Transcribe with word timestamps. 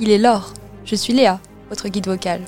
Il 0.00 0.10
est 0.10 0.18
l'or. 0.18 0.52
Je 0.84 0.96
suis 0.96 1.12
Léa, 1.12 1.38
votre 1.68 1.88
guide 1.88 2.08
vocal. 2.08 2.40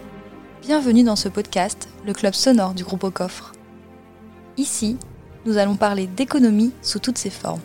Bienvenue 0.63 1.05
dans 1.05 1.15
ce 1.15 1.29
podcast, 1.29 1.89
le 2.05 2.13
club 2.13 2.35
sonore 2.35 2.75
du 2.75 2.83
groupe 2.83 3.05
au 3.05 3.13
coffre. 3.13 3.53
Ici, 4.57 4.97
nous 5.45 5.57
allons 5.57 5.77
parler 5.77 6.09
d'économie 6.09 6.73
sous 6.83 6.99
toutes 6.99 7.19
ses 7.19 7.31
formes. 7.31 7.61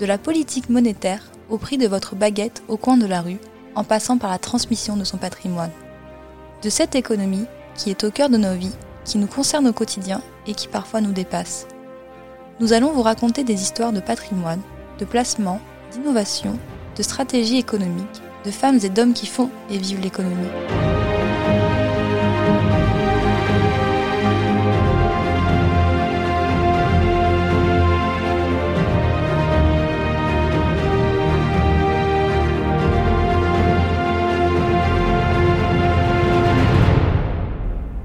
De 0.00 0.04
la 0.04 0.18
politique 0.18 0.68
monétaire 0.68 1.30
au 1.48 1.58
prix 1.58 1.78
de 1.78 1.86
votre 1.86 2.16
baguette 2.16 2.64
au 2.66 2.76
coin 2.76 2.96
de 2.96 3.06
la 3.06 3.20
rue, 3.20 3.38
en 3.76 3.84
passant 3.84 4.18
par 4.18 4.32
la 4.32 4.38
transmission 4.38 4.96
de 4.96 5.04
son 5.04 5.16
patrimoine. 5.16 5.70
De 6.64 6.68
cette 6.68 6.96
économie 6.96 7.46
qui 7.76 7.90
est 7.90 8.02
au 8.02 8.10
cœur 8.10 8.30
de 8.30 8.36
nos 8.36 8.54
vies, 8.54 8.74
qui 9.04 9.18
nous 9.18 9.28
concerne 9.28 9.68
au 9.68 9.72
quotidien 9.72 10.22
et 10.48 10.54
qui 10.54 10.66
parfois 10.66 11.00
nous 11.00 11.12
dépasse. 11.12 11.68
Nous 12.58 12.72
allons 12.72 12.90
vous 12.90 13.02
raconter 13.02 13.44
des 13.44 13.62
histoires 13.62 13.92
de 13.92 14.00
patrimoine, 14.00 14.60
de 14.98 15.04
placement, 15.04 15.60
d'innovation, 15.92 16.58
de 16.96 17.02
stratégie 17.04 17.58
économique, 17.58 18.22
de 18.44 18.50
femmes 18.50 18.78
et 18.82 18.88
d'hommes 18.88 19.14
qui 19.14 19.26
font 19.26 19.50
et 19.70 19.78
vivent 19.78 20.00
l'économie. 20.00 20.48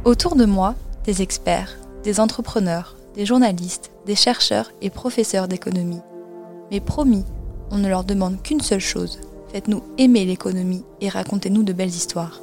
Autour 0.05 0.35
de 0.35 0.45
moi, 0.45 0.73
des 1.03 1.21
experts, 1.21 1.77
des 2.03 2.19
entrepreneurs, 2.19 2.95
des 3.13 3.27
journalistes, 3.27 3.91
des 4.07 4.15
chercheurs 4.15 4.71
et 4.81 4.89
professeurs 4.89 5.47
d'économie. 5.47 6.01
Mais 6.71 6.79
promis, 6.79 7.25
on 7.69 7.77
ne 7.77 7.87
leur 7.87 8.03
demande 8.03 8.41
qu'une 8.41 8.61
seule 8.61 8.79
chose. 8.79 9.19
Faites-nous 9.51 9.81
aimer 9.97 10.25
l'économie 10.25 10.83
et 11.01 11.09
racontez-nous 11.09 11.63
de 11.63 11.73
belles 11.73 11.89
histoires. 11.89 12.39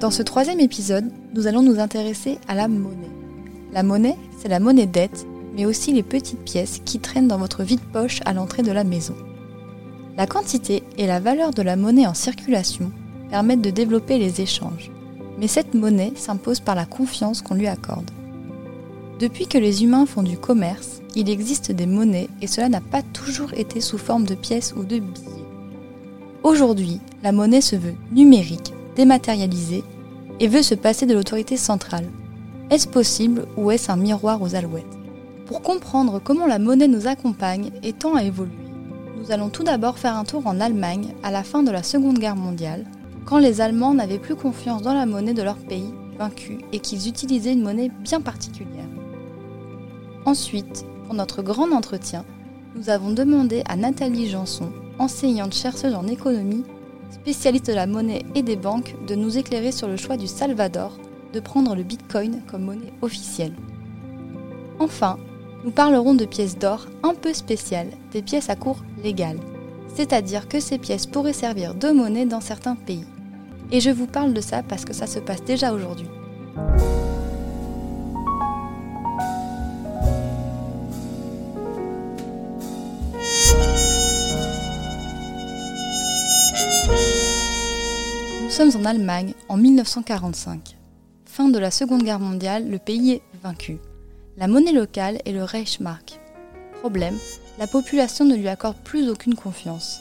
Dans 0.00 0.10
ce 0.10 0.22
troisième 0.22 0.60
épisode, 0.60 1.10
nous 1.34 1.46
allons 1.46 1.62
nous 1.62 1.80
intéresser 1.80 2.38
à 2.46 2.54
la 2.54 2.68
monnaie. 2.68 3.10
La 3.72 3.82
monnaie, 3.82 4.16
c'est 4.38 4.48
la 4.48 4.60
monnaie 4.60 4.86
dette, 4.86 5.26
mais 5.56 5.66
aussi 5.66 5.92
les 5.92 6.02
petites 6.02 6.44
pièces 6.44 6.80
qui 6.84 7.00
traînent 7.00 7.28
dans 7.28 7.38
votre 7.38 7.64
vide-poche 7.64 8.20
à 8.24 8.32
l'entrée 8.32 8.62
de 8.62 8.72
la 8.72 8.84
maison. 8.84 9.14
La 10.16 10.28
quantité 10.28 10.84
et 10.96 11.08
la 11.08 11.18
valeur 11.18 11.50
de 11.50 11.62
la 11.62 11.74
monnaie 11.74 12.06
en 12.06 12.14
circulation 12.14 12.92
permettent 13.30 13.62
de 13.62 13.70
développer 13.70 14.18
les 14.18 14.40
échanges, 14.40 14.92
mais 15.38 15.48
cette 15.48 15.74
monnaie 15.74 16.12
s'impose 16.14 16.60
par 16.60 16.76
la 16.76 16.86
confiance 16.86 17.42
qu'on 17.42 17.54
lui 17.54 17.66
accorde. 17.66 18.10
Depuis 19.20 19.46
que 19.46 19.58
les 19.58 19.84
humains 19.84 20.06
font 20.06 20.24
du 20.24 20.36
commerce, 20.36 21.00
il 21.14 21.30
existe 21.30 21.70
des 21.70 21.86
monnaies 21.86 22.28
et 22.42 22.48
cela 22.48 22.68
n'a 22.68 22.80
pas 22.80 23.02
toujours 23.02 23.54
été 23.54 23.80
sous 23.80 23.96
forme 23.96 24.24
de 24.24 24.34
pièces 24.34 24.74
ou 24.76 24.82
de 24.82 24.98
billets. 24.98 25.44
Aujourd'hui, 26.42 27.00
la 27.22 27.30
monnaie 27.30 27.60
se 27.60 27.76
veut 27.76 27.94
numérique, 28.10 28.74
dématérialisée 28.96 29.84
et 30.40 30.48
veut 30.48 30.62
se 30.62 30.74
passer 30.74 31.06
de 31.06 31.14
l'autorité 31.14 31.56
centrale. 31.56 32.08
Est-ce 32.70 32.88
possible 32.88 33.46
ou 33.56 33.70
est-ce 33.70 33.92
un 33.92 33.96
miroir 33.96 34.42
aux 34.42 34.56
alouettes? 34.56 34.84
Pour 35.46 35.62
comprendre 35.62 36.20
comment 36.22 36.46
la 36.46 36.58
monnaie 36.58 36.88
nous 36.88 37.06
accompagne 37.06 37.70
et 37.84 37.92
tend 37.92 38.16
à 38.16 38.24
évoluer, 38.24 38.52
nous 39.16 39.30
allons 39.30 39.48
tout 39.48 39.62
d'abord 39.62 39.98
faire 39.98 40.16
un 40.16 40.24
tour 40.24 40.46
en 40.46 40.60
Allemagne 40.60 41.14
à 41.22 41.30
la 41.30 41.44
fin 41.44 41.62
de 41.62 41.70
la 41.70 41.84
Seconde 41.84 42.18
Guerre 42.18 42.36
mondiale, 42.36 42.84
quand 43.26 43.38
les 43.38 43.60
Allemands 43.60 43.94
n'avaient 43.94 44.18
plus 44.18 44.34
confiance 44.34 44.82
dans 44.82 44.92
la 44.92 45.06
monnaie 45.06 45.34
de 45.34 45.42
leur 45.42 45.56
pays 45.56 45.94
vaincu 46.18 46.58
et 46.72 46.80
qu'ils 46.80 47.08
utilisaient 47.08 47.52
une 47.52 47.62
monnaie 47.62 47.90
bien 48.02 48.20
particulière. 48.20 48.83
Ensuite, 50.26 50.86
pour 51.04 51.14
notre 51.14 51.42
grand 51.42 51.70
entretien, 51.72 52.24
nous 52.76 52.88
avons 52.88 53.10
demandé 53.10 53.62
à 53.66 53.76
Nathalie 53.76 54.28
Janson, 54.28 54.72
enseignante 54.98 55.54
chercheuse 55.54 55.94
en 55.94 56.06
économie, 56.06 56.64
spécialiste 57.10 57.66
de 57.66 57.74
la 57.74 57.86
monnaie 57.86 58.24
et 58.34 58.42
des 58.42 58.56
banques, 58.56 58.94
de 59.06 59.14
nous 59.14 59.36
éclairer 59.36 59.70
sur 59.70 59.86
le 59.86 59.96
choix 59.96 60.16
du 60.16 60.26
Salvador 60.26 60.98
de 61.34 61.40
prendre 61.40 61.74
le 61.74 61.82
Bitcoin 61.82 62.42
comme 62.46 62.64
monnaie 62.64 62.92
officielle. 63.02 63.52
Enfin, 64.78 65.18
nous 65.64 65.70
parlerons 65.70 66.14
de 66.14 66.24
pièces 66.24 66.58
d'or 66.58 66.86
un 67.02 67.14
peu 67.14 67.34
spéciales, 67.34 67.90
des 68.12 68.22
pièces 68.22 68.50
à 68.50 68.56
cours 68.56 68.82
légal, 69.02 69.38
c'est-à-dire 69.94 70.48
que 70.48 70.60
ces 70.60 70.78
pièces 70.78 71.06
pourraient 71.06 71.32
servir 71.32 71.74
de 71.74 71.90
monnaie 71.90 72.26
dans 72.26 72.40
certains 72.40 72.76
pays. 72.76 73.04
Et 73.72 73.80
je 73.80 73.90
vous 73.90 74.06
parle 74.06 74.32
de 74.32 74.40
ça 74.40 74.62
parce 74.62 74.84
que 74.84 74.92
ça 74.94 75.06
se 75.06 75.18
passe 75.18 75.44
déjà 75.44 75.72
aujourd'hui. 75.72 76.08
Sommes 88.54 88.80
en 88.80 88.84
Allemagne 88.84 89.34
en 89.48 89.56
1945. 89.56 90.76
Fin 91.24 91.48
de 91.48 91.58
la 91.58 91.72
Seconde 91.72 92.04
Guerre 92.04 92.20
mondiale, 92.20 92.70
le 92.70 92.78
pays 92.78 93.10
est 93.10 93.22
vaincu. 93.42 93.78
La 94.36 94.46
monnaie 94.46 94.70
locale 94.70 95.20
est 95.24 95.32
le 95.32 95.42
Reichsmark. 95.42 96.20
Problème, 96.78 97.16
la 97.58 97.66
population 97.66 98.24
ne 98.24 98.36
lui 98.36 98.46
accorde 98.46 98.76
plus 98.76 99.10
aucune 99.10 99.34
confiance. 99.34 99.98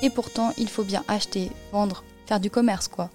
Et 0.00 0.10
pourtant, 0.10 0.52
il 0.58 0.68
faut 0.68 0.84
bien 0.84 1.02
acheter, 1.08 1.50
vendre, 1.72 2.04
faire 2.26 2.38
du 2.38 2.50
commerce 2.50 2.86
quoi. 2.86 3.10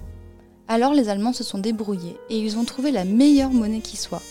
Alors 0.68 0.94
les 0.94 1.08
Allemands 1.08 1.32
se 1.32 1.46
sont 1.46 1.60
débrouillés 1.60 2.18
et 2.30 2.38
ils 2.38 2.58
ont 2.58 2.66
trouvé 2.66 2.92
la 2.92 3.06
meilleure 3.06 3.52
monnaie 3.52 3.80
qui 3.80 3.96
soit. 3.96 4.22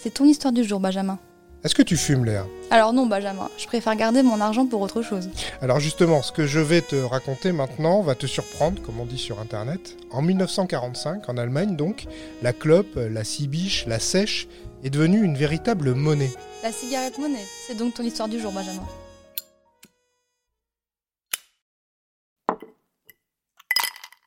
C'est 0.00 0.14
ton 0.14 0.26
histoire 0.26 0.52
du 0.52 0.62
jour, 0.62 0.78
Benjamin. 0.78 1.18
Est-ce 1.64 1.74
que 1.74 1.82
tu 1.82 1.96
fumes, 1.96 2.24
Léa? 2.24 2.46
Alors 2.70 2.92
non, 2.92 3.06
Benjamin, 3.06 3.48
je 3.58 3.66
préfère 3.66 3.96
garder 3.96 4.22
mon 4.22 4.40
argent 4.40 4.66
pour 4.66 4.80
autre 4.80 5.02
chose. 5.02 5.28
Alors 5.60 5.80
justement, 5.80 6.22
ce 6.22 6.30
que 6.30 6.46
je 6.46 6.60
vais 6.60 6.82
te 6.82 6.94
raconter 6.94 7.50
maintenant 7.50 8.00
va 8.00 8.14
te 8.14 8.26
surprendre, 8.26 8.80
comme 8.80 9.00
on 9.00 9.04
dit 9.04 9.18
sur 9.18 9.40
Internet. 9.40 9.96
En 10.12 10.22
1945, 10.22 11.28
en 11.28 11.36
Allemagne 11.36 11.74
donc, 11.74 12.06
la 12.42 12.52
clope, 12.52 12.94
la 12.96 13.24
cibiche, 13.24 13.86
la 13.88 13.98
sèche 13.98 14.46
est 14.84 14.90
devenue 14.90 15.24
une 15.24 15.36
véritable 15.36 15.94
monnaie. 15.94 16.30
La 16.62 16.70
cigarette 16.70 17.18
monnaie, 17.18 17.44
c'est 17.66 17.76
donc 17.76 17.94
ton 17.94 18.04
histoire 18.04 18.28
du 18.28 18.38
jour, 18.38 18.52
Benjamin. 18.52 18.86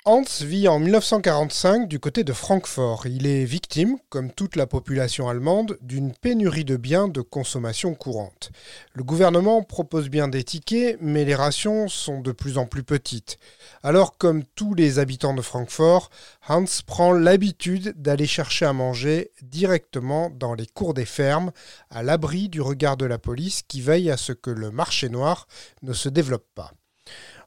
Hans 0.04 0.24
vit 0.42 0.68
en 0.68 0.80
1945 0.80 1.88
du 1.88 2.00
côté 2.00 2.24
de 2.24 2.34
Francfort. 2.34 3.06
Il 3.06 3.28
est 3.28 3.46
victime, 3.46 4.00
comme 4.10 4.32
toute 4.32 4.56
la 4.56 4.66
population 4.66 5.30
allemande, 5.30 5.78
d'une 5.84 6.12
pénurie 6.12 6.66
de 6.66 6.76
biens 6.76 7.08
de 7.08 7.22
consommation 7.22 7.94
courante. 7.94 8.50
Le 8.96 9.04
gouvernement 9.04 9.62
propose 9.62 10.10
bien 10.10 10.28
des 10.28 10.44
tickets, 10.44 10.98
mais 11.02 11.24
les 11.24 11.36
rations 11.36 11.88
sont 11.88 12.20
de 12.20 12.32
plus 12.32 12.58
en 12.58 12.66
plus 12.66 12.82
petites. 12.82 13.38
Alors, 13.84 14.18
comme 14.18 14.44
tous 14.44 14.74
les 14.74 14.98
habitants 14.98 15.36
de 15.36 15.44
Francfort, 15.44 16.10
Hans 16.50 16.66
prend 16.88 17.14
l'habitude 17.14 17.94
d'aller 17.96 18.26
chercher 18.26 18.66
à 18.66 18.74
manger 18.74 19.30
directement 19.44 20.32
dans 20.32 20.56
les 20.56 20.66
cours 20.66 20.96
des 20.96 21.06
fermes, 21.06 21.52
à 21.92 22.02
l'abri 22.02 22.50
du 22.50 22.60
regard 22.60 22.98
de 22.98 23.06
la 23.06 23.20
police 23.20 23.62
qui 23.68 23.82
veille 23.82 24.10
à 24.10 24.18
ce 24.18 24.34
que 24.34 24.50
le 24.50 24.72
marché 24.72 25.10
noir 25.10 25.48
ne 25.84 25.94
se 25.94 26.10
développe 26.10 26.48
pas. 26.56 26.72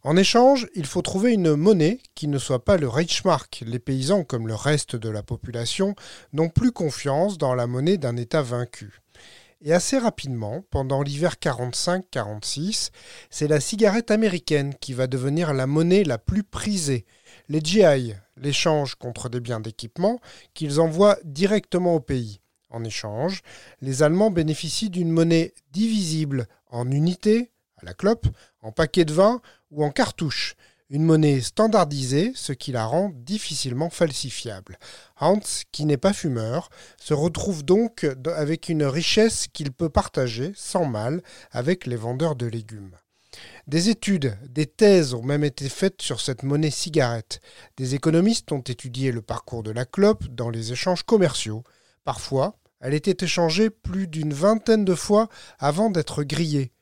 En 0.05 0.19
échange, 0.19 0.69
il 0.75 0.85
faut 0.85 1.01
trouver 1.01 1.33
une 1.33 1.57
monnaie 1.57 1.99
qui 2.15 2.29
ne 2.29 2.37
soit 2.37 2.63
pas 2.63 2.77
le 2.77 2.89
Reichsmark. 2.89 3.65
Les 3.67 3.79
paysans, 3.79 4.23
comme 4.23 4.47
le 4.47 4.55
reste 4.55 4.97
de 4.97 5.09
la 5.09 5.23
population, 5.23 5.95
n'ont 6.35 6.51
plus 6.51 6.73
confiance 6.73 7.39
dans 7.39 7.55
la 7.55 7.67
monnaie 7.67 7.97
d'un 7.97 8.19
État 8.19 8.43
vaincu. 8.43 9.01
Et 9.63 9.73
assez 9.73 9.97
rapidement, 9.97 10.63
pendant 10.71 11.01
l'hiver 11.01 11.37
45-46, 11.41 12.91
c'est 13.31 13.49
la 13.49 13.61
cigarette 13.61 14.11
américaine 14.11 14.75
qui 14.79 14.93
va 14.93 15.07
devenir 15.07 15.55
la 15.55 15.67
monnaie 15.67 16.05
la 16.05 16.19
plus 16.19 16.45
prisée. 16.45 17.07
Les 17.49 17.61
GI 17.65 18.15
l'échange 18.37 18.97
contre 18.97 19.31
des 19.31 19.41
biens 19.41 19.61
d'équipement 19.61 20.21
qu'ils 20.53 20.81
envoient 20.81 21.19
directement 21.25 21.95
au 21.95 22.01
pays. 22.01 22.41
En 22.69 22.85
échange, 22.85 23.41
les 23.81 24.03
Allemands 24.03 24.31
bénéficient 24.31 24.91
d'une 24.91 25.11
monnaie 25.11 25.55
divisible 25.73 26.47
en 26.71 26.91
unités, 26.91 27.53
la 27.85 27.95
clope, 27.95 28.27
en 28.63 28.73
paquets 28.73 29.05
de 29.05 29.13
vin 29.13 29.41
ou 29.71 29.85
en 29.85 29.91
cartouche, 29.91 30.57
une 30.91 31.05
monnaie 31.05 31.41
standardisée, 31.41 32.33
ce 32.35 32.53
qui 32.53 32.73
la 32.73 32.85
rend 32.85 33.11
difficilement 33.15 33.91
falsifiable. 33.91 34.79
Hans, 35.19 35.41
qui 35.73 35.87
n'est 35.87 35.97
pas 35.97 36.13
fumeur, 36.13 36.69
se 37.01 37.15
retrouve 37.15 37.65
donc 37.65 38.07
avec 38.37 38.69
une 38.69 38.85
richesse 38.85 39.47
qu'il 39.53 39.73
peut 39.73 39.89
partager 39.89 40.53
sans 40.55 40.85
mal 40.85 41.23
avec 41.51 41.87
les 41.87 41.97
vendeurs 41.97 42.37
de 42.37 42.47
légumes. 42.47 42.97
Des 43.67 43.89
études, 43.89 44.37
des 44.49 44.67
thèses 44.67 45.15
ont 45.15 45.23
même 45.23 45.43
été 45.43 45.69
faites 45.69 46.03
sur 46.03 46.21
cette 46.21 46.43
monnaie 46.43 46.71
cigarette. 46.71 47.41
Des 47.77 47.95
économistes 47.95 48.53
ont 48.53 48.61
étudié 48.61 49.11
le 49.11 49.23
parcours 49.23 49.63
de 49.63 49.71
la 49.71 49.87
clope 49.87 50.29
dans 50.29 50.51
les 50.51 50.73
échanges 50.73 51.03
commerciaux. 51.03 51.65
Parfois, 52.05 52.59
elle 52.81 52.95
était 52.95 53.25
échangée 53.25 53.71
plus 53.71 54.07
d'une 54.07 54.35
vingtaine 54.35 54.85
de 54.85 54.95
fois 54.95 55.29
avant 55.59 55.91
d'être 55.91 56.23
grillée. 56.23 56.73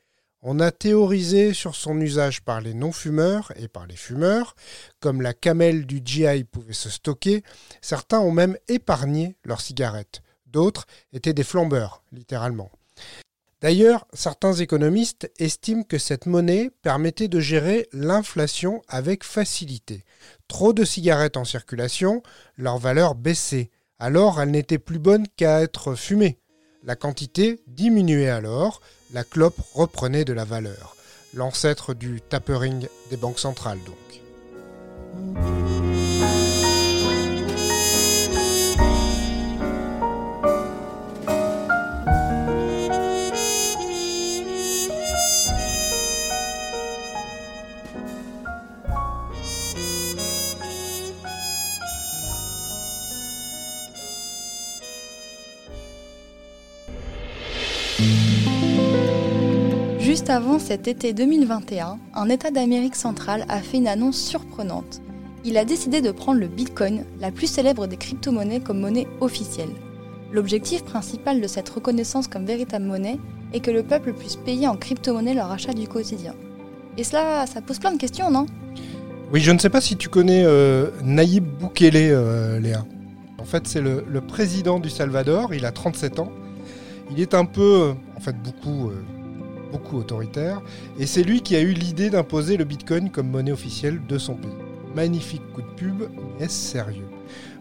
On 0.44 0.58
a 0.58 0.72
théorisé 0.72 1.54
sur 1.54 1.76
son 1.76 2.00
usage 2.00 2.42
par 2.42 2.60
les 2.60 2.74
non-fumeurs 2.74 3.52
et 3.54 3.68
par 3.68 3.86
les 3.86 3.94
fumeurs. 3.94 4.56
Comme 4.98 5.22
la 5.22 5.34
camelle 5.34 5.86
du 5.86 6.02
GI 6.04 6.42
pouvait 6.42 6.72
se 6.72 6.90
stocker, 6.90 7.44
certains 7.80 8.18
ont 8.18 8.32
même 8.32 8.56
épargné 8.66 9.36
leurs 9.44 9.60
cigarettes. 9.60 10.20
D'autres 10.46 10.86
étaient 11.12 11.32
des 11.32 11.44
flambeurs, 11.44 12.02
littéralement. 12.10 12.72
D'ailleurs, 13.60 14.08
certains 14.12 14.54
économistes 14.54 15.30
estiment 15.38 15.84
que 15.84 15.98
cette 15.98 16.26
monnaie 16.26 16.72
permettait 16.82 17.28
de 17.28 17.38
gérer 17.38 17.88
l'inflation 17.92 18.82
avec 18.88 19.22
facilité. 19.22 20.04
Trop 20.48 20.72
de 20.72 20.84
cigarettes 20.84 21.36
en 21.36 21.44
circulation, 21.44 22.20
leur 22.56 22.78
valeur 22.78 23.14
baissait, 23.14 23.70
alors 24.00 24.42
elles 24.42 24.50
n'étaient 24.50 24.80
plus 24.80 24.98
bonnes 24.98 25.28
qu'à 25.36 25.62
être 25.62 25.94
fumées. 25.94 26.40
La 26.82 26.96
quantité 26.96 27.60
diminuait 27.68 28.28
alors, 28.28 28.80
la 29.12 29.24
clope 29.24 29.60
reprenait 29.74 30.24
de 30.24 30.32
la 30.32 30.44
valeur. 30.44 30.96
L'ancêtre 31.34 31.94
du 31.94 32.20
tapering 32.20 32.86
des 33.10 33.16
banques 33.16 33.38
centrales 33.38 33.80
donc. 33.86 33.96
Juste 60.22 60.30
avant 60.30 60.60
cet 60.60 60.86
été 60.86 61.12
2021, 61.12 61.98
un 62.14 62.28
État 62.28 62.52
d'Amérique 62.52 62.94
centrale 62.94 63.44
a 63.48 63.58
fait 63.58 63.78
une 63.78 63.88
annonce 63.88 64.18
surprenante. 64.18 65.02
Il 65.44 65.58
a 65.58 65.64
décidé 65.64 66.00
de 66.00 66.12
prendre 66.12 66.38
le 66.38 66.46
Bitcoin, 66.46 67.04
la 67.18 67.32
plus 67.32 67.48
célèbre 67.48 67.88
des 67.88 67.96
crypto-monnaies, 67.96 68.60
comme 68.60 68.78
monnaie 68.78 69.08
officielle. 69.20 69.72
L'objectif 70.30 70.84
principal 70.84 71.40
de 71.40 71.48
cette 71.48 71.68
reconnaissance 71.68 72.28
comme 72.28 72.46
véritable 72.46 72.84
monnaie 72.84 73.18
est 73.52 73.58
que 73.58 73.72
le 73.72 73.82
peuple 73.82 74.12
puisse 74.12 74.36
payer 74.36 74.68
en 74.68 74.76
crypto-monnaie 74.76 75.34
leur 75.34 75.50
achat 75.50 75.72
du 75.72 75.88
quotidien. 75.88 76.36
Et 76.96 77.02
cela, 77.02 77.44
ça 77.48 77.60
pose 77.60 77.80
plein 77.80 77.90
de 77.90 77.98
questions, 77.98 78.30
non? 78.30 78.46
Oui, 79.32 79.40
je 79.40 79.50
ne 79.50 79.58
sais 79.58 79.70
pas 79.70 79.80
si 79.80 79.96
tu 79.96 80.08
connais 80.08 80.44
euh, 80.44 80.86
Naïb 81.02 81.44
Boukele, 81.44 81.96
euh, 81.96 82.60
Léa. 82.60 82.84
En 83.40 83.44
fait, 83.44 83.66
c'est 83.66 83.80
le, 83.80 84.20
président 84.20 84.78
du 84.78 84.88
Salvador, 84.88 85.52
il 85.52 85.66
a 85.66 85.72
37 85.72 86.20
ans. 86.20 86.30
Il 87.10 87.18
est 87.18 87.34
un 87.34 87.44
peu, 87.44 87.88
euh, 87.88 87.92
en 88.16 88.20
fait 88.20 88.36
beaucoup, 88.40 88.92
beaucoup 89.72 89.96
autoritaire, 89.96 90.60
et 90.98 91.06
c'est 91.06 91.22
lui 91.22 91.40
qui 91.40 91.56
a 91.56 91.60
eu 91.60 91.72
l'idée 91.72 92.10
d'imposer 92.10 92.56
le 92.56 92.64
Bitcoin 92.64 93.10
comme 93.10 93.30
monnaie 93.30 93.52
officielle 93.52 94.00
de 94.06 94.18
son 94.18 94.34
pays. 94.34 94.50
Magnifique 94.94 95.42
coup 95.54 95.62
de 95.62 95.74
pub, 95.74 96.02
mais 96.38 96.48
sérieux 96.48 97.08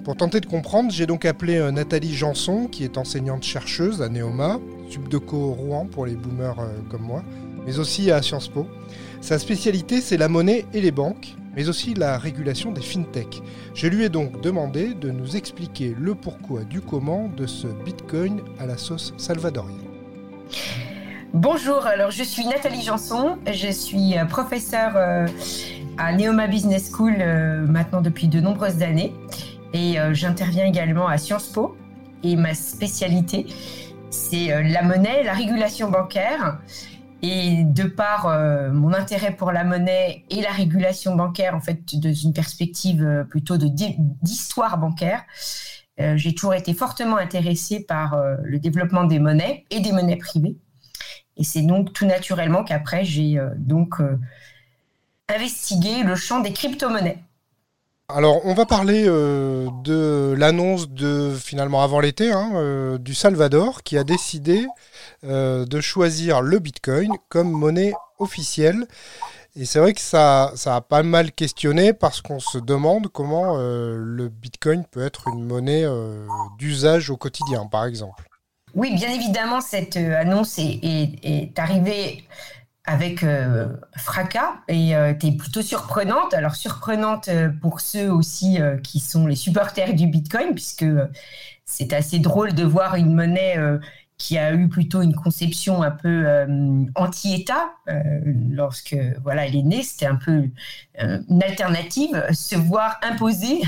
Pour 0.03 0.17
tenter 0.17 0.41
de 0.41 0.45
comprendre, 0.45 0.91
j'ai 0.91 1.05
donc 1.05 1.23
appelé 1.23 1.55
euh, 1.55 1.71
Nathalie 1.71 2.13
Janson, 2.13 2.67
qui 2.67 2.83
est 2.83 2.97
enseignante 2.97 3.43
chercheuse 3.43 4.01
à 4.01 4.09
Neoma, 4.09 4.59
subdeco 4.89 5.53
Rouen 5.53 5.85
pour 5.85 6.05
les 6.05 6.15
boomers 6.15 6.59
euh, 6.59 6.67
comme 6.89 7.03
moi, 7.03 7.23
mais 7.65 7.79
aussi 7.79 8.11
à 8.11 8.21
Sciences 8.21 8.49
Po. 8.49 8.67
Sa 9.21 9.39
spécialité, 9.39 10.01
c'est 10.01 10.17
la 10.17 10.27
monnaie 10.27 10.65
et 10.73 10.81
les 10.81 10.91
banques, 10.91 11.35
mais 11.55 11.69
aussi 11.69 11.93
la 11.93 12.17
régulation 12.17 12.71
des 12.71 12.81
fintech. 12.81 13.41
Je 13.73 13.87
lui 13.87 14.03
ai 14.03 14.09
donc 14.09 14.41
demandé 14.41 14.93
de 14.93 15.11
nous 15.11 15.35
expliquer 15.37 15.95
le 15.97 16.15
pourquoi 16.15 16.63
du 16.63 16.81
comment 16.81 17.29
de 17.29 17.45
ce 17.45 17.67
Bitcoin 17.85 18.41
à 18.59 18.65
la 18.65 18.77
sauce 18.77 19.13
salvadorienne. 19.17 19.77
Bonjour, 21.33 21.85
alors 21.85 22.11
je 22.11 22.23
suis 22.23 22.45
Nathalie 22.45 22.81
Janson, 22.81 23.37
je 23.49 23.71
suis 23.71 24.17
euh, 24.17 24.25
professeure 24.25 24.97
euh, 24.97 25.25
à 25.97 26.11
Neoma 26.11 26.47
Business 26.47 26.91
School 26.91 27.15
euh, 27.19 27.65
maintenant 27.65 28.01
depuis 28.01 28.27
de 28.27 28.41
nombreuses 28.41 28.81
années. 28.81 29.13
Et 29.73 29.95
j'interviens 30.11 30.65
également 30.65 31.07
à 31.07 31.17
Sciences 31.17 31.47
Po. 31.47 31.77
Et 32.23 32.35
ma 32.35 32.53
spécialité 32.53 33.47
c'est 34.09 34.61
la 34.63 34.83
monnaie, 34.83 35.23
la 35.23 35.31
régulation 35.31 35.89
bancaire. 35.89 36.59
Et 37.21 37.63
de 37.63 37.83
par 37.83 38.27
mon 38.73 38.93
intérêt 38.93 39.33
pour 39.33 39.53
la 39.53 39.63
monnaie 39.63 40.25
et 40.29 40.41
la 40.41 40.51
régulation 40.51 41.15
bancaire 41.15 41.55
en 41.55 41.61
fait 41.61 41.79
dans 41.95 42.13
une 42.13 42.33
perspective 42.33 43.25
plutôt 43.29 43.55
d'histoire 43.55 44.77
bancaire, 44.77 45.23
j'ai 45.97 46.35
toujours 46.35 46.53
été 46.53 46.73
fortement 46.73 47.15
intéressée 47.15 47.85
par 47.87 48.21
le 48.43 48.59
développement 48.59 49.05
des 49.05 49.19
monnaies 49.19 49.63
et 49.69 49.79
des 49.79 49.93
monnaies 49.93 50.17
privées 50.17 50.57
et 51.41 51.43
c'est 51.43 51.63
donc 51.63 51.91
tout 51.91 52.05
naturellement 52.05 52.63
qu'après, 52.63 53.03
j'ai 53.03 53.39
euh, 53.39 53.49
donc 53.57 53.99
euh, 53.99 54.15
investigué 55.27 56.03
le 56.03 56.15
champ 56.15 56.39
des 56.39 56.53
crypto-monnaies. 56.53 57.17
Alors, 58.09 58.45
on 58.45 58.53
va 58.53 58.67
parler 58.67 59.05
euh, 59.07 59.67
de 59.83 60.35
l'annonce 60.37 60.87
de 60.87 61.35
finalement 61.35 61.81
avant 61.81 61.99
l'été 61.99 62.31
hein, 62.31 62.97
du 62.99 63.15
Salvador 63.15 63.81
qui 63.81 63.97
a 63.97 64.03
décidé 64.03 64.67
de 65.23 65.81
choisir 65.81 66.41
le 66.41 66.59
Bitcoin 66.59 67.09
comme 67.29 67.49
monnaie 67.49 67.93
officielle. 68.19 68.85
Et 69.55 69.65
c'est 69.65 69.79
vrai 69.79 69.93
que 69.93 70.01
ça, 70.01 70.51
ça 70.55 70.75
a 70.75 70.81
pas 70.81 71.01
mal 71.01 71.31
questionné 71.31 71.93
parce 71.93 72.21
qu'on 72.21 72.39
se 72.39 72.59
demande 72.59 73.07
comment 73.07 73.55
le 73.57 74.27
Bitcoin 74.27 74.83
peut 74.91 75.03
être 75.03 75.29
une 75.29 75.45
monnaie 75.45 75.85
d'usage 76.59 77.09
au 77.09 77.17
quotidien, 77.17 77.65
par 77.65 77.85
exemple. 77.85 78.30
Oui, 78.73 78.95
bien 78.95 79.09
évidemment, 79.09 79.59
cette 79.59 79.97
euh, 79.97 80.19
annonce 80.19 80.57
est, 80.57 81.59
arrivée 81.59 82.23
avec 82.85 83.23
euh, 83.23 83.67
fracas 83.97 84.55
et 84.67 84.95
euh, 84.95 85.11
était 85.11 85.31
plutôt 85.31 85.61
surprenante. 85.61 86.33
Alors 86.33 86.55
surprenante 86.55 87.29
pour 87.61 87.81
ceux 87.81 88.09
aussi 88.11 88.59
qui 88.83 88.99
sont 88.99 89.27
les 89.27 89.35
supporters 89.35 89.93
du 89.93 90.07
Bitcoin, 90.07 90.53
puisque 90.53 90.85
c'est 91.65 91.93
assez 91.93 92.19
drôle 92.19 92.53
de 92.53 92.63
voir 92.63 92.95
une 92.95 93.13
monnaie 93.13 93.57
qui 94.17 94.37
a 94.37 94.53
eu 94.53 94.69
plutôt 94.69 95.01
une 95.01 95.15
conception 95.15 95.83
un 95.83 95.91
peu 95.91 96.27
anti-État 96.95 97.71
lorsque 98.49 98.95
voilà 99.23 99.47
elle 99.47 99.55
est 99.55 99.63
née. 99.63 99.83
C'était 99.83 100.07
un 100.07 100.15
peu 100.15 100.49
une 100.99 101.43
alternative, 101.43 102.25
se 102.31 102.55
voir 102.55 102.99
imposer 103.03 103.61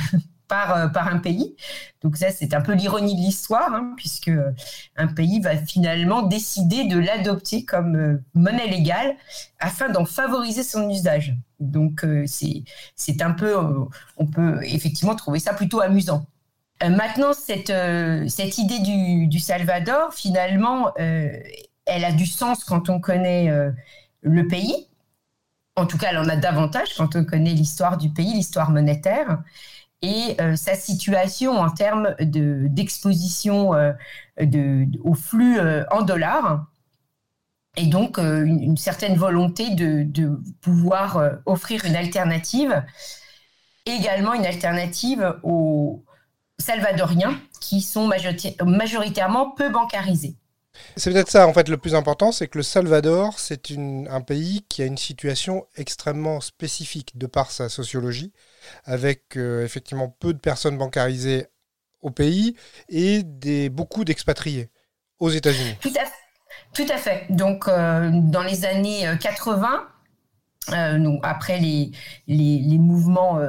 euh, 0.54 0.88
par, 0.88 1.08
un 1.08 1.20
pays. 1.20 1.56
Donc 2.02 2.18
ça, 2.18 2.32
c'est 2.32 2.54
un 2.54 2.62
peu 2.62 2.74
l'ironie 2.74 3.16
de 3.16 3.22
l'histoire, 3.22 3.74
hein, 3.74 3.94
puisque 3.98 4.30
euh, 4.30 4.52
un 4.96 5.08
pays 5.08 5.40
va 5.40 5.58
finalement 5.58 6.22
décider 6.24 6.86
de 6.86 6.98
l'adopter 6.98 7.66
comme 7.66 7.96
euh, 7.96 8.24
monnaie 8.34 8.68
légale 8.68 9.16
afin 9.60 9.90
d'en 9.90 10.06
favoriser 10.06 10.64
son 10.64 10.90
usage. 10.90 11.36
Donc 11.60 12.06
c'est 12.26 13.22
un 13.22 13.32
peu, 13.32 13.56
on 14.18 14.26
peut 14.26 14.60
effectivement 14.64 15.16
trouver 15.16 15.40
ça 15.40 15.54
plutôt 15.54 15.80
amusant. 15.80 16.26
maintenant, 16.82 17.32
cette, 17.32 17.72
cette 18.30 18.58
idée 18.58 18.80
du, 18.80 19.28
du, 19.28 19.40
Salvador, 19.40 20.14
finalement, 20.14 20.94
elle 20.98 22.04
a 22.04 22.12
du 22.12 22.26
sens 22.26 22.66
quand 22.66 22.90
on 22.90 23.00
connaît 23.00 23.50
le 24.22 24.48
pays. 24.48 24.90
En 25.78 25.86
tout 25.86 25.98
cas, 25.98 26.08
elle 26.10 26.18
en 26.18 26.28
a 26.28 26.36
davantage 26.36 26.96
quand 26.98 27.16
on 27.16 27.24
connaît 27.24 27.54
l'histoire 27.54 27.96
du 27.96 28.10
pays, 28.10 28.34
l'histoire 28.34 28.70
monétaire 28.70 29.42
et 30.04 30.36
euh, 30.42 30.56
sa 30.56 30.76
situation 30.76 31.58
en 31.58 31.70
termes 31.70 32.14
d'exposition 32.20 33.74
euh, 33.74 33.94
de, 34.40 34.86
au 35.04 35.16
flux 35.16 35.58
euh, 35.58 35.86
en 35.92 36.02
dollars 36.02 36.68
et 37.78 37.88
donc 37.88 38.20
une, 38.20 38.78
certaine 38.78 39.16
volonté 39.16 39.72
de, 39.72 40.04
de 40.04 40.40
pouvoir 40.62 41.40
offrir 41.48 41.86
une 41.86 41.96
alternative, 41.96 42.84
également 43.88 44.36
une 44.36 44.46
alternative 44.46 45.40
aux 45.42 46.06
Salvadoriens 46.60 47.36
qui 47.60 47.82
sont 47.82 48.08
majoritairement 48.64 49.50
peu 49.50 49.70
bancarisés. 49.70 50.36
C'est 50.96 51.12
peut-être 51.12 51.30
ça, 51.30 51.48
en 51.48 51.54
fait, 51.54 51.70
le 51.70 51.78
plus 51.78 51.96
important, 51.96 52.32
c'est 52.32 52.48
que 52.48 52.58
le 52.58 52.64
Salvador, 52.64 53.40
c'est 53.40 53.72
un 53.72 54.22
pays 54.22 54.66
qui 54.70 54.82
a 54.82 54.86
une 54.86 54.98
situation 54.98 55.68
extrêmement 55.76 56.42
spécifique 56.42 57.18
de 57.18 57.28
par 57.28 57.52
sa 57.52 57.70
sociologie 57.70 58.34
avec 58.86 59.38
euh, 59.38 59.64
effectivement 59.64 60.10
peu 60.10 60.34
de 60.34 60.40
personnes 60.40 60.78
bancarisées 60.78 61.48
au 62.02 62.10
pays 62.10 62.56
et 62.90 63.24
beaucoup 63.70 64.04
d'expatriés 64.04 64.70
aux 65.20 65.30
États-Unis. 65.30 65.78
Tout 66.74 66.86
à, 66.90 66.98
fait. 66.98 67.28
Donc, 67.30 67.68
euh, 67.68 68.10
dans 68.12 68.42
les 68.42 68.66
années 68.66 69.08
80, 69.22 69.88
euh, 70.72 71.18
après 71.24 71.60
les, 71.60 71.92
mouvements 72.78 73.40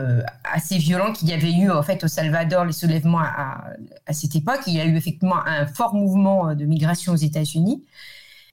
assez 0.44 0.78
violents 0.78 1.12
qu'il 1.12 1.28
y 1.28 1.33
avait 1.33 1.52
eu 1.52 1.71
en 1.71 1.83
fait 1.83 2.02
au 2.04 2.09
Salvador, 2.09 2.64
les 2.64 2.73
soulèvements 2.73 3.21
à, 3.21 3.64
cette 4.11 4.35
époque, 4.35 4.61
il 4.66 4.75
y 4.75 4.80
a 4.80 4.85
eu 4.85 4.97
effectivement 4.97 5.44
un 5.47 5.66
fort 5.66 5.94
mouvement 5.94 6.54
de 6.54 6.64
migration 6.64 7.12
aux 7.12 7.16
États-Unis, 7.16 7.85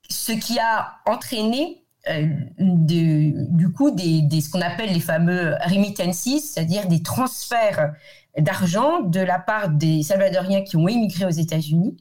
ce 0.09 0.33
qui 0.33 0.59
a 0.59 0.95
entraîné 1.05 1.81
euh, 2.09 2.25
du 2.57 3.71
coup 3.71 3.91
des, 3.91 4.27
ce 4.41 4.49
qu'on 4.49 4.61
appelle 4.61 4.91
les 4.91 4.99
fameux 4.99 5.55
remittances, 5.65 6.23
c'est-à-dire 6.23 6.87
des 6.87 7.03
transferts 7.03 7.93
d'argent 8.37 9.01
de 9.01 9.19
la 9.19 9.37
part 9.37 9.69
des 9.69 10.01
Salvadoriens 10.01 10.63
qui 10.63 10.77
ont 10.77 10.87
émigré 10.87 11.25
aux 11.25 11.29
États-Unis 11.29 11.97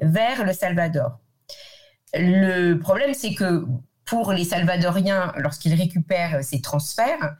vers 0.00 0.44
le 0.44 0.52
Salvador. 0.52 1.20
Le 2.14 2.74
problème, 2.74 3.14
c'est 3.14 3.34
que 3.34 3.64
pour 4.04 4.32
les 4.32 4.44
Salvadoriens, 4.44 5.32
lorsqu'ils 5.36 5.74
récupèrent 5.74 6.42
ces 6.42 6.60
transferts, 6.60 7.36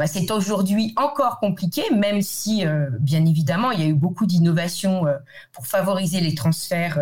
bah, 0.00 0.06
c'est 0.06 0.30
aujourd'hui 0.30 0.94
encore 0.96 1.40
compliqué, 1.40 1.82
même 1.94 2.22
si, 2.22 2.66
euh, 2.66 2.88
bien 3.00 3.26
évidemment, 3.26 3.70
il 3.70 3.80
y 3.80 3.82
a 3.82 3.86
eu 3.86 3.92
beaucoup 3.92 4.24
d'innovations 4.24 5.06
euh, 5.06 5.18
pour 5.52 5.66
favoriser 5.66 6.20
les 6.20 6.34
transferts 6.34 6.98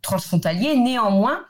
transfrontaliers. 0.00 0.74
Néanmoins, 0.78 1.44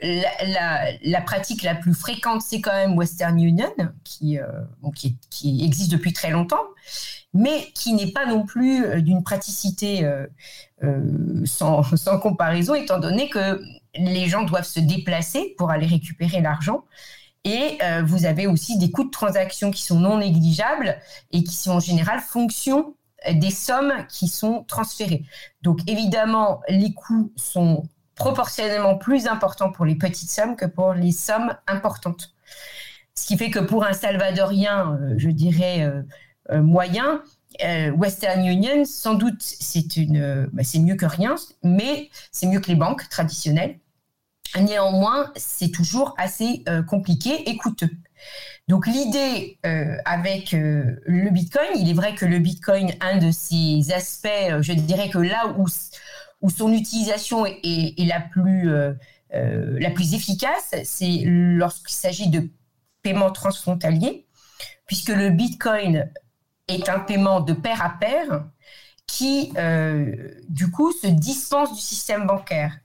la, 0.00 1.20
pratique 1.22 1.64
la 1.64 1.74
plus 1.74 1.92
fréquente, 1.92 2.40
c'est 2.40 2.60
quand 2.60 2.72
même 2.72 2.96
Western 2.96 3.36
Union, 3.42 3.72
qui, 4.04 4.38
existe 5.44 5.90
depuis 5.90 6.12
très 6.12 6.30
longtemps, 6.30 6.66
mais 7.34 7.72
qui 7.74 7.92
n'est 7.92 8.12
pas 8.12 8.26
non 8.26 8.44
plus 8.44 9.02
d'une 9.02 9.24
praticité 9.24 10.08
sans, 11.44 11.82
comparaison, 12.20 12.76
étant 12.76 13.00
donné 13.00 13.28
que 13.28 13.60
les 13.94 14.28
gens 14.28 14.42
doivent 14.42 14.66
se 14.66 14.80
déplacer 14.80 15.54
pour 15.58 15.70
aller 15.70 15.86
récupérer 15.86 16.40
l'argent. 16.40 16.84
Et 17.44 17.78
euh, 17.82 18.02
vous 18.04 18.24
avez 18.24 18.46
aussi 18.46 18.78
des 18.78 18.90
coûts 18.90 19.04
de 19.04 19.10
transaction 19.10 19.70
qui 19.70 19.82
sont 19.82 19.98
non 19.98 20.18
négligeables 20.18 20.96
et 21.32 21.42
qui 21.42 21.54
sont 21.54 21.72
en 21.72 21.80
général 21.80 22.20
fonction 22.20 22.94
des 23.30 23.50
sommes 23.50 23.92
qui 24.08 24.28
sont 24.28 24.64
transférées. 24.64 25.24
Donc 25.62 25.80
évidemment, 25.88 26.60
les 26.68 26.92
coûts 26.92 27.32
sont 27.36 27.84
proportionnellement 28.14 28.96
plus 28.96 29.26
importants 29.26 29.70
pour 29.70 29.84
les 29.84 29.94
petites 29.94 30.30
sommes 30.30 30.56
que 30.56 30.66
pour 30.66 30.92
les 30.92 31.12
sommes 31.12 31.54
importantes. 31.66 32.34
Ce 33.14 33.26
qui 33.26 33.36
fait 33.36 33.50
que 33.50 33.58
pour 33.58 33.84
un 33.84 33.92
Salvadorien, 33.92 34.98
euh, 35.00 35.14
je 35.18 35.30
dirais 35.30 35.82
euh, 36.50 36.62
moyen, 36.62 37.22
Western 37.94 38.44
Union, 38.46 38.84
sans 38.86 39.12
doute, 39.14 39.44
bah, 40.52 40.62
c'est 40.64 40.78
mieux 40.78 40.96
que 40.96 41.04
rien, 41.04 41.34
mais 41.62 42.08
c'est 42.30 42.46
mieux 42.46 42.60
que 42.60 42.68
les 42.68 42.76
banques 42.76 43.06
traditionnelles. 43.10 43.78
Néanmoins, 44.60 45.32
c'est 45.36 45.70
toujours 45.70 46.14
assez 46.18 46.62
euh, 46.68 46.82
compliqué 46.82 47.48
et 47.48 47.56
coûteux. 47.56 47.90
Donc 48.68 48.86
l'idée 48.86 49.58
euh, 49.64 49.96
avec 50.04 50.52
euh, 50.52 51.00
le 51.06 51.30
Bitcoin, 51.30 51.70
il 51.76 51.88
est 51.88 51.94
vrai 51.94 52.14
que 52.14 52.26
le 52.26 52.38
Bitcoin, 52.38 52.92
un 53.00 53.16
de 53.16 53.30
ses 53.30 53.92
aspects, 53.92 54.28
je 54.60 54.72
dirais 54.72 55.08
que 55.08 55.18
là 55.18 55.54
où, 55.58 55.66
son 56.48 56.72
utilisation 56.72 57.46
est, 57.46 57.94
la, 58.04 58.20
plus, 58.20 58.68
la 59.30 59.90
plus 59.90 60.14
efficace, 60.14 60.74
c'est 60.82 61.22
lorsqu'il 61.24 61.94
s'agit 61.94 62.28
de 62.28 62.50
paiements 63.02 63.30
transfrontaliers, 63.30 64.26
puisque 64.86 65.10
le 65.10 65.30
Bitcoin 65.30 66.10
est 66.66 66.88
un 66.88 66.98
paiement 66.98 67.40
de 67.40 67.52
pair 67.52 67.80
à 67.80 67.90
pair 67.90 68.44
qui, 69.06 69.52
du 70.48 70.70
coup, 70.72 70.90
se 70.90 71.06
dispense 71.06 71.72
du 71.72 71.80
système 71.80 72.26
bancaire. 72.26 72.76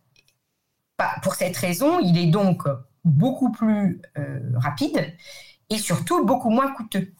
Pour 1.22 1.36
cette 1.36 1.56
raison, 1.58 2.00
il 2.00 2.18
est 2.18 2.28
donc 2.28 2.64
beaucoup 3.04 3.52
plus 3.52 4.02
euh, 4.18 4.40
rapide 4.56 5.16
et 5.70 5.78
surtout 5.78 6.26
beaucoup 6.26 6.50
moins 6.50 6.72
coûteux. 6.74 7.14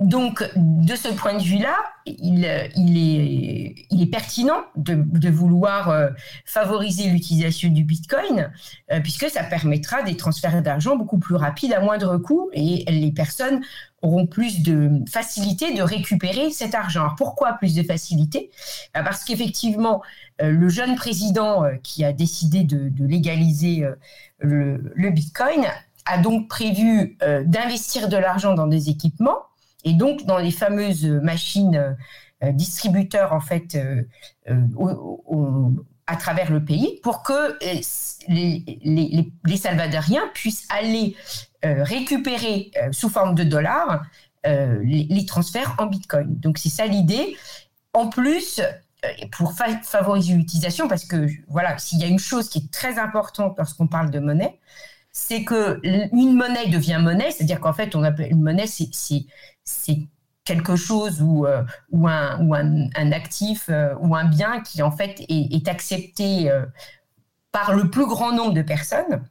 Donc, 0.00 0.48
de 0.54 0.94
ce 0.94 1.08
point 1.08 1.34
de 1.34 1.42
vue-là, 1.42 1.76
il, 2.06 2.44
est, 2.44 4.10
pertinent 4.10 4.62
de, 4.76 5.28
vouloir 5.28 5.90
euh, 5.90 6.08
favoriser 6.44 7.08
l'utilisation 7.08 7.68
du 7.70 7.82
Bitcoin, 7.82 8.52
euh, 8.92 9.00
puisque 9.00 9.28
ça 9.28 9.42
permettra 9.42 10.02
des 10.02 10.16
transferts 10.16 10.62
d'argent 10.62 10.96
beaucoup 10.96 11.18
plus 11.18 11.34
rapides 11.34 11.72
à 11.72 11.80
moindre 11.80 12.16
coût 12.18 12.48
et 12.52 12.84
les 12.88 13.10
personnes 13.10 13.60
auront 14.02 14.26
plus 14.26 14.62
de 14.62 15.02
facilité 15.10 15.74
de 15.74 15.82
récupérer 15.82 16.50
cet 16.50 16.74
argent. 16.74 17.08
pourquoi 17.16 17.54
plus 17.54 17.74
de 17.74 17.82
facilité? 17.82 18.50
Bah, 18.94 19.02
Parce 19.02 19.24
qu'effectivement, 19.24 20.02
euh, 20.40 20.50
le 20.50 20.68
jeune 20.68 20.94
président 20.94 21.64
qui 21.82 22.04
a 22.04 22.12
décidé 22.12 22.62
de, 22.62 22.92
légaliser 23.04 23.84
le, 24.38 25.10
Bitcoin 25.10 25.64
a 26.04 26.18
donc 26.18 26.48
prévu 26.48 27.16
d'investir 27.46 28.08
de 28.08 28.16
l'argent 28.16 28.54
dans 28.54 28.68
des 28.68 28.90
équipements 28.90 29.38
et 29.86 29.94
donc 29.94 30.26
dans 30.26 30.38
les 30.38 30.50
fameuses 30.50 31.06
machines 31.06 31.96
distributeurs 32.42 33.32
en 33.32 33.40
fait 33.40 33.78
à 36.06 36.16
travers 36.16 36.50
le 36.50 36.64
pays 36.64 37.00
pour 37.02 37.22
que 37.22 37.58
les, 38.28 39.56
Salvadoriens 39.56 40.28
puissent 40.34 40.66
aller 40.70 41.16
euh, 41.64 41.82
récupérer 41.82 42.70
euh, 42.76 42.92
sous 42.92 43.08
forme 43.08 43.34
de 43.34 43.42
dollars 43.42 44.02
euh, 44.46 44.78
les, 44.84 45.26
transferts 45.26 45.74
en 45.78 45.86
Bitcoin. 45.86 46.36
Donc 46.38 46.58
c'est 46.58 46.68
ça 46.68 46.86
l'idée. 46.86 47.36
En 47.92 48.08
plus, 48.08 48.60
pour 49.32 49.52
favoriser 49.52 50.34
l'utilisation, 50.34 50.86
parce 50.86 51.04
que 51.04 51.26
voilà, 51.48 51.78
s'il 51.78 51.98
y 51.98 52.04
a 52.04 52.08
une 52.08 52.18
chose 52.18 52.48
qui 52.48 52.58
est 52.58 52.70
très 52.70 52.98
importante 52.98 53.56
lorsqu'on 53.58 53.86
parle 53.86 54.10
de 54.10 54.18
monnaie, 54.18 54.60
c'est 55.10 55.44
que 55.44 55.80
une 55.82 56.34
monnaie 56.34 56.68
devient 56.68 57.00
monnaie, 57.00 57.30
c'est-à-dire 57.30 57.58
qu'en 57.58 57.72
fait, 57.72 57.96
on 57.96 58.02
appelle 58.02 58.30
une 58.30 58.42
monnaie, 58.42 58.66
c'est 58.66 59.24
quelque 60.44 60.76
chose 60.76 61.22
ou, 61.22 61.46
ou, 61.90 62.08
un, 62.08 62.46
ou 62.46 62.54
un, 62.54 63.12
actif 63.12 63.68
ou 64.00 64.14
un 64.14 64.24
bien 64.24 64.60
qui 64.60 64.82
en 64.82 64.92
fait 64.92 65.24
est, 65.28 65.68
accepté 65.68 66.50
par 67.50 67.74
le 67.74 67.90
plus 67.90 68.06
grand 68.06 68.32
nombre 68.32 68.52
de 68.52 68.62
personnes. 68.62 69.24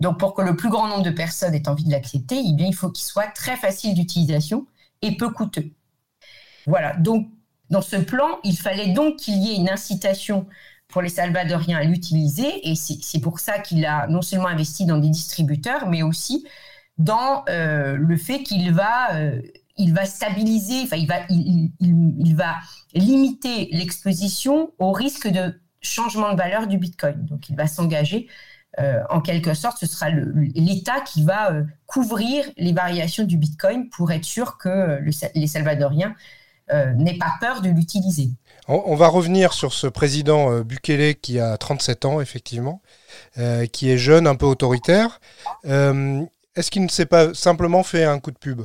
Donc, 0.00 0.18
pour 0.18 0.34
que 0.34 0.42
le 0.42 0.54
plus 0.54 0.68
grand 0.68 0.86
nombre 0.86 1.02
de 1.02 1.10
personnes 1.10 1.54
aient 1.54 1.68
envie 1.68 1.84
de 1.84 1.90
l'accepter, 1.90 2.36
eh 2.38 2.62
il 2.62 2.74
faut 2.74 2.90
qu'il 2.90 3.04
soit 3.04 3.28
très 3.28 3.56
facile 3.56 3.94
d'utilisation 3.94 4.66
et 5.02 5.16
peu 5.16 5.30
coûteux. 5.30 5.70
Voilà. 6.66 6.94
Donc, 6.96 7.28
dans 7.70 7.82
ce 7.82 7.96
plan, 7.96 8.38
il 8.44 8.56
fallait 8.56 8.92
donc 8.92 9.16
qu'il 9.16 9.38
y 9.38 9.50
ait 9.50 9.56
une 9.56 9.68
incitation 9.68 10.46
pour 10.88 11.02
les 11.02 11.08
Salvadoriens 11.08 11.78
à 11.78 11.84
l'utiliser. 11.84 12.68
Et 12.68 12.74
c'est 12.76 13.20
pour 13.20 13.40
ça 13.40 13.58
qu'il 13.58 13.84
a 13.84 14.06
non 14.06 14.22
seulement 14.22 14.48
investi 14.48 14.86
dans 14.86 14.98
des 14.98 15.08
distributeurs, 15.08 15.88
mais 15.88 16.02
aussi 16.02 16.46
dans 16.98 17.44
euh, 17.48 17.96
le 17.96 18.16
fait 18.16 18.42
qu'il 18.42 18.72
va, 18.72 19.14
euh, 19.14 19.40
il 19.76 19.94
va 19.94 20.04
stabiliser, 20.04 20.82
enfin, 20.82 20.96
il 20.96 21.06
va, 21.06 21.20
il 21.30 22.34
va 22.36 22.56
limiter 22.94 23.68
l'exposition 23.72 24.72
au 24.78 24.92
risque 24.92 25.28
de 25.28 25.60
changement 25.80 26.32
de 26.32 26.36
valeur 26.36 26.66
du 26.66 26.78
Bitcoin. 26.78 27.24
Donc, 27.26 27.48
il 27.48 27.56
va 27.56 27.66
s'engager 27.68 28.26
euh, 28.80 29.00
en 29.08 29.20
quelque 29.20 29.54
sorte, 29.54 29.78
ce 29.78 29.86
sera 29.86 30.10
l'État 30.10 31.00
qui 31.00 31.22
va 31.22 31.52
couvrir 31.86 32.44
les 32.56 32.72
variations 32.72 33.24
du 33.24 33.36
Bitcoin 33.36 33.88
pour 33.88 34.10
être 34.12 34.24
sûr 34.24 34.58
que 34.58 35.00
les 35.34 35.46
Salvadoriens 35.46 36.14
n'aient 36.70 37.16
pas 37.16 37.32
peur 37.40 37.62
de 37.62 37.70
l'utiliser. 37.70 38.28
On, 38.66 38.94
va 38.94 39.08
revenir 39.08 39.54
sur 39.54 39.72
ce 39.72 39.86
président 39.86 40.60
Bukele 40.60 41.14
qui 41.14 41.40
a 41.40 41.56
37 41.56 42.04
ans, 42.04 42.20
effectivement, 42.20 42.82
qui 43.72 43.88
est 43.88 43.96
jeune, 43.96 44.26
un 44.26 44.34
peu 44.34 44.44
autoritaire. 44.44 45.18
Est-ce 46.58 46.72
qu'il 46.72 46.82
ne 46.82 46.88
s'est 46.88 47.06
pas 47.06 47.34
simplement 47.34 47.84
fait 47.84 48.02
un 48.02 48.18
coup 48.18 48.32
de 48.32 48.36
pub? 48.36 48.62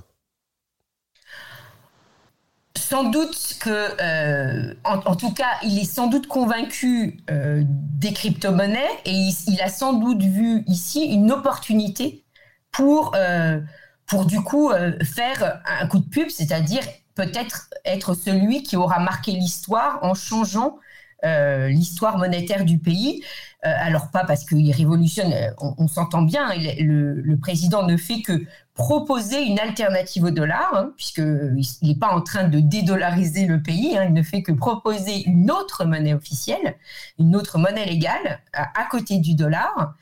Sans 2.76 3.04
doute 3.04 3.58
que, 3.60 3.70
euh, 3.70 4.74
en, 4.84 5.16
tout 5.16 5.32
cas, 5.32 5.60
il 5.62 5.78
est 5.78 5.86
sans 5.86 6.08
doute 6.08 6.26
convaincu 6.26 7.20
euh, 7.30 7.62
des 7.68 8.12
crypto-monnaies 8.12 8.90
et 9.06 9.12
il, 9.12 9.62
a 9.62 9.70
sans 9.70 9.94
doute 9.94 10.24
vu 10.24 10.64
ici 10.66 11.06
une 11.06 11.32
opportunité 11.32 12.24
pour, 12.72 13.12
euh, 13.14 13.62
pour 14.08 14.26
du 14.26 14.42
coup 14.42 14.72
faire 15.04 15.62
un 15.80 15.86
coup 15.86 16.00
de 16.00 16.10
pub, 16.10 16.30
c'est-à-dire 16.30 16.82
peut-être 17.14 17.70
être 17.86 18.16
celui 18.16 18.64
qui 18.64 18.76
aura 18.76 18.98
marqué 18.98 19.34
l'histoire 19.34 20.00
en 20.02 20.16
changeant 20.16 20.80
l'histoire 21.24 22.18
monétaire 22.18 22.66
du 22.66 22.80
pays. 22.80 23.24
alors 23.62 24.12
pas 24.12 24.26
parce 24.26 24.44
qu'il 24.44 24.72
révolutionne, 24.72 25.34
on, 25.58 25.88
s'entend 25.88 26.24
bien, 26.24 26.54
le, 26.56 27.14
le, 27.22 27.38
président 27.38 27.88
ne 27.88 27.96
fait 27.96 28.22
que 28.22 28.46
proposer 28.74 29.44
une 29.44 29.60
alternative 29.60 30.26
au 30.26 30.32
dollar, 30.32 30.72
hein, 30.74 30.94
puisqu'il 30.98 31.64
n'est 31.82 31.96
pas 31.96 32.10
en 32.10 32.22
train 32.22 32.48
de 32.48 32.60
dédollariser 32.60 33.46
le 33.46 33.62
pays, 33.62 33.98
hein, 33.98 34.06
il 34.06 34.14
ne 34.14 34.24
fait 34.24 34.42
que 34.42 34.52
proposer 34.52 35.24
une 35.28 35.52
autre 35.52 35.86
monnaie 35.86 36.14
officielle, 36.14 36.78
une 37.20 37.36
autre 37.36 37.60
monnaie 37.60 37.86
légale 37.86 38.42
à, 38.54 38.86
côté 38.86 39.18
du 39.18 39.36
dollar. 39.36 39.96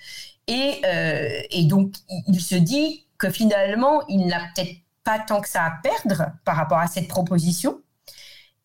Et, 0.47 0.81
euh, 0.85 1.41
et, 1.51 1.65
donc, 1.65 1.95
il 2.27 2.41
se 2.41 2.55
dit 2.55 3.05
que 3.17 3.29
finalement, 3.29 4.01
il 4.07 4.25
n'a 4.27 4.39
peut-être 4.55 4.77
pas 5.03 5.19
tant 5.19 5.41
que 5.41 5.49
ça 5.49 5.65
à 5.65 5.71
perdre 5.83 6.31
par 6.45 6.55
rapport 6.55 6.79
à 6.79 6.87
cette 6.87 7.07
proposition. 7.07 7.81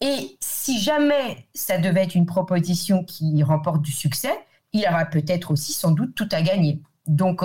Et 0.00 0.36
si 0.40 0.80
jamais 0.80 1.48
ça 1.54 1.78
devait 1.78 2.02
être 2.02 2.14
une 2.14 2.26
proposition 2.26 3.04
qui 3.04 3.42
remporte 3.42 3.82
du 3.82 3.92
succès, 3.92 4.34
il 4.72 4.86
aura 4.86 5.06
peut-être 5.06 5.50
aussi 5.50 5.72
sans 5.72 5.90
doute 5.90 6.14
tout 6.14 6.28
à 6.32 6.42
gagner. 6.42 6.82
Donc, 7.06 7.42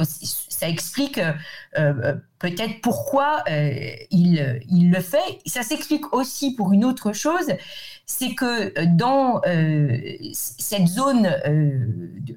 ça 0.61 0.67
explique 0.67 1.17
euh, 1.17 1.33
euh, 1.77 2.15
peut-être 2.39 2.81
pourquoi 2.81 3.43
euh, 3.49 3.71
il, 4.09 4.61
il, 4.69 4.91
le 4.91 4.99
fait. 4.99 5.39
Ça 5.45 5.61
s'explique 5.61 6.13
aussi 6.13 6.55
pour 6.55 6.73
une 6.73 6.83
autre 6.83 7.13
chose, 7.13 7.51
c'est 8.05 8.33
que 8.33 8.85
dans 8.85 9.41
cette 10.33 10.87
zone 10.87 11.29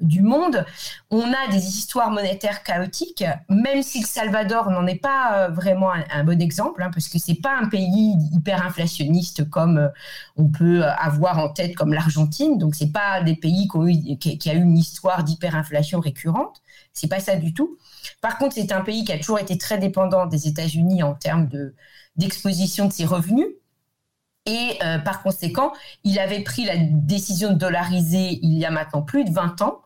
du 0.00 0.22
monde, 0.22 0.64
on 1.10 1.32
a 1.32 1.50
des 1.50 1.66
histoires 1.66 2.10
monétaires 2.10 2.62
chaotiques, 2.62 3.24
même 3.48 3.82
si 3.82 4.00
le 4.00 4.06
Salvador 4.06 4.70
n'en 4.70 4.86
est 4.86 5.00
pas 5.00 5.48
vraiment 5.48 5.90
un, 5.90 6.22
bon 6.22 6.40
exemple, 6.40 6.82
hein, 6.82 6.90
parce 6.92 7.08
que 7.08 7.18
c'est 7.18 7.40
pas 7.40 7.58
un 7.60 7.68
pays 7.68 8.14
hyper 8.32 8.64
inflationniste 8.64 9.50
comme 9.50 9.90
on 10.36 10.46
peut 10.48 10.84
avoir 10.84 11.38
en 11.38 11.48
tête 11.48 11.74
comme 11.74 11.92
l'Argentine. 11.92 12.56
Donc, 12.56 12.74
c'est 12.76 12.92
pas 12.92 13.20
des 13.22 13.34
pays 13.34 13.66
qui, 13.68 13.76
ont 13.76 13.88
eu, 13.88 14.16
qui 14.16 14.50
a 14.50 14.54
eu 14.54 14.62
une 14.62 14.78
histoire 14.78 15.24
d'hyperinflation 15.24 15.98
récurrente. 15.98 16.62
C'est 16.94 17.08
pas 17.08 17.20
ça 17.20 17.36
du 17.36 17.52
tout. 17.52 17.76
Par 18.20 18.38
contre, 18.38 18.54
c'est 18.54 18.72
un 18.72 18.80
pays 18.80 19.04
qui 19.04 19.12
a 19.12 19.18
toujours 19.18 19.38
été 19.38 19.58
très 19.58 19.78
dépendant 19.78 20.26
des 20.26 20.48
États-Unis 20.48 21.02
en 21.02 21.14
termes 21.14 21.48
de, 21.48 21.74
d'exposition 22.16 22.86
de 22.86 22.92
ses 22.92 23.04
revenus. 23.04 23.48
Et 24.46 24.78
euh, 24.82 24.98
par 24.98 25.22
conséquent, 25.22 25.72
il 26.04 26.18
avait 26.18 26.42
pris 26.42 26.64
la 26.64 26.76
décision 26.76 27.50
de 27.52 27.58
dollariser 27.58 28.38
il 28.42 28.52
y 28.58 28.64
a 28.64 28.70
maintenant 28.70 29.02
plus 29.02 29.24
de 29.24 29.32
20 29.32 29.62
ans 29.62 29.82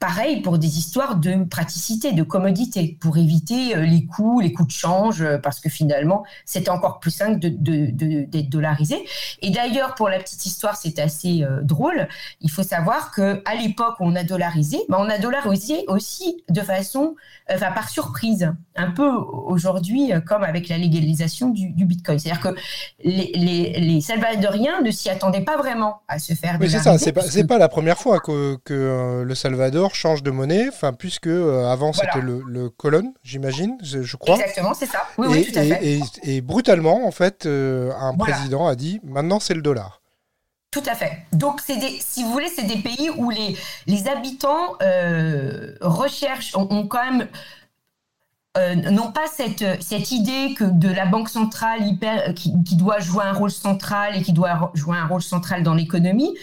Pareil 0.00 0.40
pour 0.40 0.56
des 0.56 0.78
histoires 0.78 1.16
de 1.16 1.44
praticité, 1.44 2.12
de 2.12 2.22
commodité, 2.22 2.96
pour 3.02 3.18
éviter 3.18 3.76
euh, 3.76 3.82
les 3.82 4.06
coûts, 4.06 4.40
les 4.40 4.50
coûts 4.50 4.64
de 4.64 4.70
change, 4.70 5.20
euh, 5.20 5.36
parce 5.36 5.60
que 5.60 5.68
finalement, 5.68 6.24
c'est 6.46 6.70
encore 6.70 7.00
plus 7.00 7.10
simple 7.10 7.38
d'être 7.38 7.62
de, 7.62 8.24
de, 8.24 8.40
dollarisé. 8.40 9.04
Et 9.42 9.50
d'ailleurs, 9.50 9.94
pour 9.94 10.08
la 10.08 10.18
petite 10.18 10.46
histoire, 10.46 10.74
c'est 10.74 10.98
assez 10.98 11.44
euh, 11.44 11.60
drôle. 11.60 12.08
Il 12.40 12.50
faut 12.50 12.62
savoir 12.62 13.10
que 13.10 13.42
à 13.44 13.54
l'époque 13.56 13.96
où 14.00 14.06
on 14.06 14.16
a 14.16 14.24
dollarisé, 14.24 14.78
ben, 14.88 14.96
on 14.98 15.10
a 15.10 15.18
dollarisé 15.18 15.84
aussi 15.86 16.44
de 16.48 16.62
façon, 16.62 17.14
enfin 17.52 17.70
par 17.70 17.90
surprise, 17.90 18.54
un 18.76 18.92
peu 18.92 19.06
aujourd'hui 19.06 20.12
comme 20.24 20.44
avec 20.44 20.68
la 20.68 20.78
légalisation 20.78 21.50
du, 21.50 21.84
Bitcoin. 21.84 22.18
C'est-à-dire 22.18 22.40
que 22.40 22.58
les, 23.04 23.32
les, 23.34 23.78
les, 23.78 24.00
Salvadoriens 24.00 24.80
ne 24.80 24.90
s'y 24.90 25.10
attendaient 25.10 25.44
pas 25.44 25.58
vraiment 25.58 26.00
à 26.08 26.18
se 26.18 26.32
faire. 26.32 26.56
Mais 26.58 26.70
c'est 26.70 26.78
ça, 26.78 26.96
c'est 26.96 27.12
pas, 27.12 27.22
pas 27.46 27.58
la 27.58 27.68
première 27.68 27.98
fois 27.98 28.18
que, 28.20 28.56
que 28.64 29.24
le 29.26 29.34
Salvador 29.34 29.89
change 29.94 30.22
de 30.22 30.30
monnaie, 30.30 30.68
enfin 30.68 30.92
puisque 30.92 31.26
euh, 31.26 31.66
avant 31.66 31.92
c'était 31.92 32.20
le, 32.20 32.42
le 32.46 32.68
colonne, 32.70 33.12
j'imagine, 33.22 33.76
je, 33.82 34.16
crois. 34.16 34.36
Exactement, 34.36 34.74
c'est 34.74 34.86
ça. 34.86 35.06
Oui, 35.18 35.26
et, 35.26 35.30
oui, 35.30 35.52
tout 35.52 35.58
à 35.58 35.62
fait. 35.62 36.00
Et, 36.24 36.40
brutalement, 36.40 37.06
en 37.06 37.10
fait, 37.10 37.46
euh, 37.46 37.92
un 37.98 38.16
président 38.16 38.66
a 38.66 38.74
dit 38.74 39.00
maintenant 39.02 39.40
c'est 39.40 39.54
le 39.54 39.62
dollar. 39.62 40.00
Tout 40.70 40.82
à 40.86 40.94
fait. 40.94 41.24
Donc, 41.32 41.66
des, 41.66 41.98
si 42.00 42.22
vous 42.22 42.30
voulez, 42.30 42.48
c'est 42.48 42.66
des 42.66 42.78
pays 42.78 43.10
où 43.16 43.30
les, 43.30 43.56
les 43.86 44.06
habitants 44.06 44.76
euh, 44.82 45.74
recherchent, 45.80 46.54
ont, 46.56 46.86
quand 46.86 47.04
même 47.10 47.26
n'ont 48.56 49.12
pas 49.12 49.26
cette, 49.26 49.64
cette 49.82 50.10
idée 50.12 50.54
que 50.54 50.64
de 50.64 50.88
la 50.88 51.06
banque 51.06 51.28
centrale 51.28 51.86
hyper, 51.86 52.34
qui, 52.34 52.52
qui, 52.64 52.76
doit 52.76 52.98
jouer 52.98 53.24
un 53.24 53.32
rôle 53.32 53.50
central 53.50 54.16
et 54.16 54.22
qui 54.22 54.32
doit 54.32 54.72
jouer 54.74 54.96
un 54.96 55.06
rôle 55.06 55.22
central 55.22 55.62
dans 55.62 55.74
l'économie. 55.74 56.36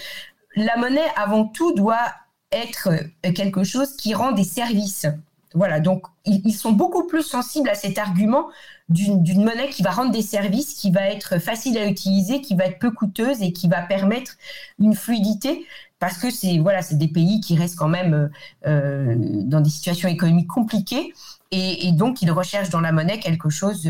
La 0.58 0.76
monnaie, 0.78 1.08
avant 1.16 1.46
tout, 1.46 1.74
doit 1.74 2.14
être 2.52 2.90
euh, 2.90 3.32
quelque 3.34 3.64
chose 3.64 3.96
qui 3.96 4.14
rend 4.14 4.32
des 4.32 4.44
services. 4.44 5.08
Voilà, 5.54 5.80
donc 5.80 6.04
ils, 6.26 6.54
sont 6.54 6.74
beaucoup 6.74 7.08
plus 7.08 7.24
sensibles 7.24 7.70
à 7.70 7.74
cet 7.74 7.98
argument 7.98 8.48
d'une 8.90 9.44
monnaie 9.44 9.70
qui 9.70 9.82
va 9.82 9.92
rendre 9.92 10.12
des 10.12 10.22
services, 10.22 10.74
qui 10.74 10.92
va 10.92 11.10
être 11.10 11.40
facile 11.40 11.78
à 11.78 11.88
utiliser, 11.88 12.42
qui 12.42 12.54
va 12.54 12.66
être 12.66 12.80
peu 12.80 12.92
coûteuse 12.92 13.42
et 13.42 13.54
qui 13.54 13.68
va 13.68 13.82
permettre 13.82 14.34
une 14.80 14.94
fluidité 14.94 15.66
parce 16.00 16.18
que 16.18 16.30
c'est 16.30 16.60
voilà, 16.60 16.82
des 16.92 17.08
pays 17.08 17.40
qui 17.42 17.58
restent 17.58 17.78
quand 17.78 17.88
même 17.88 18.14
euh, 18.14 18.28
euh, 18.68 19.16
dans 19.18 19.62
des 19.62 19.70
situations 19.70 20.10
économiques 20.10 20.48
compliquées 20.48 21.14
et, 21.52 21.92
donc 21.94 22.22
ils 22.22 22.30
recherchent 22.30 22.70
dans 22.70 22.82
la 22.82 22.92
monnaie 22.92 23.20
quelque 23.20 23.50
chose 23.50 23.84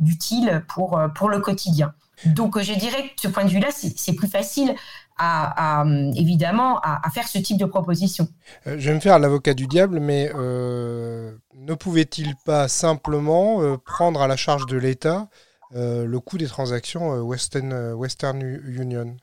d'utile 0.00 0.64
pour 0.68 0.98
pour 1.14 1.28
le 1.28 1.38
quotidien. 1.38 1.92
Donc 2.24 2.58
je 2.60 2.72
dirais 2.72 3.02
que 3.02 3.14
de 3.14 3.20
ce 3.20 3.28
point 3.28 3.44
de 3.44 3.50
vue-là, 3.50 3.68
c'est 3.72 4.14
plus 4.14 4.28
facile 4.28 4.74
à, 5.16 5.84
évidemment 6.16 6.80
à, 6.80 7.08
faire 7.10 7.28
ce 7.28 7.38
type 7.38 7.58
de 7.58 7.64
proposition. 7.64 8.28
Euh, 8.66 8.76
je 8.78 8.88
vais 8.88 8.94
me 8.94 9.00
faire 9.00 9.18
l'avocat 9.18 9.54
du 9.54 9.66
diable, 9.66 10.00
mais 10.00 10.30
euh, 10.34 11.36
ne 11.54 11.74
pouvait-il 11.74 12.34
pas 12.44 12.68
simplement 12.68 13.62
euh, 13.62 13.76
prendre 13.76 14.20
à 14.22 14.26
la 14.26 14.36
charge 14.36 14.66
de 14.66 14.76
l'État 14.76 15.28
le 15.76 16.18
coût 16.18 16.38
des 16.38 16.46
transactions 16.46 17.14
Western, 17.22 17.94
Western 17.94 18.40
Union? 18.40 19.16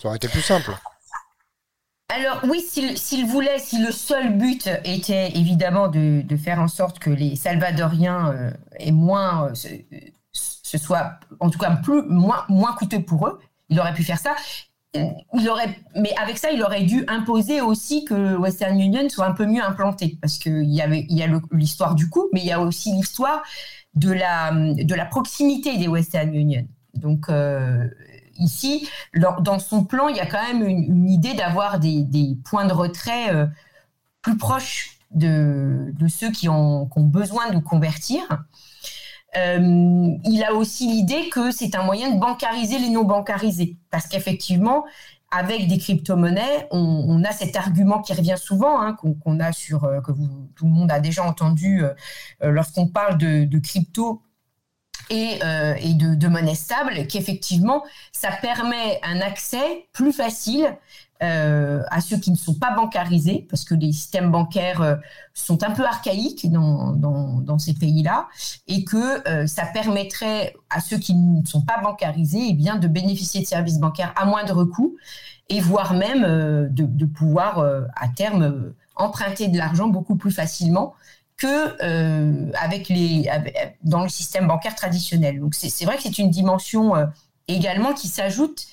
Ça 0.00 0.06
aurait 0.06 0.16
été 0.16 0.28
plus 0.28 0.42
simple. 0.42 0.70
Alors 2.10 2.40
oui, 2.44 2.60
s'il 2.60 3.26
voulait, 3.26 3.58
si 3.58 3.82
le 3.82 3.90
seul 3.90 4.38
but 4.38 4.68
était 4.84 5.36
évidemment 5.36 5.88
de, 5.88 6.24
faire 6.36 6.60
en 6.60 6.68
sorte 6.68 7.00
que 7.00 7.10
les 7.10 7.34
Salvadoriens 7.34 8.52
aient 8.78 8.92
moins, 8.92 9.52
ce, 10.32 10.78
soit 10.78 11.18
en 11.40 11.50
tout 11.50 11.58
cas 11.58 11.74
plus 11.74 12.02
moins, 12.02 12.44
moins 12.48 12.74
coûteux 12.74 13.02
pour 13.02 13.26
eux, 13.26 13.40
il 13.68 13.80
aurait 13.80 13.94
pu 13.94 14.04
faire 14.04 14.18
ça 14.18 14.36
il 14.94 15.48
aurait, 15.48 15.78
mais 15.96 16.14
avec 16.16 16.38
ça, 16.38 16.50
il 16.50 16.62
aurait 16.62 16.82
dû 16.82 17.04
imposer 17.08 17.60
aussi 17.60 18.04
que 18.04 18.36
Western 18.36 18.78
Union 18.80 19.08
soit 19.08 19.26
un 19.26 19.32
peu 19.32 19.46
mieux 19.46 19.62
implanté, 19.62 20.18
parce 20.20 20.38
qu'il 20.38 20.64
y 20.64 20.80
avait, 20.80 21.06
il 21.08 21.16
y 21.16 21.22
a 21.22 21.28
l'histoire 21.52 21.94
du 21.94 22.08
coût, 22.08 22.28
mais 22.32 22.40
il 22.40 22.46
y 22.46 22.52
a 22.52 22.60
aussi 22.60 22.92
l'histoire 22.92 23.42
de 23.94 24.12
la, 24.12 24.52
de 24.52 24.94
la 24.94 25.04
proximité 25.04 25.76
des 25.76 25.88
Western 25.88 26.32
Union. 26.34 26.66
Donc 26.94 27.28
euh, 27.28 27.86
ici, 28.38 28.88
dans 29.14 29.58
son 29.58 29.84
plan, 29.84 30.08
il 30.08 30.16
y 30.16 30.20
a 30.20 30.26
quand 30.26 30.42
même 30.42 30.66
une, 30.66 31.08
idée 31.08 31.34
d'avoir 31.34 31.78
des, 31.78 32.02
des, 32.02 32.36
points 32.44 32.66
de 32.66 32.72
retrait 32.72 33.34
euh, 33.34 33.46
plus 34.22 34.36
proches 34.36 34.98
de, 35.10 35.92
de 35.92 36.08
ceux 36.08 36.30
qui 36.30 36.48
ont, 36.48 36.86
qui 36.86 36.98
ont, 36.98 37.04
besoin 37.04 37.50
de 37.50 37.58
convertir. 37.58 38.22
Euh, 39.36 40.16
il 40.24 40.44
a 40.44 40.54
aussi 40.54 40.86
l'idée 40.86 41.28
que 41.28 41.50
c'est 41.50 41.74
un 41.74 41.82
moyen 41.82 42.10
de 42.10 42.18
bancariser 42.18 42.78
les 42.78 42.90
non 42.90 43.04
bancarisés, 43.04 43.76
parce 43.90 44.06
qu'effectivement, 44.06 44.84
avec 45.30 45.68
des 45.68 45.76
crypto-monnaies, 45.76 46.66
on, 46.70 47.22
a 47.24 47.32
cet 47.32 47.54
argument 47.56 48.00
qui 48.00 48.14
revient 48.14 48.36
souvent, 48.38 48.80
hein, 48.80 48.94
qu'on 48.94 49.40
a 49.40 49.52
sur 49.52 49.84
euh, 49.84 50.00
que 50.00 50.12
tout 50.56 50.64
le 50.64 50.70
monde 50.70 50.90
a 50.90 51.00
déjà 51.00 51.24
entendu 51.24 51.84
euh, 51.84 51.92
lorsqu'on 52.40 52.88
parle 52.88 53.18
de, 53.18 53.58
crypto 53.58 54.22
et, 55.10 55.38
de, 55.38 56.14
de, 56.14 56.28
monnaie 56.28 56.54
stable, 56.54 57.06
qu'effectivement, 57.06 57.84
ça 58.12 58.30
permet 58.30 59.00
un 59.02 59.20
accès 59.20 59.88
plus 59.92 60.12
facile 60.12 60.74
euh, 61.20 61.82
à 61.90 62.00
ceux 62.00 62.16
qui 62.16 62.30
ne 62.30 62.36
sont 62.36 62.54
pas 62.54 62.70
bancarisés, 62.70 63.44
parce 63.50 63.64
que 63.64 63.74
les 63.74 63.90
systèmes 63.90 64.30
bancaires 64.30 64.82
euh, 64.82 64.94
sont 65.34 65.64
un 65.64 65.72
peu 65.72 65.84
archaïques 65.84 66.48
dans, 66.48 67.58
ces 67.58 67.74
pays-là, 67.74 68.28
et 68.68 68.84
que 68.84 69.28
euh, 69.28 69.48
ça 69.48 69.66
permettrait 69.66 70.54
à 70.70 70.80
ceux 70.80 70.96
qui 70.98 71.14
ne 71.14 71.44
sont 71.44 71.62
pas 71.62 71.80
bancarisés 71.82 72.46
eh 72.50 72.52
bien, 72.52 72.76
de 72.76 72.86
bénéficier 72.86 73.40
de 73.40 73.46
services 73.46 73.80
bancaires 73.80 74.14
à 74.14 74.26
moindre 74.26 74.64
coût, 74.64 74.96
et 75.48 75.58
voire 75.60 75.94
même 75.94 76.22
de, 76.22 76.84
de, 76.84 77.04
pouvoir 77.06 77.58
à 77.96 78.08
terme 78.08 78.74
emprunter 78.94 79.48
de 79.48 79.56
l'argent 79.56 79.88
beaucoup 79.88 80.14
plus 80.16 80.30
facilement 80.30 80.94
que 81.38 82.52
avec 82.54 82.90
les, 82.90 83.30
dans 83.82 84.02
le 84.02 84.10
système 84.10 84.46
bancaire 84.46 84.74
traditionnel. 84.74 85.40
Donc 85.40 85.54
c'est 85.54 85.84
vrai 85.86 85.96
que 85.96 86.02
c'est 86.02 86.18
une 86.18 86.28
dimension 86.28 86.92
également 87.48 87.94
qui 87.94 88.08
s'ajoute 88.08 88.66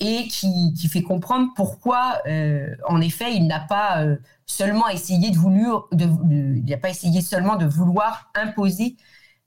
et 0.00 0.26
qui, 0.28 0.72
qui, 0.74 0.88
fait 0.88 1.02
comprendre 1.02 1.50
pourquoi, 1.54 2.22
euh, 2.26 2.74
en 2.88 3.00
effet, 3.02 3.34
il 3.34 3.46
n'a 3.46 3.60
pas 3.60 4.02
euh, 4.02 4.16
seulement 4.46 4.88
essayé 4.88 5.30
de 5.30 5.36
vouloir, 5.36 5.88
il 5.92 6.64
n'a 6.64 6.78
pas 6.78 6.88
essayé 6.88 7.20
seulement 7.20 7.56
de 7.56 7.66
vouloir 7.66 8.30
imposer 8.34 8.96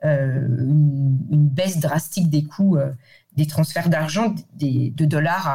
euh, 0.05 0.47
une, 0.47 1.49
baisse 1.49 1.79
drastique 1.79 2.29
des 2.29 2.43
coûts 2.43 2.77
des 3.35 3.47
transferts 3.47 3.89
d'argent 3.89 4.35
des, 4.53 4.91
de 4.91 5.05
dollars 5.05 5.47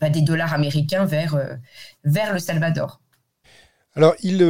à, 0.00 0.10
des 0.10 0.22
dollars 0.22 0.54
américains 0.54 1.04
vers, 1.04 1.36
vers 2.04 2.32
le 2.32 2.38
Salvador. 2.38 3.00
Alors, 3.96 4.14
il, 4.22 4.42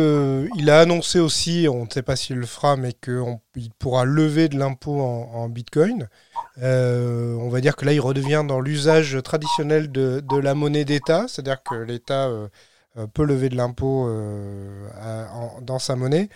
il, 0.56 0.70
a 0.70 0.80
annoncé 0.80 1.20
aussi, 1.20 1.66
on 1.70 1.84
ne 1.84 1.90
sait 1.90 2.02
pas 2.02 2.16
s'il 2.16 2.37
le 2.37 2.46
fera, 2.46 2.76
mais 2.76 2.92
qu'il 2.92 3.70
pourra 3.78 4.04
lever 4.04 4.48
de 4.48 4.58
l'impôt 4.58 5.00
en, 5.00 5.48
Bitcoin. 5.48 6.08
Euh, 6.62 7.34
on 7.34 7.48
va 7.48 7.60
dire 7.60 7.76
que 7.76 7.84
là, 7.84 7.92
il 7.92 8.00
redevient 8.00 8.44
dans 8.46 8.60
l'usage 8.60 9.18
traditionnel 9.22 9.90
de, 9.90 10.22
la 10.36 10.54
monnaie 10.54 10.84
d'État, 10.84 11.26
c'est-à-dire 11.28 11.62
que 11.62 11.74
l'État 11.74 12.26
euh, 12.26 12.48
euh, 12.96 13.06
peut 13.06 13.24
lever 13.24 13.48
de 13.48 13.56
l'impôt 13.56 14.08
dans 15.62 15.78
sa 15.78 15.96
monnaie. 15.96 16.28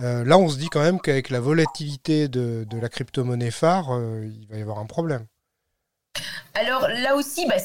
là, 0.00 0.38
on 0.38 0.48
se 0.48 0.58
dit 0.58 0.68
quand 0.68 0.82
même 0.82 1.00
qu'avec 1.00 1.30
la 1.30 1.40
volatilité 1.40 2.28
de, 2.28 2.66
la 2.80 2.88
crypto-monnaie 2.88 3.50
phare, 3.50 3.90
il 4.24 4.46
va 4.48 4.58
y 4.58 4.62
avoir 4.62 4.78
un 4.78 4.86
problème. 4.86 5.26
Alors 6.54 6.88
là 6.88 7.14
aussi, 7.14 7.46
bah, 7.46 7.56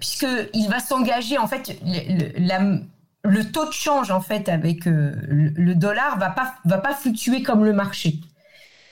puisqu'il 0.00 0.68
va 0.70 0.80
s'engager, 0.80 1.36
en 1.36 1.46
fait, 1.46 1.78
le, 1.84 3.42
taux 3.42 3.66
de 3.66 3.72
change 3.72 4.10
en 4.10 4.22
fait 4.22 4.48
avec 4.48 4.86
le, 4.86 5.74
dollar 5.74 6.18
va 6.18 6.30
pas 6.30 6.54
va 6.64 6.78
pas 6.78 6.94
fluctuer 6.94 7.42
comme 7.42 7.66
le 7.66 7.74
marché. 7.74 8.20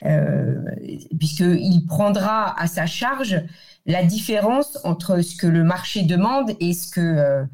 Euh, 0.05 0.57
puisqu'il 1.17 1.85
prendra 1.87 2.59
à 2.61 2.67
sa 2.67 2.87
charge 2.87 3.41
la 3.87 4.03
différence 4.03 4.79
entre 4.83 5.21
ce 5.21 5.37
que 5.37 5.47
le 5.47 5.63
marché 5.63 6.03
demande 6.03 6.53
et 6.59 6.73
ce 6.73 6.91
que 6.91 7.01
euh, 7.01 7.45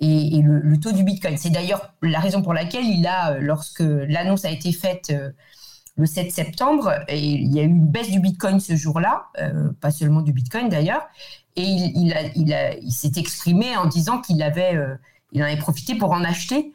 et, 0.00 0.42
le, 0.42 0.80
taux 0.80 0.90
du 0.90 1.04
Bitcoin. 1.04 1.36
C'est 1.36 1.50
d'ailleurs 1.50 1.94
la 2.02 2.18
raison 2.18 2.42
pour 2.42 2.54
laquelle 2.54 2.84
il 2.84 3.06
a, 3.06 3.38
lorsque 3.38 3.84
l'annonce 3.84 4.44
a 4.44 4.50
été 4.50 4.72
faite 4.72 5.10
euh, 5.10 5.30
le 5.96 6.06
7 6.06 6.32
septembre, 6.32 6.92
et 7.06 7.20
il 7.20 7.54
y 7.54 7.60
a 7.60 7.62
eu 7.62 7.66
une 7.66 7.86
baisse 7.86 8.10
du 8.10 8.18
Bitcoin 8.18 8.58
ce 8.58 8.74
jour-là, 8.74 9.26
pas 9.80 9.90
seulement 9.90 10.22
du 10.22 10.32
Bitcoin 10.32 10.70
d'ailleurs, 10.70 11.06
et 11.54 11.62
il, 11.62 12.16
il, 12.34 12.56
il 12.82 12.92
s'est 12.92 13.12
exprimé 13.16 13.76
en 13.76 13.84
disant 13.84 14.22
qu'il 14.22 14.42
avait, 14.42 14.74
il 15.32 15.42
en 15.42 15.46
avait 15.46 15.56
profité 15.56 15.94
pour 15.94 16.12
en 16.12 16.22
acheter. 16.24 16.72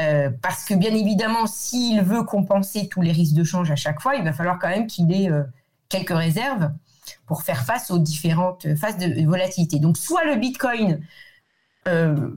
Euh, 0.00 0.30
parce 0.42 0.64
que 0.64 0.74
bien 0.74 0.94
évidemment, 0.94 1.46
s'il 1.46 2.00
veut 2.02 2.24
compenser 2.24 2.88
tous 2.88 3.00
les 3.00 3.12
risques 3.12 3.34
de 3.34 3.44
change 3.44 3.70
à 3.70 3.76
chaque 3.76 4.00
fois, 4.00 4.16
il 4.16 4.24
va 4.24 4.32
falloir 4.32 4.58
quand 4.58 4.68
même 4.68 4.86
qu'il 4.86 5.12
ait 5.12 5.30
euh, 5.30 5.44
quelques 5.88 6.16
réserves 6.16 6.70
pour 7.26 7.42
faire 7.42 7.64
face 7.64 7.90
aux 7.90 7.98
différentes 7.98 8.74
phases 8.74 8.98
de 8.98 9.24
volatilité. 9.24 9.78
Donc, 9.78 9.96
soit 9.96 10.24
le 10.24 10.36
Bitcoin 10.36 11.00
euh, 11.86 12.30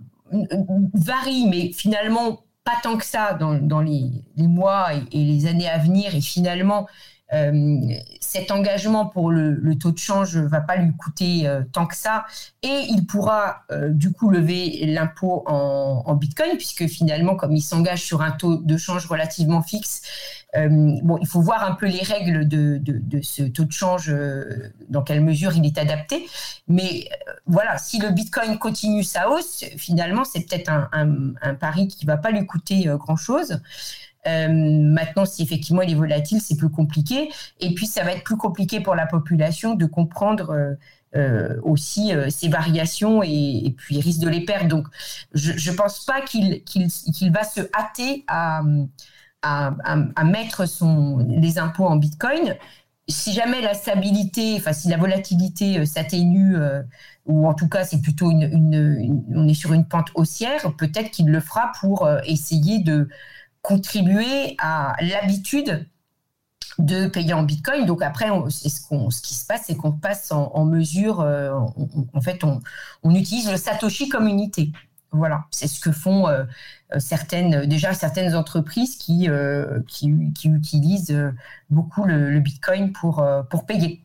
varie, 0.94 1.48
mais 1.50 1.72
finalement 1.72 2.44
pas 2.64 2.78
tant 2.84 2.98
que 2.98 3.06
ça 3.06 3.34
dans, 3.34 3.80
les, 3.80 4.12
mois 4.36 4.94
et, 4.94 5.24
les 5.24 5.46
années 5.48 5.70
à 5.70 5.78
venir, 5.78 6.14
et 6.14 6.22
finalement 6.22 6.86
euh, 7.34 7.80
cet 8.22 8.52
engagement 8.52 9.06
pour 9.06 9.32
le, 9.32 9.78
taux 9.78 9.92
de 9.92 9.98
change 9.98 10.38
ne 10.38 10.48
va 10.48 10.62
pas 10.62 10.78
lui 10.78 10.96
coûter 10.96 11.46
euh, 11.46 11.62
tant 11.74 11.86
que 11.86 11.96
ça 11.96 12.26
et 12.64 12.86
il 12.90 13.06
pourra 13.06 13.64
euh, 13.70 13.90
du 13.90 14.14
coup 14.14 14.30
lever 14.30 14.86
l'impôt 14.86 15.44
en, 15.46 16.16
Bitcoin 16.16 16.56
puisque 16.56 16.88
finalement 16.88 17.36
comme 17.36 17.56
il 17.56 17.62
s'engage 17.62 18.02
sur 18.02 18.22
un 18.22 18.32
taux 18.32 18.58
de 18.58 18.78
change 18.78 19.06
relativement 19.06 19.62
fixe, 19.62 20.02
bon, 20.56 21.20
il 21.22 21.28
faut 21.28 21.42
voir 21.42 21.64
un 21.64 21.76
peu 21.76 21.86
les 21.86 22.02
règles 22.02 22.48
de, 22.48 22.82
ce 23.22 23.44
taux 23.44 23.66
de 23.66 23.72
change, 23.72 24.12
dans 24.90 25.04
quelle 25.04 25.22
mesure 25.22 25.56
il 25.56 25.64
est 25.64 25.78
adapté. 25.78 26.28
Mais 26.68 27.08
voilà, 27.46 27.78
si 27.78 28.00
le 28.00 28.10
Bitcoin 28.10 28.58
continue 28.58 29.04
sa 29.04 29.30
hausse, 29.30 29.64
finalement 29.78 30.24
c'est 30.24 30.42
peut-être 30.42 30.72
un, 30.72 30.90
un, 31.42 31.54
pari 31.54 31.88
qui 31.88 32.06
ne 32.06 32.12
va 32.12 32.18
pas 32.18 32.32
lui 32.32 32.48
coûter 32.48 32.86
grand-chose. 32.86 33.60
Euh, 34.28 34.48
maintenant, 34.50 35.26
si 35.26 35.44
effectivement 35.44 35.82
il 35.82 35.92
est 35.92 35.96
volatile, 35.96 36.42
c'est 36.42 36.58
plus 36.58 36.70
compliqué. 36.70 37.30
Et 37.60 37.74
puis, 37.74 37.86
ça 37.86 38.04
va 38.04 38.12
être 38.14 38.24
plus 38.24 38.38
compliqué 38.38 38.80
pour 38.82 38.96
la 38.96 39.06
population 39.06 39.76
de 39.76 39.86
comprendre 39.86 40.52
euh, 40.52 40.74
euh, 41.16 41.60
aussi 41.64 42.12
ces 42.30 42.50
variations 42.50 43.24
et, 43.24 43.74
puis 43.78 44.00
risque 44.00 44.20
de 44.20 44.30
les 44.30 44.42
perdre. 44.42 44.68
Donc, 44.68 44.88
je 45.34 45.72
ne 45.72 45.76
pense 45.76 46.06
pas 46.06 46.22
qu'il 46.22 46.62
va 47.32 47.44
se 47.44 47.62
hâter 47.74 48.26
à, 48.28 48.62
mettre 50.24 50.66
les 51.30 51.58
impôts 51.58 51.86
en 51.86 51.96
Bitcoin. 51.96 52.56
Si 53.10 53.32
jamais 53.32 53.62
la 53.62 53.74
stabilité, 53.74 54.56
enfin 54.58 54.74
si 54.74 54.90
la 54.90 54.98
volatilité 54.98 55.86
s'atténue, 55.86 56.58
ou 57.26 57.48
en 57.48 57.54
tout 57.54 57.70
cas 57.70 57.86
c'est 57.86 58.02
plutôt 58.02 58.30
une, 58.30 59.24
on 59.34 59.48
est 59.48 59.54
sur 59.54 59.72
une 59.72 59.86
pente 59.86 60.10
haussière, 60.14 60.74
peut-être 60.78 61.12
qu'il 61.12 61.28
le 61.28 61.40
fera 61.40 61.72
pour 61.80 62.10
essayer 62.26 62.80
de 62.80 63.08
contribuer 63.62 64.56
à 64.60 64.96
l'habitude 65.02 65.88
de 66.80 67.08
payer 67.08 67.34
en 67.34 67.44
Bitcoin. 67.44 67.86
Donc 67.86 68.02
après, 68.02 68.28
ce, 68.50 69.22
qui 69.22 69.34
se 69.34 69.46
passe, 69.46 69.64
c'est 69.68 69.76
qu'on 69.76 69.92
passe 69.92 70.32
en, 70.32 70.66
mesure, 70.66 71.22
euh, 71.22 71.52
en 72.14 72.22
fait, 72.22 72.44
on, 72.44 72.62
utilise 73.16 73.50
le 73.50 73.58
Satoshi 73.58 74.10
comme 74.10 74.28
unité. 74.28 74.72
Voilà, 75.12 75.46
c'est 75.52 75.68
ce 75.68 75.80
que 75.80 75.92
font 75.92 76.28
euh, 76.28 76.44
certaines, 77.00 77.66
déjà 77.66 77.94
certaines 77.94 78.36
entreprises 78.36 78.98
qui, 78.98 79.30
euh, 79.30 79.80
qui, 79.88 80.10
utilisent 80.46 81.18
beaucoup 81.70 82.04
le, 82.04 82.40
Bitcoin 82.40 82.92
pour, 82.92 83.26
pour 83.50 83.66
payer. 83.66 84.02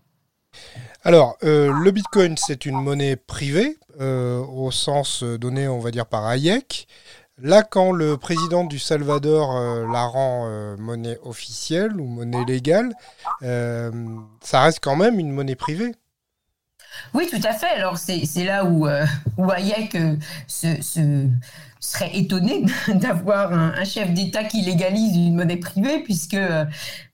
Alors, 1.05 1.37
le 1.43 1.91
Bitcoin, 1.91 2.37
c'est 2.37 2.65
une 2.65 2.81
monnaie 2.81 3.17
privée, 3.17 3.77
au 3.99 4.71
sens 4.71 5.23
donné, 5.25 5.69
on 5.69 5.81
va 5.81 5.91
dire, 5.91 6.07
par 6.07 6.27
Hayek. 6.27 6.87
Là, 7.45 7.65
quand 7.65 7.91
le 7.91 8.17
président 8.19 8.63
du 8.63 8.79
Salvador 8.79 9.57
euh, 9.57 9.85
la 9.93 10.05
rend 10.05 10.47
euh, 10.47 10.77
monnaie 10.77 11.19
officielle 11.25 12.01
ou 12.01 12.07
monnaie 12.07 12.45
légale, 12.45 12.95
euh, 13.43 13.91
ça 14.41 14.61
reste 14.63 14.79
quand 14.81 14.95
même 14.95 15.19
une 15.19 15.33
monnaie 15.33 15.57
privée. 15.57 15.93
Oui, 17.15 17.27
tout 17.29 17.45
à 17.45 17.53
fait. 17.53 17.67
Alors, 17.67 17.99
c'est 17.99 18.45
là 18.45 18.65
où, 18.65 18.87
Hayek 18.87 19.99
se, 20.47 21.29
serait 21.81 22.17
étonné 22.17 22.65
d'avoir 22.95 23.53
un, 23.53 23.85
chef 23.85 24.13
d'État 24.13 24.45
qui 24.45 24.63
légalise 24.63 25.17
une 25.17 25.35
monnaie 25.35 25.57
privée, 25.57 26.01
puisque, 26.05 26.37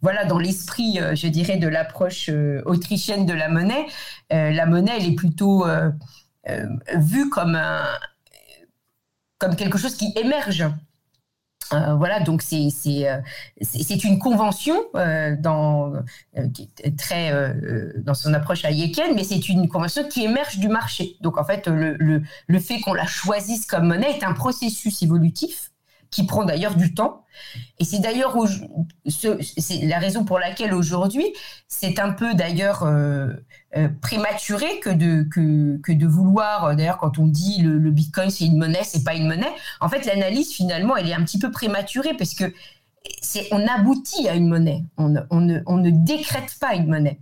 voilà, 0.03 0.27
dans 0.27 0.38
l'esprit, 0.38 0.99
je 1.14 1.29
dirais, 1.29 1.57
de 1.57 1.69
l'approche 1.69 2.29
autrichienne 2.67 3.25
de 3.25 3.33
la 3.33 3.49
monnaie, 3.49 3.87
la 4.31 4.67
monnaie, 4.67 4.93
elle 4.99 5.07
est 5.07 5.14
plutôt 5.14 5.64
vue 6.97 7.31
comme 7.31 7.55
un, 7.55 7.85
comme 9.38 9.57
quelque 9.57 9.79
chose 9.79 9.94
qui 9.96 10.12
émerge. 10.16 10.66
Euh, 11.74 11.94
voilà, 11.96 12.20
donc 12.20 12.40
c'est 12.40 12.70
euh, 13.07 13.20
une 14.05 14.18
convention 14.18 14.74
euh, 14.94 15.37
dans 15.38 15.92
très 16.96 17.55
dans 17.98 18.14
son 18.14 18.33
approche 18.33 18.64
hayekienne, 18.64 19.14
mais 19.14 19.24
c'est 19.24 19.48
une 19.48 19.68
convention 19.68 20.09
qui 20.09 20.24
émerge 20.24 20.59
du 20.59 20.68
marché. 20.68 21.16
Donc 21.20 21.37
en 21.37 21.44
fait, 21.44 21.68
le 21.68 22.59
fait 22.59 22.81
qu'on 22.81 22.94
la 22.94 23.07
choisisse 23.07 23.66
comme 23.66 23.88
monnaie 23.88 24.16
est 24.16 24.24
un 24.24 24.33
processus 24.33 25.03
évolutif 25.03 25.70
qui 26.11 26.25
prend 26.25 26.44
d'ailleurs 26.44 26.75
du 26.75 26.94
temps. 26.94 27.25
Et 27.79 27.85
c'est 27.85 28.01
d'ailleurs 28.01 28.37
la 29.83 29.99
raison 29.99 30.25
pour 30.25 30.38
laquelle 30.38 30.75
aujourd'hui, 30.75 31.27
c'est 31.68 31.99
un 31.99 32.11
peu 32.12 32.35
d'ailleurs 32.35 32.83
euh, 32.83 33.29
euh, 33.77 33.88
prématuré 34.01 34.81
que 34.81 34.90
de, 34.90 35.23
que, 35.31 35.79
que 35.83 35.92
de 35.92 36.07
vouloir, 36.07 36.64
euh, 36.64 36.75
d'ailleurs 36.75 36.99
quand 36.99 37.18
on 37.18 37.27
dit 37.27 37.62
le, 37.62 37.90
Bitcoin 37.90 38.31
c'est 38.31 38.47
une 38.47 38.59
monnaie, 38.59 38.83
c'est 38.83 39.05
pas 39.05 39.14
une 39.14 39.29
monnaie, 39.29 39.53
en 39.81 39.88
fait 39.88 40.05
l'analyse 40.07 40.53
finalement 40.53 40.97
elle 40.97 41.09
est 41.09 41.14
un 41.14 41.23
petit 41.23 41.38
peu 41.38 41.51
prématurée 41.51 42.14
parce 42.16 42.35
que 42.35 42.53
on 43.53 43.66
aboutit 43.66 44.29
à 44.29 44.35
une 44.35 44.49
monnaie, 44.49 44.83
on, 44.97 45.14
on, 45.31 45.40
ne, 45.40 45.61
on 45.66 45.77
ne 45.77 45.90
décrète 45.90 46.57
pas 46.61 46.75
une 46.75 46.88
monnaie. 46.88 47.21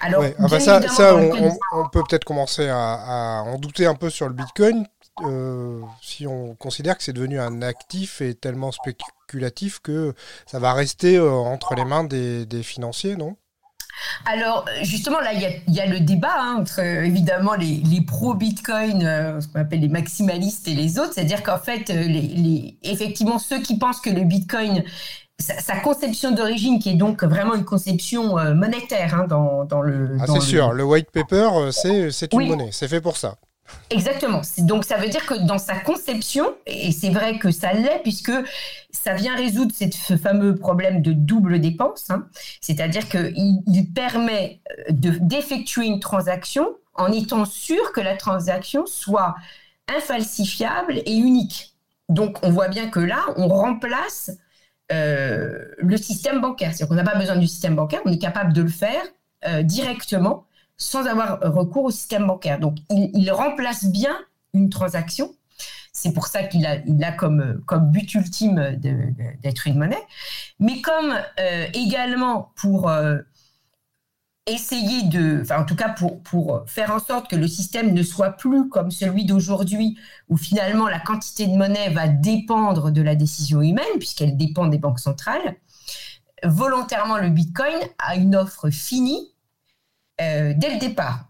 Alors, 0.00 0.24
ah 0.38 0.46
bah 0.48 0.60
ça, 0.60 0.80
ça 0.88 1.14
on, 1.16 1.30
on, 1.72 1.88
peut 1.90 2.02
peut-être 2.08 2.24
commencer 2.24 2.68
à, 2.68 2.78
à, 2.78 3.42
en 3.42 3.58
douter 3.58 3.84
un 3.86 3.94
peu 3.94 4.08
sur 4.08 4.26
le 4.26 4.32
Bitcoin, 4.32 4.86
euh, 5.24 5.80
si 6.02 6.26
on 6.26 6.54
considère 6.54 6.98
que 6.98 7.02
c'est 7.02 7.12
devenu 7.12 7.40
un 7.40 7.62
actif 7.62 8.20
et 8.20 8.34
tellement 8.34 8.70
spéculatif 8.70 9.80
que 9.80 10.14
ça 10.46 10.58
va 10.58 10.74
rester 10.74 11.16
euh, 11.16 11.30
entre 11.30 11.74
les 11.74 11.84
mains 11.84 12.04
des, 12.04 12.62
financiers, 12.62 13.16
non? 13.16 13.36
Alors, 14.26 14.66
justement, 14.82 15.20
là, 15.20 15.32
il 15.32 15.74
y, 15.74 15.80
a 15.80 15.86
le 15.86 16.00
débat 16.00 16.34
hein, 16.38 16.58
entre, 16.60 16.80
évidemment, 16.80 17.54
les, 17.54 18.00
pro-Bitcoin, 18.06 19.02
euh, 19.06 19.40
ce 19.40 19.48
qu'on 19.48 19.60
appelle 19.60 19.80
les 19.80 19.88
maximalistes 19.88 20.68
et 20.68 20.74
les 20.74 20.98
autres. 20.98 21.14
C'est-à-dire 21.14 21.42
qu'en 21.42 21.58
fait, 21.58 21.88
les, 21.88 22.76
effectivement, 22.82 23.38
ceux 23.38 23.60
qui 23.62 23.78
pensent 23.78 24.02
que 24.02 24.10
le 24.10 24.24
Bitcoin, 24.24 24.84
sa, 25.38 25.76
conception 25.80 26.32
d'origine, 26.32 26.78
qui 26.78 26.90
est 26.90 26.96
donc 26.96 27.24
vraiment 27.24 27.54
une 27.54 27.64
conception 27.64 28.34
monétaire 28.54 29.14
hein, 29.14 29.26
dans, 29.26 29.64
dans, 29.64 29.80
le... 29.80 30.18
Ah, 30.20 30.26
c'est 30.26 30.40
sûr, 30.40 30.72
le 30.72 30.84
white 30.84 31.10
paper, 31.10 31.70
c'est 31.72 32.32
une 32.34 32.48
monnaie, 32.48 32.68
c'est 32.72 32.88
fait 32.88 33.00
pour 33.00 33.16
ça. 33.16 33.38
Exactement. 33.90 34.42
Donc 34.58 34.84
ça 34.84 34.96
veut 34.96 35.08
dire 35.08 35.24
que 35.26 35.34
dans 35.46 35.58
sa 35.58 35.76
conception, 35.76 36.54
et 36.66 36.92
c'est 36.92 37.10
vrai 37.10 37.38
que 37.38 37.50
ça 37.50 37.72
l'est, 37.72 38.00
puisque 38.02 38.32
ça 38.90 39.14
vient 39.14 39.36
résoudre 39.36 39.72
ce 39.74 40.16
fameux 40.16 40.56
problème 40.56 41.02
de 41.02 41.12
double 41.12 41.60
dépense, 41.60 42.10
hein. 42.10 42.26
c'est-à-dire 42.60 43.08
qu'il 43.08 43.62
il 43.66 43.92
permet 43.92 44.60
euh, 44.70 44.92
d'effectuer 45.20 45.86
une 45.86 46.00
transaction 46.00 46.68
en 46.94 47.12
étant 47.12 47.44
sûr 47.44 47.92
que 47.92 48.00
la 48.00 48.16
transaction 48.16 48.86
soit 48.86 49.36
infalsifiable 49.88 51.00
et 51.04 51.14
unique. 51.14 51.74
Donc 52.08 52.38
on 52.42 52.50
voit 52.50 52.68
bien 52.68 52.88
que 52.88 53.00
là, 53.00 53.24
on 53.36 53.48
remplace 53.48 54.30
euh, 54.92 55.64
le 55.78 55.96
système 55.96 56.40
bancaire. 56.40 56.70
C'est-à-dire 56.70 56.88
qu'on 56.88 56.94
n'a 56.94 57.10
pas 57.10 57.18
besoin 57.18 57.36
du 57.36 57.46
système 57.46 57.76
bancaire, 57.76 58.00
on 58.04 58.12
est 58.12 58.18
capable 58.18 58.52
de 58.52 58.62
le 58.62 58.68
faire 58.68 59.02
euh, 59.46 59.62
directement 59.62 60.46
sans 60.76 61.06
avoir 61.06 61.40
recours 61.40 61.84
au 61.84 61.90
système 61.90 62.26
bancaire. 62.26 62.58
Donc, 62.58 62.76
il, 62.90 63.30
remplace 63.30 63.86
bien 63.86 64.16
une 64.54 64.70
transaction. 64.70 65.34
C'est 65.92 66.12
pour 66.12 66.26
ça 66.26 66.42
qu'il 66.42 66.66
a, 66.66 67.12
comme, 67.12 67.62
but 67.90 68.14
ultime 68.14 68.76
d'être 69.42 69.66
une 69.66 69.78
monnaie. 69.78 70.02
Mais 70.60 70.80
comme 70.82 71.14
euh, 71.40 71.66
également 71.72 72.52
pour 72.56 72.90
euh, 72.90 73.18
essayer 74.46 75.04
de, 75.04 75.40
enfin 75.42 75.62
en 75.62 75.64
tout 75.64 75.74
cas 75.74 75.88
pour 75.88 76.62
faire 76.66 76.92
en 76.92 77.00
sorte 77.00 77.28
que 77.28 77.36
le 77.36 77.48
système 77.48 77.92
ne 77.92 78.02
soit 78.02 78.32
plus 78.32 78.68
comme 78.68 78.90
celui 78.90 79.24
d'aujourd'hui, 79.24 79.98
où 80.28 80.36
finalement 80.36 80.88
la 80.88 81.00
quantité 81.00 81.46
de 81.46 81.56
monnaie 81.56 81.90
va 81.90 82.08
dépendre 82.08 82.90
de 82.90 83.02
la 83.02 83.16
décision 83.16 83.62
humaine, 83.62 83.84
puisqu'elle 83.98 84.36
dépend 84.36 84.66
des 84.66 84.78
banques 84.78 85.00
centrales, 85.00 85.56
volontairement 86.44 87.18
le 87.18 87.30
Bitcoin 87.30 87.74
a 87.98 88.16
une 88.16 88.36
offre 88.36 88.70
finie 88.70 89.32
euh, 90.20 90.54
dès 90.56 90.72
le 90.72 90.78
départ. 90.78 91.28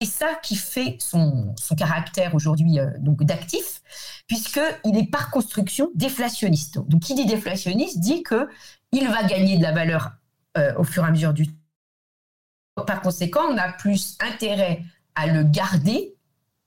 Et 0.00 0.06
ça 0.06 0.34
qui 0.42 0.56
fait 0.56 0.96
son, 0.98 1.54
caractère 1.76 2.34
aujourd'hui 2.34 2.78
euh, 2.78 2.90
d'actif, 3.20 3.82
puisqu'il 4.26 4.96
est 4.96 5.10
par 5.10 5.30
construction 5.30 5.90
déflationniste. 5.94 6.78
Donc, 6.88 7.02
qui 7.02 7.14
dit 7.14 7.26
déflationniste 7.26 8.00
dit 8.00 8.22
qu'il 8.22 9.08
va 9.08 9.24
gagner 9.24 9.58
de 9.58 9.62
la 9.62 9.72
valeur 9.72 10.12
euh, 10.56 10.74
au 10.76 10.84
fur 10.84 11.04
et 11.04 11.08
à 11.08 11.10
mesure 11.10 11.34
du 11.34 11.48
temps. 11.48 12.84
Par 12.86 13.02
conséquent, 13.02 13.42
on 13.50 13.58
a 13.58 13.72
plus 13.72 14.16
intérêt 14.20 14.82
à 15.14 15.26
le 15.26 15.42
garder 15.42 16.14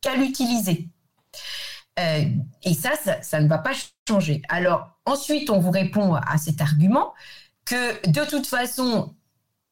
qu'à 0.02 0.16
l'utiliser. 0.16 0.90
et 1.98 2.74
ça, 2.74 2.92
ça, 3.04 3.22
ça, 3.22 3.40
ne 3.40 3.48
va 3.48 3.58
pas 3.58 3.72
changer. 4.08 4.44
Alors, 4.50 5.00
ensuite, 5.06 5.50
on 5.50 5.60
vous 5.60 5.72
répond 5.72 6.14
à 6.14 6.38
cet 6.38 6.62
argument 6.62 7.14
que 7.66 8.08
de 8.10 8.30
toute 8.30 8.46
façon, 8.46 9.16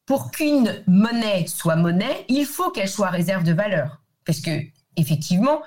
pour 0.06 0.30
qu'une 0.30 0.82
monnaie 0.86 1.46
soit 1.46 1.76
monnaie, 1.76 2.24
il 2.28 2.44
faut 2.44 2.70
qu'elle 2.70 2.88
soit 2.88 3.10
réserve 3.10 3.44
de 3.44 3.52
valeur. 3.52 4.00
Parce 4.24 4.40
que, 4.40 4.50
effectivement, 4.96 5.62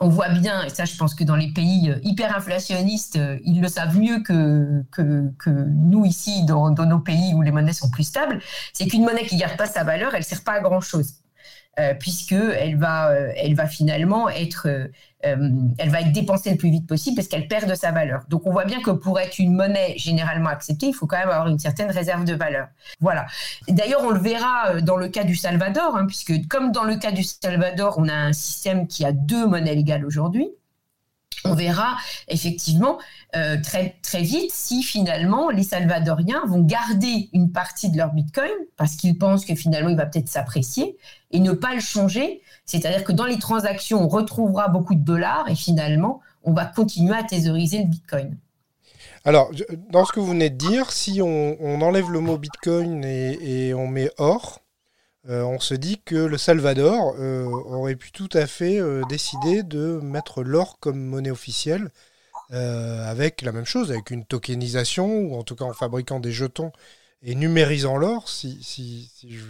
on 0.00 0.08
voit 0.08 0.30
bien, 0.30 0.64
et 0.64 0.70
ça 0.70 0.86
je 0.86 0.96
pense 0.96 1.14
que 1.14 1.24
dans 1.24 1.36
les 1.36 1.52
pays 1.52 1.90
euh, 1.90 1.98
hyper 2.02 2.34
inflationnistes, 2.34 3.16
euh, 3.16 3.38
ils 3.44 3.60
le 3.60 3.68
savent 3.68 3.98
mieux 3.98 4.20
que, 4.20 4.82
que, 4.90 5.50
nous 5.50 6.06
ici, 6.06 6.44
dans, 6.46 6.70
nos 6.70 6.98
pays 6.98 7.34
où 7.34 7.42
les 7.42 7.52
monnaies 7.52 7.74
sont 7.74 7.90
plus 7.90 8.04
stables, 8.04 8.40
c'est 8.72 8.86
qu'une 8.86 9.04
monnaie 9.04 9.26
qui 9.26 9.34
ne 9.34 9.40
garde 9.40 9.58
pas 9.58 9.66
sa 9.66 9.84
valeur, 9.84 10.14
elle 10.14 10.20
ne 10.20 10.24
sert 10.24 10.42
pas 10.42 10.52
à 10.52 10.60
grand-chose. 10.60 11.14
Euh, 11.78 11.94
puisque 11.94 12.32
elle 12.32 12.76
va, 12.76 13.10
euh, 13.10 13.32
elle 13.36 13.54
va 13.54 13.66
finalement 13.66 14.28
être, 14.28 14.66
euh, 14.66 14.88
elle 15.22 15.88
va 15.88 16.00
être 16.00 16.10
dépensée 16.10 16.50
le 16.50 16.56
plus 16.56 16.68
vite 16.68 16.86
possible 16.86 17.14
parce 17.14 17.28
qu'elle 17.28 17.46
perd 17.46 17.70
de 17.70 17.76
sa 17.76 17.92
valeur. 17.92 18.24
Donc 18.28 18.44
on 18.44 18.50
voit 18.50 18.64
bien 18.64 18.82
que 18.82 18.90
pour 18.90 19.20
être 19.20 19.38
une 19.38 19.54
monnaie 19.54 19.94
généralement 19.96 20.50
acceptée, 20.50 20.86
il 20.86 20.92
faut 20.92 21.06
quand 21.06 21.18
même 21.18 21.28
avoir 21.28 21.46
une 21.46 21.60
certaine 21.60 21.90
réserve 21.90 22.24
de 22.24 22.34
valeur. 22.34 22.66
Voilà. 23.00 23.26
D'ailleurs, 23.68 24.02
on 24.02 24.10
le 24.10 24.18
verra 24.18 24.80
dans 24.80 24.96
le 24.96 25.08
cas 25.08 25.22
du 25.22 25.36
Salvador, 25.36 25.96
hein, 25.96 26.06
puisque 26.06 26.48
comme 26.48 26.72
dans 26.72 26.84
le 26.84 26.96
cas 26.96 27.12
du 27.12 27.22
Salvador, 27.22 27.94
on 27.98 28.08
a 28.08 28.14
un 28.14 28.32
système 28.32 28.88
qui 28.88 29.04
a 29.04 29.12
deux 29.12 29.46
monnaies 29.46 29.76
légales 29.76 30.04
aujourd'hui 30.04 30.48
on 31.44 31.54
verra 31.54 31.96
effectivement 32.28 32.98
euh, 33.36 33.56
très, 33.62 33.96
très 34.02 34.22
vite 34.22 34.50
si 34.52 34.82
finalement 34.82 35.50
les 35.50 35.62
Salvadoriens 35.62 36.42
vont 36.46 36.60
garder 36.60 37.28
une 37.32 37.50
partie 37.50 37.90
de 37.90 37.96
leur 37.96 38.12
Bitcoin 38.12 38.50
parce 38.76 38.96
qu'ils 38.96 39.16
pensent 39.16 39.44
que 39.44 39.54
finalement 39.54 39.90
il 39.90 39.96
va 39.96 40.06
peut-être 40.06 40.28
s'apprécier 40.28 40.96
et 41.30 41.40
ne 41.40 41.52
pas 41.52 41.74
le 41.74 41.80
changer. 41.80 42.42
C'est-à-dire 42.66 43.04
que 43.04 43.12
dans 43.12 43.26
les 43.26 43.38
transactions, 43.38 44.02
on 44.02 44.08
retrouvera 44.08 44.68
beaucoup 44.68 44.94
de 44.94 45.04
dollars 45.04 45.48
et 45.48 45.54
finalement, 45.54 46.20
on 46.44 46.52
va 46.52 46.66
continuer 46.66 47.16
à 47.16 47.22
thésauriser 47.22 47.78
le 47.78 47.86
Bitcoin. 47.86 48.36
Alors, 49.24 49.50
dans 49.90 50.04
ce 50.04 50.12
que 50.12 50.20
vous 50.20 50.28
venez 50.28 50.50
de 50.50 50.56
dire, 50.56 50.92
si 50.92 51.20
on, 51.20 51.80
enlève 51.82 52.10
le 52.10 52.20
mot 52.20 52.38
Bitcoin 52.38 53.04
et 53.04 53.74
on 53.74 53.86
met 53.86 54.10
or, 54.18 54.60
euh, 55.28 55.42
on 55.42 55.60
se 55.60 55.74
dit 55.74 56.00
que 56.02 56.14
le 56.14 56.38
Salvador 56.38 57.14
euh, 57.18 57.44
aurait 57.44 57.96
pu 57.96 58.10
tout 58.10 58.28
à 58.32 58.46
fait 58.46 58.80
euh, 58.80 59.02
décider 59.08 59.62
de 59.62 60.00
mettre 60.02 60.42
l'or 60.42 60.78
comme 60.80 60.98
monnaie 61.00 61.30
officielle, 61.30 61.90
avec 62.52 63.42
la 63.42 63.52
même 63.52 63.64
chose, 63.64 63.92
avec 63.92 64.10
une 64.10 64.24
tokenisation, 64.24 65.06
ou 65.06 65.36
en 65.36 65.44
tout 65.44 65.54
cas 65.54 65.64
en 65.64 65.72
fabriquant 65.72 66.18
des 66.18 66.32
jetons 66.32 66.72
et 67.22 67.36
numérisant 67.36 67.96
l'or, 67.96 68.28
si, 68.28 68.60
je 69.22 69.44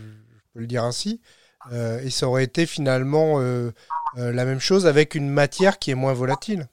peux 0.52 0.60
le 0.60 0.66
dire 0.66 0.84
ainsi. 0.84 1.22
et 1.72 2.10
ça 2.10 2.28
aurait 2.28 2.44
été 2.44 2.66
finalement 2.66 3.38
la 4.16 4.44
même 4.44 4.60
chose 4.60 4.86
avec 4.86 5.14
une 5.14 5.30
matière 5.30 5.78
qui 5.78 5.90
est 5.90 5.94
moins 5.94 6.12
volatile. 6.12 6.68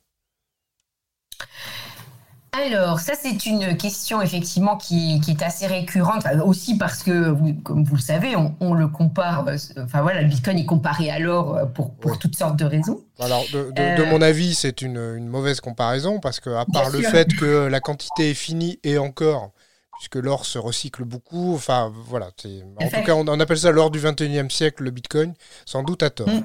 Alors, 2.53 2.99
ça, 2.99 3.13
c'est 3.19 3.45
une 3.45 3.77
question 3.77 4.21
effectivement 4.21 4.77
qui, 4.77 5.21
est 5.27 5.41
assez 5.43 5.67
récurrente, 5.67 6.25
aussi 6.43 6.77
parce 6.77 7.03
que, 7.03 7.35
comme 7.63 7.83
vous 7.83 7.95
le 7.95 8.01
savez, 8.01 8.35
on, 8.59 8.73
le 8.73 8.87
compare, 8.87 9.47
euh, 9.47 9.57
enfin 9.83 10.01
voilà, 10.01 10.21
le 10.21 10.27
Bitcoin 10.27 10.57
est 10.57 10.65
comparé 10.65 11.11
à 11.11 11.19
l'or 11.19 11.55
euh, 11.55 11.65
pour, 11.65 11.91
toutes 12.19 12.35
sortes 12.35 12.57
de 12.57 12.65
raisons. 12.65 13.01
Alors, 13.19 13.43
de, 13.53 13.71
euh, 13.77 14.05
mon 14.09 14.21
avis, 14.21 14.55
c'est 14.55 14.81
une, 14.81 15.27
mauvaise 15.27 15.59
comparaison 15.59 16.19
parce 16.19 16.39
que, 16.39 16.49
à 16.49 16.65
part 16.65 16.89
le 16.89 17.01
fait 17.01 17.33
que 17.35 17.67
la 17.67 17.79
quantité 17.79 18.31
est 18.31 18.35
finie 18.35 18.79
et 18.83 18.97
encore, 18.97 19.51
puisque 19.97 20.15
l'or 20.15 20.45
se 20.45 20.57
recycle 20.57 21.03
beaucoup, 21.03 21.53
enfin 21.53 21.91
voilà, 22.07 22.27
en 22.27 22.89
tout 22.89 23.03
cas, 23.05 23.13
on, 23.15 23.39
appelle 23.39 23.57
ça 23.57 23.71
l'or 23.71 23.91
du 23.91 23.99
21e 23.99 24.49
siècle, 24.49 24.83
le 24.83 24.91
Bitcoin, 24.91 25.33
sans 25.65 25.83
doute 25.83 26.01
à 26.01 26.09
tort. 26.09 26.29
Mm 26.29 26.43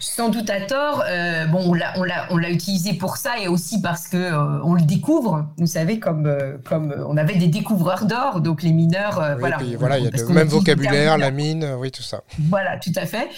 sans 0.00 0.28
doute 0.28 0.50
à 0.50 0.60
tort. 0.60 1.04
Euh, 1.06 1.46
bon, 1.46 1.70
on 1.70 1.74
l'a, 1.74 1.92
on, 1.96 2.04
l'a, 2.04 2.26
on 2.30 2.36
l'a 2.36 2.50
utilisé 2.50 2.94
pour 2.94 3.16
ça 3.16 3.38
et 3.38 3.48
aussi 3.48 3.80
parce 3.80 4.08
que 4.08 4.16
euh, 4.16 4.62
on 4.62 4.74
le 4.74 4.82
découvre. 4.82 5.46
Vous 5.58 5.66
savez, 5.66 5.98
comme, 5.98 6.26
euh, 6.26 6.58
comme 6.64 6.94
on 7.06 7.16
avait 7.16 7.36
des 7.36 7.48
découvreurs 7.48 8.06
d'or, 8.06 8.40
donc 8.40 8.62
les 8.62 8.72
mineurs, 8.72 9.36
voilà. 9.38 9.58
voilà, 9.78 9.98
il 9.98 10.04
y 10.04 10.08
a 10.08 10.10
le 10.10 10.28
même 10.28 10.48
vocabulaire, 10.48 11.18
la 11.18 11.30
mine, 11.30 11.76
oui, 11.78 11.90
tout 11.90 12.02
ça. 12.02 12.22
Voilà, 12.38 12.78
tout 12.78 12.92
à 12.96 13.06
fait. 13.06 13.28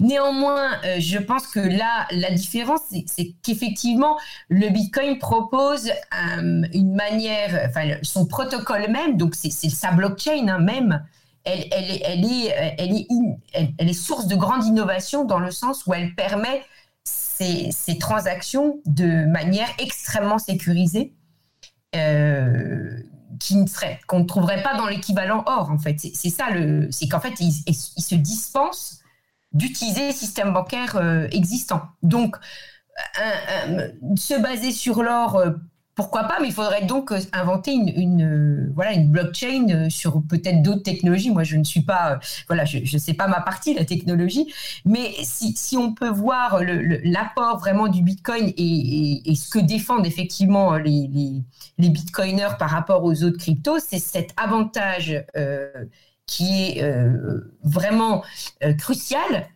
Néanmoins, 0.00 0.70
je 0.98 1.18
pense 1.18 1.46
que 1.46 1.60
là, 1.60 2.06
la 2.10 2.30
différence, 2.30 2.80
c'est, 3.06 3.34
qu'effectivement, 3.42 4.16
le 4.48 4.68
Bitcoin 4.70 5.18
propose 5.18 5.90
une 6.72 6.94
manière, 6.94 7.68
enfin, 7.68 7.96
son 8.02 8.26
protocole 8.26 8.88
même, 8.90 9.16
donc 9.16 9.34
c'est, 9.34 9.50
sa 9.50 9.92
blockchain 9.92 10.48
hein, 10.48 10.58
même 10.58 11.02
elle, 11.44 11.60
est, 11.72 12.54
elle, 12.78 13.88
est, 13.88 13.92
source 13.92 14.26
de 14.26 14.36
grande 14.36 14.64
innovation 14.64 15.24
dans 15.24 15.38
le 15.38 15.50
sens 15.50 15.86
où 15.86 15.94
elle 15.94 16.14
permet 16.14 16.62
ces, 17.04 17.98
transactions 17.98 18.80
de 18.86 19.24
manière 19.26 19.68
extrêmement 19.78 20.38
sécurisée, 20.38 21.14
euh, 21.94 22.98
qui 23.40 23.56
ne 23.56 23.66
serait, 23.66 24.00
qu'on 24.06 24.20
ne 24.20 24.24
trouverait 24.24 24.62
pas 24.62 24.76
dans 24.76 24.86
l'équivalent 24.86 25.44
or, 25.46 25.70
en 25.70 25.78
fait. 25.78 25.96
C'est 25.98 26.30
ça, 26.30 26.50
le, 26.50 26.90
c'est 26.90 27.08
qu'en 27.08 27.20
fait, 27.20 27.34
il, 27.40 27.52
se 27.52 28.14
dispense 28.14 29.00
d'utiliser 29.52 30.08
les 30.08 30.12
systèmes 30.12 30.52
bancaires 30.52 30.96
euh, 30.96 31.28
existants. 31.30 31.82
Donc, 32.02 32.36
se 34.16 34.40
baser 34.40 34.72
sur 34.72 35.02
l'or 35.02 35.36
euh, 35.36 35.50
pourquoi 35.98 36.22
pas, 36.28 36.38
mais 36.40 36.46
il 36.46 36.54
faudrait 36.54 36.84
donc 36.84 37.10
euh, 37.10 37.18
inventer 37.32 37.72
une, 37.72 38.22
euh, 38.22 39.04
blockchain 39.06 39.66
euh, 39.68 39.90
sur 39.90 40.22
peut-être 40.22 40.62
d'autres 40.62 40.84
technologies. 40.84 41.32
Moi, 41.32 41.42
je 41.42 41.56
ne 41.56 41.64
suis 41.64 41.80
pas, 41.80 42.20
voilà, 42.46 42.64
je 42.64 42.78
ne 42.78 42.98
sais 43.00 43.14
pas 43.14 43.26
ma 43.26 43.40
partie, 43.40 43.74
la 43.74 43.84
technologie, 43.84 44.54
mais 44.84 45.12
si, 45.24 45.76
on 45.76 45.94
peut 45.94 46.08
voir 46.08 46.60
l'apport 47.02 47.58
vraiment 47.58 47.88
du 47.88 48.02
Bitcoin 48.02 48.52
et, 48.56 49.34
ce 49.34 49.48
que 49.48 49.58
défendent 49.58 50.06
effectivement 50.06 50.76
les, 50.76 51.42
Bitcoiners 51.78 52.56
par 52.60 52.70
rapport 52.70 53.02
aux 53.02 53.24
autres 53.24 53.38
cryptos, 53.38 53.80
c'est 53.80 53.98
cet 53.98 54.30
avantage 54.36 55.24
qui 56.26 56.78
est 56.78 56.82
vraiment 57.64 58.22
crucial 58.78 59.48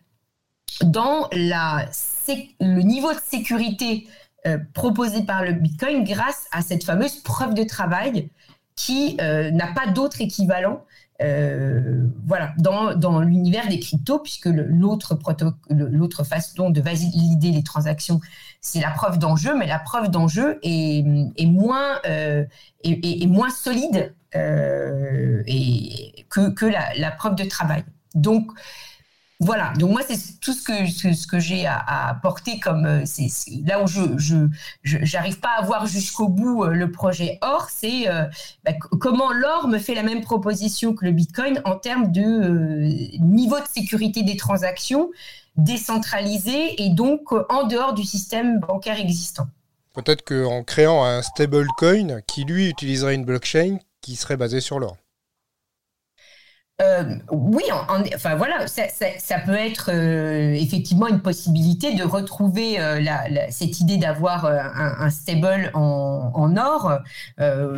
dans 0.83 1.29
le 1.31 2.81
niveau 2.81 3.13
de 3.13 3.19
sécurité 3.23 4.07
euh, 4.45 4.57
proposé 4.73 5.23
par 5.23 5.45
le 5.45 5.53
Bitcoin 5.53 6.03
grâce 6.03 6.47
à 6.51 6.61
cette 6.61 6.83
fameuse 6.83 7.21
preuve 7.21 7.53
de 7.53 7.63
travail 7.63 8.29
qui 8.75 9.15
euh, 9.21 9.51
n'a 9.51 9.67
pas 9.67 9.87
d'autre 9.87 10.19
équivalent 10.19 10.83
euh, 11.21 12.07
voilà, 12.25 12.53
dans, 12.57 13.21
l'univers 13.21 13.69
des 13.69 13.79
cryptos, 13.79 14.19
puisque 14.19 14.47
l'autre 14.47 15.15
façon 16.25 16.71
de 16.71 16.81
valider 16.81 17.51
les 17.51 17.63
transactions, 17.63 18.19
c'est 18.59 18.81
la 18.81 18.91
preuve 18.91 19.17
d'enjeu, 19.17 19.57
mais 19.57 19.67
la 19.67 19.79
preuve 19.79 20.09
d'enjeu 20.09 20.59
est, 20.61 21.05
est, 21.37 21.45
moins, 21.45 22.01
solide 23.49 24.13
que 24.33 25.45
la, 26.65 26.93
la, 26.97 27.11
preuve 27.11 27.35
de 27.35 27.45
travail. 27.45 27.85
Donc, 28.13 28.51
voilà, 29.43 29.73
donc 29.77 29.91
moi 29.91 30.01
c'est 30.07 30.39
tout 30.39 30.53
ce 30.53 30.63
que 30.63 30.85
ce, 30.87 31.27
que 31.27 31.39
j'ai 31.39 31.65
à, 31.65 32.09
apporter 32.09 32.59
comme 32.59 32.85
euh, 32.85 33.03
là 33.65 33.83
où 33.83 33.87
je 33.87 34.47
j'arrive 34.83 35.39
pas 35.39 35.55
à 35.57 35.61
voir 35.63 35.85
jusqu'au 35.85 36.29
bout 36.29 36.63
euh, 36.63 36.69
le 36.69 36.91
projet 36.91 37.39
Or, 37.41 37.67
c'est 37.69 38.07
euh, 38.07 38.23
bah, 38.63 38.71
comment 39.01 39.33
l'or 39.33 39.67
me 39.67 39.79
fait 39.79 39.95
la 39.95 40.03
même 40.03 40.21
proposition 40.21 40.93
que 40.93 41.05
le 41.05 41.11
Bitcoin 41.11 41.61
en 41.65 41.75
termes 41.75 42.11
de 42.11 42.87
niveau 43.19 43.59
de 43.59 43.67
sécurité 43.67 44.23
des 44.23 44.37
transactions 44.37 45.09
décentralisé 45.57 46.81
et 46.81 46.89
donc 46.89 47.31
en 47.49 47.67
dehors 47.67 47.93
du 47.93 48.03
système 48.03 48.59
bancaire 48.59 48.99
existant. 48.99 49.47
Peut-être 49.93 50.23
qu'en 50.23 50.63
créant 50.63 51.03
un 51.03 51.21
stablecoin 51.21 52.21
qui 52.25 52.45
lui 52.45 52.69
utiliserait 52.69 53.13
une 53.13 53.25
blockchain 53.25 53.77
qui 54.01 54.15
serait 54.15 54.37
basée 54.37 54.61
sur 54.61 54.79
l'or. 54.79 54.97
Euh, 56.81 57.17
oui, 57.29 57.63
enfin 58.15 58.35
voilà, 58.35 58.65
ça, 58.65 59.39
peut 59.45 59.53
être 59.53 59.91
euh, 59.93 60.53
effectivement 60.53 61.07
une 61.07 61.21
possibilité 61.21 61.93
de 61.93 62.03
retrouver 62.03 62.79
euh, 62.79 62.99
cette 63.51 63.79
idée 63.79 63.97
d'avoir 63.97 64.45
un, 64.45 65.09
stable 65.11 65.69
en, 65.75 66.57
or. 66.57 66.99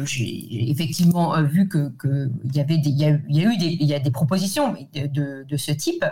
J'ai 0.05 0.71
effectivement 0.71 1.41
vu 1.43 1.67
que, 1.67 1.91
y 2.53 2.59
avait 2.61 2.75
il 2.75 2.97
y, 2.97 3.03
a, 3.05 3.09
eu 3.09 3.57
des, 3.57 3.77
il 3.79 3.85
y 3.85 3.93
a 3.93 3.99
des 3.99 4.11
propositions 4.11 4.73
de, 4.93 5.57
ce 5.57 5.71
type, 5.73 6.05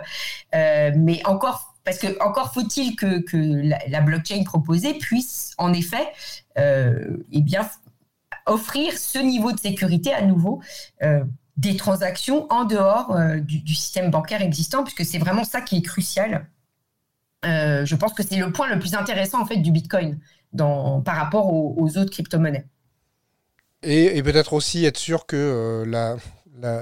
mais 0.52 1.22
encore 1.24 1.74
parce 1.84 1.98
que 1.98 2.22
encore 2.22 2.52
faut-il 2.52 2.96
que, 2.96 3.24
la, 3.88 4.00
blockchain 4.02 4.44
proposée 4.44 4.92
puisse 4.94 5.54
en 5.56 5.72
effet, 5.72 6.06
eh 6.56 7.40
bien 7.40 7.66
offrir 8.46 8.98
ce 8.98 9.18
niveau 9.18 9.52
de 9.52 9.58
sécurité 9.58 10.12
à 10.12 10.20
nouveau 10.20 10.60
des 11.56 11.76
transactions 11.76 12.46
en 12.50 12.64
dehors 12.64 13.14
euh, 13.14 13.38
du, 13.38 13.74
système 13.74 14.10
bancaire 14.10 14.42
existant, 14.42 14.82
puisque 14.82 15.04
c'est 15.04 15.18
vraiment 15.18 15.44
ça 15.44 15.60
qui 15.60 15.76
est 15.76 15.82
crucial. 15.82 16.48
Euh, 17.46 17.84
je 17.84 17.94
pense 17.94 18.12
que 18.14 18.22
c'est 18.22 18.36
le 18.36 18.50
point 18.50 18.72
le 18.72 18.78
plus 18.78 18.94
intéressant 18.94 19.40
en 19.40 19.46
fait 19.46 19.58
du 19.58 19.70
Bitcoin 19.70 20.18
dans, 20.52 21.00
par 21.00 21.16
rapport 21.16 21.52
aux, 21.52 21.98
autres 21.98 22.10
crypto-monnaies. 22.10 22.66
Et, 23.82 24.22
peut-être 24.22 24.54
aussi 24.54 24.84
être 24.86 24.96
sûr 24.96 25.26
que 25.26 25.36
euh, 25.36 25.84
la, 25.84 26.16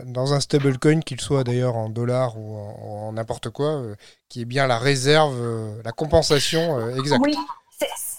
dans 0.05 0.35
un 0.35 0.41
stablecoin, 0.41 1.01
qu'il 1.01 1.21
soit 1.21 1.43
d'ailleurs 1.43 1.77
en 1.77 1.89
dollars 1.89 2.39
ou 2.39 2.57
en 2.57 3.13
n'importe 3.13 3.51
quoi, 3.51 3.83
qui 4.29 4.43
est 4.43 4.45
bien 4.45 4.67
la 4.67 4.79
réserve, 4.79 5.83
la 5.85 5.91
compensation 5.91 6.95
exacte. 6.97 7.23
Oui, 7.25 7.35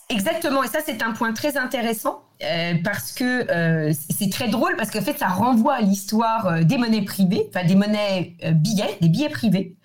Exactement, 0.09 0.63
et 0.63 0.67
ça 0.67 0.79
c'est 0.85 1.01
un 1.01 1.11
point 1.11 1.33
très 1.33 1.57
intéressant 1.57 2.23
euh, 2.43 2.73
parce 2.83 3.13
que 3.13 3.49
euh, 3.51 3.93
c'est 4.09 4.29
très 4.29 4.49
drôle 4.49 4.75
parce 4.75 4.91
qu'en 4.91 5.01
fait 5.01 5.17
ça 5.17 5.27
renvoie 5.27 5.75
à 5.75 5.81
l'histoire 5.81 6.47
euh, 6.47 6.63
des 6.63 6.77
monnaies 6.77 7.03
privées, 7.03 7.45
enfin 7.49 7.65
des 7.65 7.75
monnaies 7.75 8.35
billets, 8.53 8.97
des 9.01 9.07
billets 9.07 9.29
privés, 9.29 9.75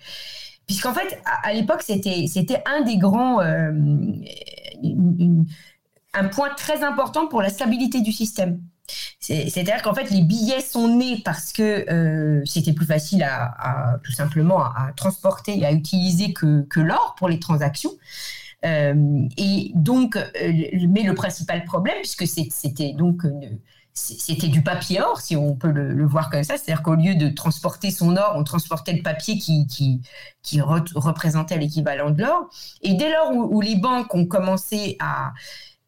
puisqu'en 0.67 0.93
fait 0.93 1.21
à, 1.43 1.53
l'époque 1.53 1.83
c'était 1.83 2.25
c'était 2.27 2.61
un 2.65 2.81
des 2.81 2.97
grands 2.97 3.39
un 6.13 6.27
point 6.27 6.49
très 6.55 6.83
important 6.83 7.27
pour 7.27 7.41
la 7.41 7.49
stabilité 7.49 8.01
du 8.01 8.11
système. 8.11 8.59
C'est-à-dire 9.19 9.83
qu'en 9.83 9.93
fait, 9.93 10.09
les 10.09 10.23
billets 10.23 10.61
sont 10.61 10.87
nés 10.87 11.21
parce 11.23 11.53
que 11.53 12.41
c'était 12.45 12.73
plus 12.73 12.87
facile 12.87 13.21
à, 13.23 13.99
tout 14.03 14.11
simplement 14.11 14.63
à, 14.63 14.91
transporter 14.95 15.59
et 15.59 15.65
à 15.67 15.71
utiliser 15.71 16.33
que 16.33 16.79
l'or 16.79 17.13
pour 17.17 17.29
les 17.29 17.39
transactions. 17.39 17.91
Euh, 18.65 19.27
et 19.37 19.71
donc, 19.73 20.15
euh, 20.15 20.29
mais 20.89 21.03
le 21.03 21.13
principal 21.13 21.63
problème, 21.63 21.97
puisque 22.01 22.27
c'était 22.27 22.93
donc 22.93 23.23
c'était 23.93 24.47
du 24.47 24.61
papier 24.61 25.01
or, 25.01 25.19
si 25.19 25.35
on 25.35 25.55
peut 25.55 25.71
le, 25.71 26.05
voir 26.05 26.29
comme 26.29 26.43
ça, 26.43 26.57
c'est-à-dire 26.57 26.83
qu'au 26.83 26.95
lieu 26.95 27.15
de 27.15 27.29
transporter 27.29 27.91
son 27.91 28.15
or, 28.15 28.33
on 28.35 28.43
transportait 28.43 28.93
le 28.93 29.01
papier 29.01 29.37
qui, 29.37 30.01
représentait 30.95 31.57
l'équivalent 31.57 32.09
de 32.11 32.21
l'or. 32.21 32.49
Et 32.81 32.93
dès 32.93 33.11
lors 33.11 33.31
où, 33.33 33.61
les 33.61 33.75
banques 33.75 34.13
ont 34.15 34.25
commencé 34.25 34.95
à, 34.99 35.33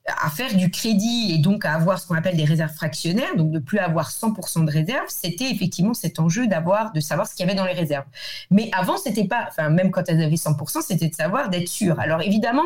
à 0.05 0.29
faire 0.29 0.55
du 0.55 0.71
crédit 0.71 1.31
et 1.33 1.37
donc 1.37 1.65
à 1.65 1.73
avoir 1.73 1.99
ce 1.99 2.07
qu'on 2.07 2.15
appelle 2.15 2.35
des 2.35 2.45
réserves 2.45 2.73
fractionnaires, 2.73 3.35
donc 3.35 3.51
de 3.51 3.59
plus 3.59 3.79
avoir 3.79 4.09
100% 4.09 4.65
de 4.65 4.71
réserves, 4.71 5.07
c'était 5.09 5.49
effectivement 5.51 5.93
cet 5.93 6.19
enjeu 6.19 6.47
d'avoir, 6.47 6.91
de 6.91 6.99
savoir 6.99 7.27
ce 7.27 7.35
qu'il 7.35 7.45
y 7.45 7.49
avait 7.49 7.57
dans 7.57 7.65
les 7.65 7.73
réserves. 7.73 8.05
Mais 8.49 8.69
avant, 8.73 8.97
c'était 8.97 9.25
pas, 9.25 9.45
enfin 9.47 9.69
même 9.69 9.91
quand 9.91 10.03
elles 10.07 10.21
avaient 10.21 10.35
100%, 10.35 10.81
c'était 10.81 11.07
de 11.07 11.13
savoir, 11.13 11.49
d'être 11.49 11.67
sûr. 11.67 11.99
Alors 11.99 12.21
évidemment, 12.21 12.63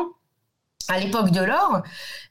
à 0.88 0.98
l'époque 0.98 1.30
de 1.30 1.40
l'or, 1.40 1.82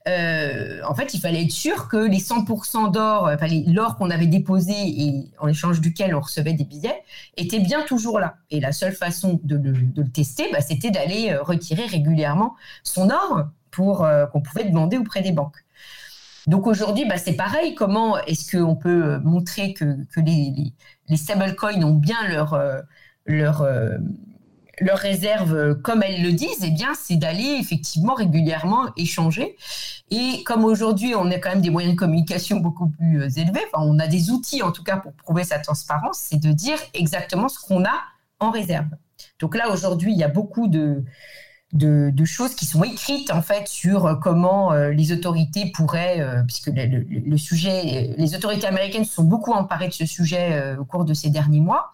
euh, 0.08 0.80
en 0.88 0.96
fait, 0.96 1.14
il 1.14 1.20
fallait 1.20 1.44
être 1.44 1.52
sûr 1.52 1.88
que 1.88 1.98
les 1.98 2.20
100% 2.20 2.92
d'or, 2.92 3.30
enfin 3.34 3.48
l'or 3.68 3.98
qu'on 3.98 4.10
avait 4.10 4.28
déposé 4.28 4.74
et 4.74 5.30
en 5.40 5.48
échange 5.48 5.82
duquel 5.82 6.16
on 6.16 6.22
recevait 6.22 6.54
des 6.54 6.64
billets, 6.64 7.04
était 7.38 7.60
bien 7.60 7.84
toujours 7.84 8.20
là. 8.20 8.38
Et 8.50 8.60
la 8.60 8.72
seule 8.72 8.94
façon 8.94 9.40
de 9.44 9.56
le, 9.56 10.10
tester, 10.10 10.50
bah, 10.52 10.62
c'était 10.62 10.92
d'aller 10.92 11.32
euh, 11.32 11.44
retirer 11.44 11.86
régulièrement 11.86 12.56
son 12.84 13.10
or 13.10 13.48
euh, 13.84 14.26
qu'on 14.28 14.42
pouvait 14.42 14.66
demander 14.66 14.98
auprès 14.98 15.22
des 15.22 15.32
banques. 15.32 15.58
Donc 16.48 16.68
aujourd'hui, 16.68 17.06
bah, 17.06 17.18
c'est 17.18 17.34
pareil. 17.34 17.76
Comment 17.76 18.18
est-ce 18.20 18.56
qu'on 18.56 18.76
peut 18.76 19.04
euh, 19.04 19.20
montrer 19.20 19.74
que, 19.74 19.98
les, 20.18 20.74
stablecoins 21.16 21.84
ont 21.84 21.94
bien 21.94 22.28
leur, 22.28 22.54
euh, 22.54 22.82
leur, 23.26 23.68
leur 24.80 24.98
réserve 24.98 25.76
comme 25.82 26.04
elles 26.04 26.22
le 26.22 26.32
disent? 26.34 26.64
Eh 26.64 26.72
bien, 26.72 26.94
c'est 26.94 27.16
d'aller 27.16 27.58
effectivement 27.60 28.14
régulièrement 28.14 28.88
échanger. 28.96 29.56
Et 30.12 30.44
comme 30.44 30.66
aujourd'hui, 30.66 31.16
on 31.16 31.32
a 31.32 31.40
quand 31.40 31.50
même 31.50 31.62
des 31.62 31.72
moyens 31.72 31.96
de 31.96 32.00
communication 32.00 32.58
beaucoup 32.58 32.90
plus 32.90 33.38
élevés, 33.40 33.66
on 33.74 33.98
a 33.98 34.08
des 34.08 34.30
outils 34.30 34.62
en 34.62 34.72
tout 34.72 34.84
cas 34.84 34.98
pour 34.98 35.14
prouver 35.14 35.44
sa 35.44 35.58
transparence, 35.58 36.20
c'est 36.20 36.40
de 36.40 36.52
dire 36.52 36.78
exactement 36.94 37.50
ce 37.50 37.60
qu'on 37.60 37.84
a 37.84 38.04
en 38.40 38.52
réserve. 38.52 38.86
Donc 39.40 39.56
là, 39.56 39.72
aujourd'hui, 39.72 40.12
il 40.12 40.18
y 40.18 40.24
a 40.24 40.28
beaucoup 40.28 40.68
de, 40.68 41.04
de, 41.74 42.26
choses 42.26 42.56
qui 42.56 42.66
sont 42.66 42.84
écrites 42.84 43.32
en 43.32 43.42
fait 43.42 43.68
sur 43.68 44.06
euh, 44.06 44.16
comment 44.16 44.72
euh, 44.72 44.92
les 44.92 45.12
autorités 45.12 45.72
pourraient, 45.74 46.20
euh, 46.20 46.42
puisque 46.44 46.72
le, 46.74 47.38
sujet, 47.38 48.16
les 48.18 48.36
autorités 48.36 48.68
américaines 48.68 49.06
se 49.06 49.16
sont 49.16 49.24
beaucoup 49.24 49.52
emparées 49.52 49.88
de 49.88 49.94
ce 49.94 50.06
sujet 50.06 50.76
au 50.78 50.86
cours 50.86 51.06
de 51.06 51.14
ces 51.14 51.30
derniers 51.30 51.60
mois, 51.60 51.92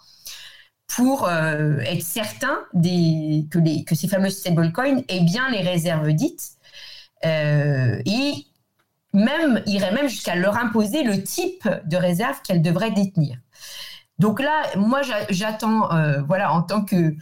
pour 0.87 1.29
être 1.29 2.03
certains 2.03 2.59
que, 2.73 3.59
les, 3.59 3.85
que 3.85 3.95
ces 3.95 4.09
fameuses 4.09 4.37
stablecoins 4.37 5.03
aient 5.07 5.23
bien 5.23 5.49
les 5.49 5.61
réserves 5.61 6.11
dites 6.11 6.57
et 7.23 8.33
même 9.13 9.61
irait 9.65 9.93
même 9.93 10.09
jusqu'à 10.09 10.35
leur 10.35 10.57
imposer 10.57 11.03
le 11.03 11.23
type 11.23 11.67
de 11.85 11.95
réserve 11.95 12.41
qu'elles 12.43 12.61
devraient 12.61 12.91
détenir. 12.91 13.37
Donc 14.19 14.41
là, 14.41 14.63
moi, 14.75 15.01
j'attends, 15.29 15.89
voilà, 16.25 16.51
en 16.51 16.61
tant 16.61 16.83
que 16.83 17.15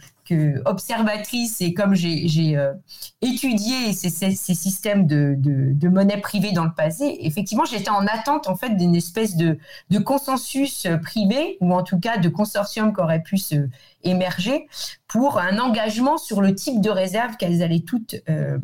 observatrice 0.64 1.60
et 1.60 1.74
comme 1.74 1.94
j'ai 1.94 2.56
euh, 2.56 2.72
étudié 3.20 3.92
ces, 3.92 4.34
systèmes 4.34 5.06
de, 5.06 5.88
monnaie 5.88 6.18
privée 6.18 6.52
dans 6.52 6.64
le 6.64 6.72
passé, 6.72 7.18
effectivement, 7.20 7.64
j'étais 7.64 7.90
en 7.90 8.06
attente 8.06 8.48
en 8.48 8.56
fait 8.56 8.76
d'une 8.76 8.94
espèce 8.94 9.36
de, 9.36 9.58
consensus 10.04 10.86
euh, 10.86 10.96
privé 10.96 11.56
ou 11.60 11.74
en 11.74 11.82
tout 11.82 11.98
cas 11.98 12.18
de 12.18 12.28
consortium 12.28 12.94
qui 12.94 13.00
aurait 13.00 13.22
pu 13.22 13.38
se 13.38 13.68
émerger 14.02 14.66
pour 15.08 15.38
un 15.38 15.58
engagement 15.58 16.16
sur 16.16 16.40
le 16.40 16.54
type 16.54 16.80
de 16.80 16.88
réserve 16.88 17.36
qu'elles 17.36 17.62
allaient 17.62 17.80
toutes 17.80 18.16
euh, 18.30 18.58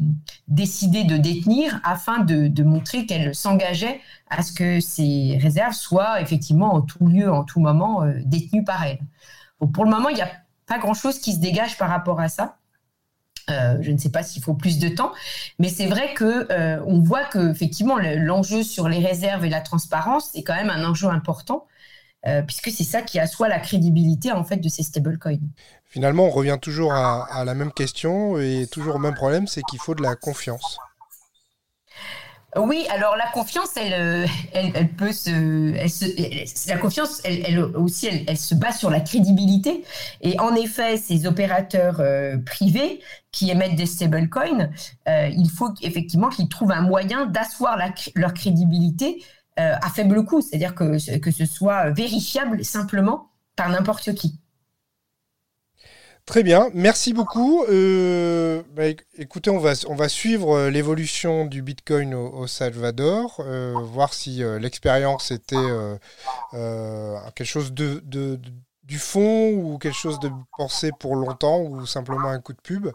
décider 0.49 1.05
de 1.05 1.19
détenir 1.19 1.81
afin 1.85 2.21
de, 2.21 2.63
montrer 2.63 3.05
qu'elles 3.05 3.35
s'engageaient 3.35 4.01
à 4.31 4.43
ce 4.43 4.53
que 4.53 4.81
ces 4.81 5.39
réserves 5.41 5.75
soient 5.75 6.21
effectivement 6.21 6.75
en 6.75 6.81
tout 6.81 7.07
lieu, 7.07 7.31
en 7.31 7.45
tout 7.45 7.61
moment 7.61 8.05
détenues 8.25 8.65
par 8.65 8.85
elles. 8.85 9.01
pour 9.73 9.85
le 9.85 9.91
moment, 9.91 10.09
il 10.09 10.17
y 10.17 10.23
a 10.23 10.31
pas 10.67 10.79
grand-chose 10.79 11.19
qui 11.19 11.33
se 11.33 11.39
dégage 11.39 11.79
par 11.79 11.89
rapport 11.89 12.21
à 12.21 12.29
ça. 12.29 12.59
Euh, 13.49 13.77
je 13.81 13.93
ne 13.93 13.99
sais 13.99 14.11
pas 14.11 14.25
s'il 14.25 14.43
faut 14.43 14.55
plus 14.55 14.79
de 14.81 14.89
temps, 14.89 15.13
mais 15.61 15.69
c'est 15.69 15.87
vrai 15.87 16.15
que 16.15 16.51
euh, 16.51 16.83
on 16.85 16.99
voit 16.99 17.25
que 17.25 17.51
effectivement 17.51 17.97
l'enjeu 17.97 18.65
sur 18.65 18.89
les 18.89 18.99
réserves 18.99 19.45
et 19.45 19.49
la 19.49 19.61
transparence 19.61 20.35
est 20.35 20.43
quand 20.43 20.57
même 20.57 20.71
un 20.71 20.85
enjeu 20.85 21.07
important, 21.07 21.69
euh, 22.27 22.43
puisque 22.43 22.71
c'est 22.73 22.83
ça 22.83 23.03
qui 23.03 23.21
assoit 23.21 23.49
la 23.49 23.61
crédibilité 23.61 24.33
en 24.33 24.43
fait 24.43 24.57
de 24.57 24.69
ces 24.69 24.83
stablecoins. 24.83 25.39
Finalement, 25.85 26.25
on 26.25 26.31
revient 26.31 26.59
toujours 26.61 26.93
à 26.93 27.45
la 27.45 27.55
même 27.55 27.71
question 27.71 28.37
et 28.39 28.67
toujours 28.67 28.97
au 28.97 28.99
même 28.99 29.15
problème, 29.15 29.47
c'est 29.47 29.63
qu'il 29.63 29.79
faut 29.79 29.95
de 29.95 30.03
la 30.03 30.17
confiance. 30.17 30.79
Oui, 32.57 32.87
alors 32.90 33.16
la 33.16 33.27
confiance, 33.29 33.77
elle, 33.77 33.92
euh, 33.92 34.27
elle, 34.53 34.88
peut 34.88 35.12
se, 35.12 36.69
la 36.69 36.79
confiance, 36.79 37.21
elle, 37.25 37.59
aussi, 37.61 38.07
elle, 38.07 38.38
se 38.38 38.55
base 38.55 38.79
sur 38.79 38.88
la 38.90 39.01
crédibilité. 39.01 39.85
Et 40.23 40.40
en 40.40 40.55
effet, 40.55 40.97
ces 40.97 41.27
opérateurs 41.27 42.01
euh, 42.01 42.38
privés 42.38 43.01
qui 43.31 43.51
émettent 43.51 43.77
des 43.77 43.87
stablecoins, 43.87 44.71
euh, 45.09 45.29
il 45.29 45.51
faut 45.51 45.75
effectivement 45.83 46.31
qu'ils 46.31 46.49
trouvent 46.49 46.73
un 46.73 46.81
moyen 46.81 47.27
d'asseoir 47.27 47.79
leur 48.14 48.33
crédibilité 48.33 49.23
à 49.59 49.88
faible 49.88 50.23
coût, 50.27 50.42
c'est-à-dire 50.42 50.75
que 50.75 50.99
ce 50.99 51.47
soit 51.47 51.88
vérifiable 51.88 52.62
simplement 52.62 53.31
par 53.57 53.71
n'importe 53.71 54.14
qui. 54.14 54.38
Très 56.27 56.43
bien, 56.43 56.71
merci 56.75 57.12
beaucoup. 57.12 57.65
Euh, 57.69 58.61
bah, 58.75 58.89
écoutez, 59.17 59.49
on 59.49 59.59
va, 59.61 60.09
suivre 60.09 60.57
euh, 60.57 60.71
l'évolution 60.71 61.47
du 61.47 61.62
Bitcoin 61.62 62.15
au, 62.15 62.49
Salvador, 62.49 63.37
euh, 63.39 63.73
voir 63.85 64.12
si 64.12 64.43
l'expérience 64.61 65.31
était 65.31 65.57
quelque 66.53 67.45
chose 67.45 67.73
de, 67.73 68.03
du 68.83 68.99
fond 68.99 69.53
ou 69.53 69.79
quelque 69.79 69.95
chose 69.95 70.19
de 70.19 70.29
pensé 70.59 70.91
pour 70.99 71.15
longtemps 71.15 71.61
ou 71.61 71.87
simplement 71.87 72.29
un 72.29 72.41
coup 72.41 72.55
de 72.55 72.61
pub. 72.61 72.89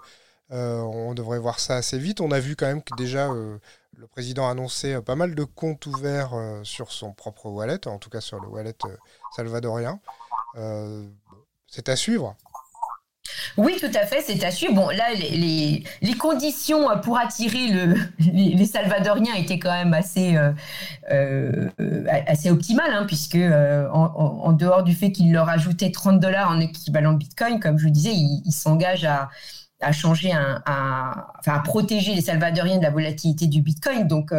on 0.50 1.14
devrait 1.14 1.40
voir 1.40 1.62
ça 1.62 1.78
assez 1.78 1.98
vite. 1.98 2.20
On 2.20 2.32
a 2.32 2.40
vu 2.40 2.58
quand 2.58 2.68
même 2.68 2.84
que 2.84 2.96
déjà 2.98 3.30
le 3.30 4.08
président 4.08 4.48
a 4.48 4.52
annoncé 4.52 5.02
pas 5.02 5.16
mal 5.16 5.36
de 5.36 5.46
comptes 5.46 5.86
ouverts 5.86 6.34
sur 6.64 6.92
son 6.92 7.14
propre 7.14 7.46
wallet, 7.46 7.88
en 7.88 7.98
tout 7.98 8.10
cas 8.10 8.20
sur 8.20 8.42
le 8.42 8.50
wallet 8.50 8.76
salvadorien. 9.38 10.02
C'est 11.68 11.88
à 11.88 11.96
suivre. 11.96 12.36
Oui, 13.58 13.78
tout 13.80 13.92
à 13.94 14.06
fait, 14.06 14.22
c'est 14.22 14.44
à 14.44 14.52
suivre. 14.52 14.74
Bon, 14.74 14.90
là, 14.90 15.14
les, 15.14 15.84
conditions 16.20 16.88
pour 17.02 17.18
attirer 17.18 17.68
le, 17.68 17.96
les, 18.20 18.66
Salvadoriens 18.66 19.34
étaient 19.36 19.60
quand 19.60 19.72
même 19.72 19.94
assez, 19.94 20.36
euh, 20.36 20.52
euh, 21.12 21.70
assez 22.28 22.50
optimales, 22.50 22.94
hein, 22.94 23.06
puisque 23.08 23.36
euh, 23.36 23.90
en, 23.90 24.52
dehors 24.54 24.84
du 24.84 24.94
fait 24.94 25.12
qu'ils 25.12 25.32
leur 25.32 25.50
ajoutaient 25.50 25.92
30 25.92 26.20
dollars 26.20 26.50
en 26.50 26.60
équivalent 26.60 27.14
Bitcoin, 27.14 27.60
comme 27.60 27.78
je 27.78 27.86
vous 27.86 27.92
disais, 27.92 28.14
ils 28.14 28.52
s'engagent 28.52 29.06
à, 29.06 29.92
changer, 29.92 30.32
enfin, 30.34 31.54
à 31.54 31.60
protéger 31.60 32.14
les 32.14 32.22
Salvadoriens 32.22 32.78
de 32.78 32.84
la 32.84 32.92
volatilité 32.92 33.48
du 33.48 33.62
Bitcoin. 33.62 34.08
Donc, 34.08 34.34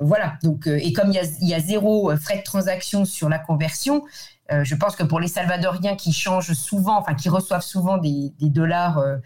voilà. 0.00 0.34
Donc, 0.44 0.66
et 0.68 0.92
comme 0.92 1.10
il 1.10 1.20
il 1.40 1.48
y 1.48 1.54
a 1.54 1.60
zéro 1.60 2.14
frais 2.16 2.38
de 2.38 2.44
transaction 2.44 3.04
sur 3.04 3.28
la 3.28 3.38
conversion, 3.38 4.04
euh, 4.50 4.64
je 4.64 4.74
pense 4.74 4.96
que 4.96 5.02
pour 5.02 5.20
les 5.20 5.28
Salvadoriens 5.28 5.94
qui 5.94 6.12
changent 6.12 6.54
souvent, 6.54 6.98
enfin 6.98 7.14
qui 7.14 7.28
reçoivent 7.28 7.62
souvent 7.62 7.98
des, 7.98 8.32
dollars 8.40 8.98
euh, 8.98 9.16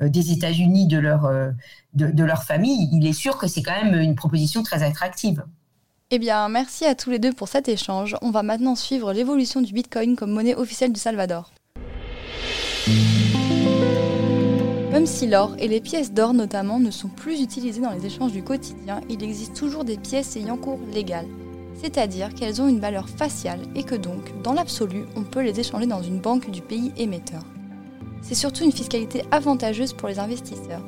euh, 0.00 0.08
des 0.08 0.32
États-Unis 0.32 0.86
de 0.86 0.98
leur, 0.98 1.30
de, 1.94 2.24
leur 2.24 2.44
famille, 2.44 2.88
il 2.92 3.06
est 3.06 3.12
sûr 3.12 3.36
que 3.36 3.46
c'est 3.46 3.62
quand 3.62 3.84
même 3.84 3.94
une 4.00 4.14
proposition 4.14 4.62
très 4.62 4.82
attractive. 4.82 5.44
Eh 6.10 6.18
bien, 6.18 6.48
merci 6.48 6.86
à 6.86 6.94
tous 6.94 7.10
les 7.10 7.18
deux 7.18 7.32
pour 7.32 7.48
cet 7.48 7.68
échange. 7.68 8.16
On 8.22 8.30
va 8.30 8.42
maintenant 8.42 8.74
suivre 8.74 9.12
l'évolution 9.12 9.60
du 9.60 9.72
Bitcoin 9.72 10.16
comme 10.16 10.32
monnaie 10.32 10.54
officielle 10.54 10.92
du 10.92 10.98
Salvador. 10.98 11.52
Même 14.90 15.06
si 15.06 15.28
l'or 15.28 15.54
et 15.58 15.68
les 15.68 15.80
pièces 15.80 16.12
d'or 16.12 16.34
notamment 16.34 16.80
ne 16.80 16.90
sont 16.90 17.08
plus 17.08 17.42
utilisées 17.42 17.80
dans 17.80 17.92
les 17.92 18.06
échanges 18.06 18.32
du 18.32 18.42
quotidien, 18.42 19.00
il 19.08 19.22
existe 19.22 19.54
toujours 19.54 19.84
des 19.84 19.96
pièces 19.96 20.36
ayant 20.36 20.56
cours 20.56 20.80
légal 20.92 21.26
c'est-à-dire 21.80 22.34
qu'elles 22.34 22.60
ont 22.60 22.68
une 22.68 22.80
valeur 22.80 23.08
faciale 23.08 23.60
et 23.74 23.82
que 23.82 23.94
donc, 23.94 24.32
dans 24.42 24.52
l'absolu, 24.52 25.04
on 25.16 25.22
peut 25.22 25.42
les 25.42 25.58
échanger 25.60 25.86
dans 25.86 26.02
une 26.02 26.18
banque 26.18 26.50
du 26.50 26.60
pays 26.60 26.92
émetteur. 26.96 27.42
C'est 28.22 28.34
surtout 28.34 28.64
une 28.64 28.72
fiscalité 28.72 29.24
avantageuse 29.30 29.94
pour 29.94 30.08
les 30.08 30.18
investisseurs. 30.18 30.82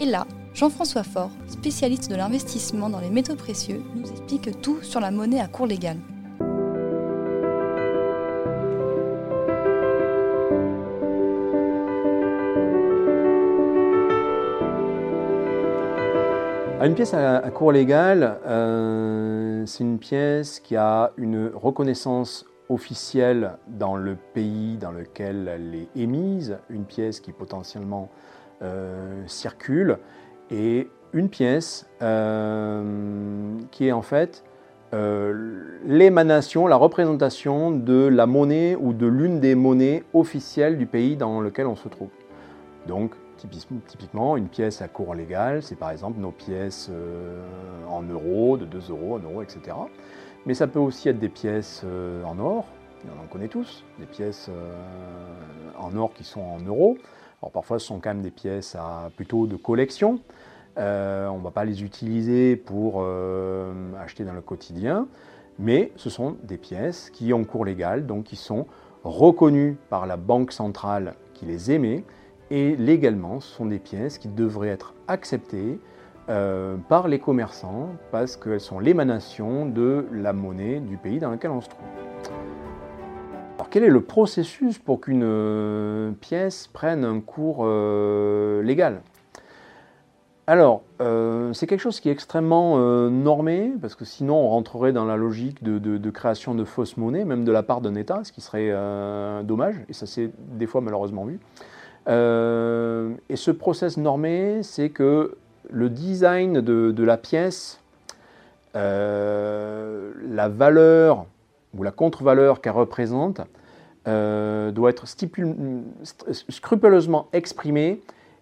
Et 0.00 0.04
là, 0.04 0.26
Jean-François 0.54 1.02
Faure, 1.02 1.30
spécialiste 1.46 2.10
de 2.10 2.16
l'investissement 2.16 2.90
dans 2.90 3.00
les 3.00 3.10
métaux 3.10 3.36
précieux, 3.36 3.82
nous 3.94 4.08
explique 4.10 4.60
tout 4.60 4.78
sur 4.82 5.00
la 5.00 5.10
monnaie 5.10 5.40
à 5.40 5.46
cours 5.46 5.66
légal. 5.66 5.96
une 16.88 16.94
pièce 16.94 17.14
à, 17.14 17.40
cours 17.52 17.72
légal, 17.72 18.38
euh, 18.46 19.27
c'est 19.68 19.84
une 19.84 19.98
pièce 19.98 20.58
qui 20.60 20.76
a 20.76 21.12
une 21.16 21.50
reconnaissance 21.54 22.46
officielle 22.68 23.52
dans 23.68 23.96
le 23.96 24.16
pays 24.34 24.76
dans 24.76 24.90
lequel 24.90 25.48
elle 25.48 25.74
est 25.74 25.88
émise, 25.94 26.58
une 26.70 26.84
pièce 26.84 27.20
qui 27.20 27.32
potentiellement 27.32 28.08
circule, 29.26 29.98
et 30.50 30.88
une 31.12 31.28
pièce 31.28 31.86
qui 32.00 33.86
est 33.86 33.92
en 33.92 34.02
fait 34.02 34.42
l'émanation, 34.92 36.66
la 36.66 36.76
représentation 36.76 37.70
de 37.70 38.06
la 38.06 38.26
monnaie 38.26 38.74
ou 38.74 38.92
de 38.92 39.06
l'une 39.06 39.38
des 39.38 39.54
monnaies 39.54 40.02
officielles 40.14 40.78
du 40.78 40.86
pays 40.86 41.16
dans 41.16 41.40
lequel 41.40 41.66
on 41.66 41.76
se 41.76 41.88
trouve. 41.88 42.08
Donc, 42.86 43.12
typiquement, 43.38 44.36
une 44.36 44.48
pièce 44.48 44.82
à 44.82 44.88
cours 44.88 45.14
légal, 45.14 45.62
c'est 45.62 45.76
par 45.76 45.90
exemple 45.90 46.20
nos 46.20 46.30
pièces 46.30 46.88
euh, 46.90 47.42
en 47.88 48.02
euros, 48.02 48.56
de 48.56 48.64
2 48.64 48.90
euros, 48.90 49.16
1 49.16 49.22
euro, 49.22 49.42
etc. 49.42 49.76
Mais 50.46 50.54
ça 50.54 50.66
peut 50.66 50.78
aussi 50.78 51.08
être 51.08 51.18
des 51.18 51.28
pièces 51.28 51.82
euh, 51.84 52.22
en 52.24 52.38
or, 52.38 52.66
on 53.04 53.22
en 53.22 53.26
connaît 53.26 53.48
tous, 53.48 53.84
des 53.98 54.06
pièces 54.06 54.48
euh, 54.50 55.70
en 55.78 55.96
or 55.96 56.12
qui 56.14 56.24
sont 56.24 56.40
en 56.40 56.58
euros. 56.60 56.98
Alors 57.40 57.52
parfois, 57.52 57.78
ce 57.78 57.86
sont 57.86 58.00
quand 58.00 58.10
même 58.10 58.22
des 58.22 58.32
pièces 58.32 58.74
à, 58.74 59.10
plutôt 59.14 59.46
de 59.46 59.56
collection. 59.56 60.20
on 60.76 60.80
ne 60.80 61.42
va 61.42 61.50
pas 61.52 61.64
les 61.64 61.84
utiliser 61.84 62.56
pour 62.56 63.04
acheter 64.00 64.24
dans 64.24 64.32
le 64.32 64.40
quotidien, 64.40 65.06
mais 65.60 65.92
ce 65.94 66.10
sont 66.10 66.36
des 66.42 66.56
pièces 66.56 67.10
qui 67.10 67.32
ont 67.32 67.44
cours 67.44 67.64
légal, 67.64 68.06
donc 68.06 68.24
qui 68.24 68.34
sont 68.34 68.66
reconnues 69.04 69.76
par 69.88 70.06
la 70.06 70.16
banque 70.16 70.50
centrale 70.50 71.14
qui 71.34 71.46
les 71.46 71.70
émet 71.70 72.04
et 72.50 72.76
légalement, 72.76 73.40
ce 73.40 73.48
sont 73.54 73.66
des 73.66 73.78
pièces 73.78 74.18
qui 74.18 74.28
devraient 74.28 74.68
être 74.68 74.94
acceptées 75.06 75.78
euh, 76.30 76.76
par 76.88 77.08
les 77.08 77.18
commerçants 77.18 77.90
parce 78.10 78.36
qu'elles 78.36 78.60
sont 78.60 78.80
l'émanation 78.80 79.66
de 79.66 80.06
la 80.12 80.32
monnaie 80.32 80.80
du 80.80 80.96
pays 80.96 81.18
dans 81.18 81.30
lequel 81.30 81.50
on 81.50 81.60
se 81.60 81.68
trouve. 81.68 81.86
Alors 83.56 83.68
quel 83.70 83.84
est 83.84 83.90
le 83.90 84.02
processus 84.02 84.78
pour 84.78 85.00
qu'une 85.00 85.22
euh, 85.24 86.12
pièce 86.20 86.66
prenne 86.66 87.04
un 87.04 87.20
cours 87.20 87.60
euh, 87.62 88.62
légal? 88.62 89.00
Alors, 90.46 90.82
c'est 91.52 91.66
quelque 91.66 91.80
chose 91.80 92.00
qui 92.00 92.08
est 92.08 92.12
extrêmement 92.12 92.78
normé, 93.10 93.70
parce 93.82 93.94
que 93.94 94.06
sinon 94.06 94.36
on 94.36 94.48
rentrerait 94.48 94.94
dans 94.94 95.04
la 95.04 95.18
logique 95.18 95.62
de, 95.62 95.78
de 95.78 96.10
création 96.10 96.54
de 96.54 96.64
fausses 96.64 96.96
monnaies, 96.96 97.26
même 97.26 97.44
de 97.44 97.52
la 97.52 97.62
part 97.62 97.82
d'un 97.82 97.94
État, 97.94 98.24
ce 98.24 98.32
qui 98.32 98.40
serait 98.40 98.72
dommage, 99.44 99.74
et 99.90 99.92
ça 99.92 100.06
s'est 100.06 100.30
des 100.38 100.66
fois 100.66 100.80
malheureusement 100.80 101.26
vu. 101.26 101.38
Euh, 102.08 103.10
et 103.28 103.36
ce 103.36 103.50
process 103.50 103.96
normé, 103.96 104.62
c'est 104.62 104.90
que 104.90 105.36
le 105.70 105.90
design 105.90 106.60
de, 106.60 107.04
la 107.04 107.16
pièce, 107.16 107.80
euh, 108.76 110.12
la 110.30 110.48
valeur 110.48 111.26
ou 111.76 111.82
la 111.82 111.90
contre-valeur 111.90 112.60
qu'elle 112.60 112.72
représente, 112.72 113.42
euh, 114.06 114.70
doit 114.70 114.90
être 114.90 115.04
scrupuleusement 116.48 117.28
exprimée 117.34 118.00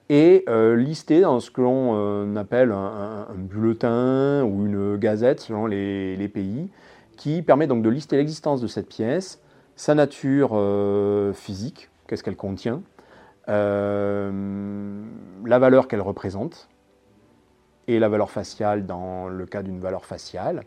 et 0.08 0.44
listée 0.76 1.22
dans 1.22 1.40
ce 1.40 1.50
que 1.50 1.60
l'on 1.60 2.36
appelle 2.36 2.70
un, 2.70 3.26
bulletin 3.34 4.44
ou 4.44 4.66
une 4.66 4.96
gazette 4.96 5.40
selon 5.40 5.66
les, 5.66 6.14
les, 6.16 6.28
pays, 6.28 6.68
qui 7.16 7.42
permet 7.42 7.66
donc 7.66 7.82
de 7.82 7.88
lister 7.88 8.16
l'existence 8.16 8.60
de 8.60 8.68
cette 8.68 8.86
pièce, 8.88 9.40
sa 9.74 9.96
nature 9.96 10.56
physique, 11.34 11.88
qu'est-ce 12.06 12.22
qu'elle 12.22 12.36
contient, 12.36 12.82
euh, 13.48 15.02
la 15.44 15.58
valeur 15.58 15.86
qu'elle 15.86 16.00
représente 16.00 16.68
et 17.86 17.98
la 18.00 18.08
valeur 18.08 18.30
faciale 18.30 18.86
dans 18.86 19.28
le 19.28 19.46
cas 19.46 19.62
d'une 19.62 19.78
valeur 19.78 20.04
faciale. 20.04 20.64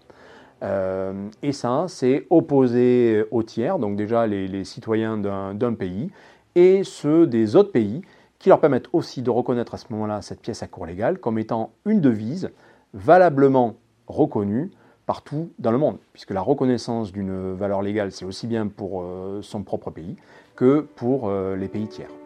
Euh, 0.63 1.29
et 1.43 1.51
ça, 1.51 1.85
c'est 1.87 2.25
opposé 2.29 3.25
aux 3.31 3.43
tiers, 3.43 3.79
donc 3.79 3.97
déjà 3.97 4.27
les, 4.27 4.63
citoyens 4.63 5.17
d'un 5.17 5.73
pays, 5.73 6.09
et 6.55 6.83
ceux 6.83 7.27
des 7.27 7.55
autres 7.55 7.71
pays, 7.71 8.01
qui 8.39 8.47
leur 8.47 8.61
permettent 8.61 8.87
aussi 8.93 9.21
de 9.21 9.29
reconnaître 9.29 9.73
à 9.73 9.77
ce 9.77 9.87
moment-là 9.89 10.21
cette 10.21 10.39
pièce 10.39 10.63
à 10.63 10.67
cours 10.67 10.85
légal 10.85 11.17
comme 11.17 11.37
étant 11.39 11.71
une 11.85 11.99
devise 11.99 12.51
valablement 12.93 13.75
reconnue 14.07 14.71
partout 15.05 15.49
dans 15.59 15.71
le 15.71 15.77
monde, 15.77 15.97
puisque 16.13 16.31
la 16.31 16.41
reconnaissance 16.41 17.11
d'une 17.11 17.53
valeur 17.53 17.81
légale, 17.81 18.13
c'est 18.13 18.25
aussi 18.25 18.47
bien 18.47 18.67
pour 18.67 19.01
euh, 19.01 19.41
son 19.41 19.63
propre 19.63 19.91
pays 19.91 20.15
que 20.55 20.87
pour 20.95 21.31
les 21.31 21.69
pays 21.69 21.87
tiers. 21.87 22.18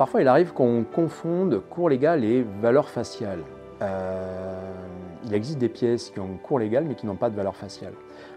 Parfois, 0.00 0.22
il 0.22 0.28
arrive 0.28 0.54
qu'on 0.54 0.82
confonde 0.82 1.60
cours 1.68 1.90
légal 1.90 2.24
et 2.24 2.42
valeur 2.62 2.88
faciale. 2.88 3.40
Euh, 3.82 4.72
il 5.26 5.34
existe 5.34 5.58
des 5.58 5.68
pièces 5.68 6.08
qui 6.08 6.18
ont 6.20 6.38
cours 6.42 6.58
légal 6.58 6.86
mais 6.88 6.94
qui 6.94 7.04
n'ont 7.04 7.16
pas 7.16 7.28
de 7.28 7.36
valeur 7.36 7.54
faciale. 7.54 7.92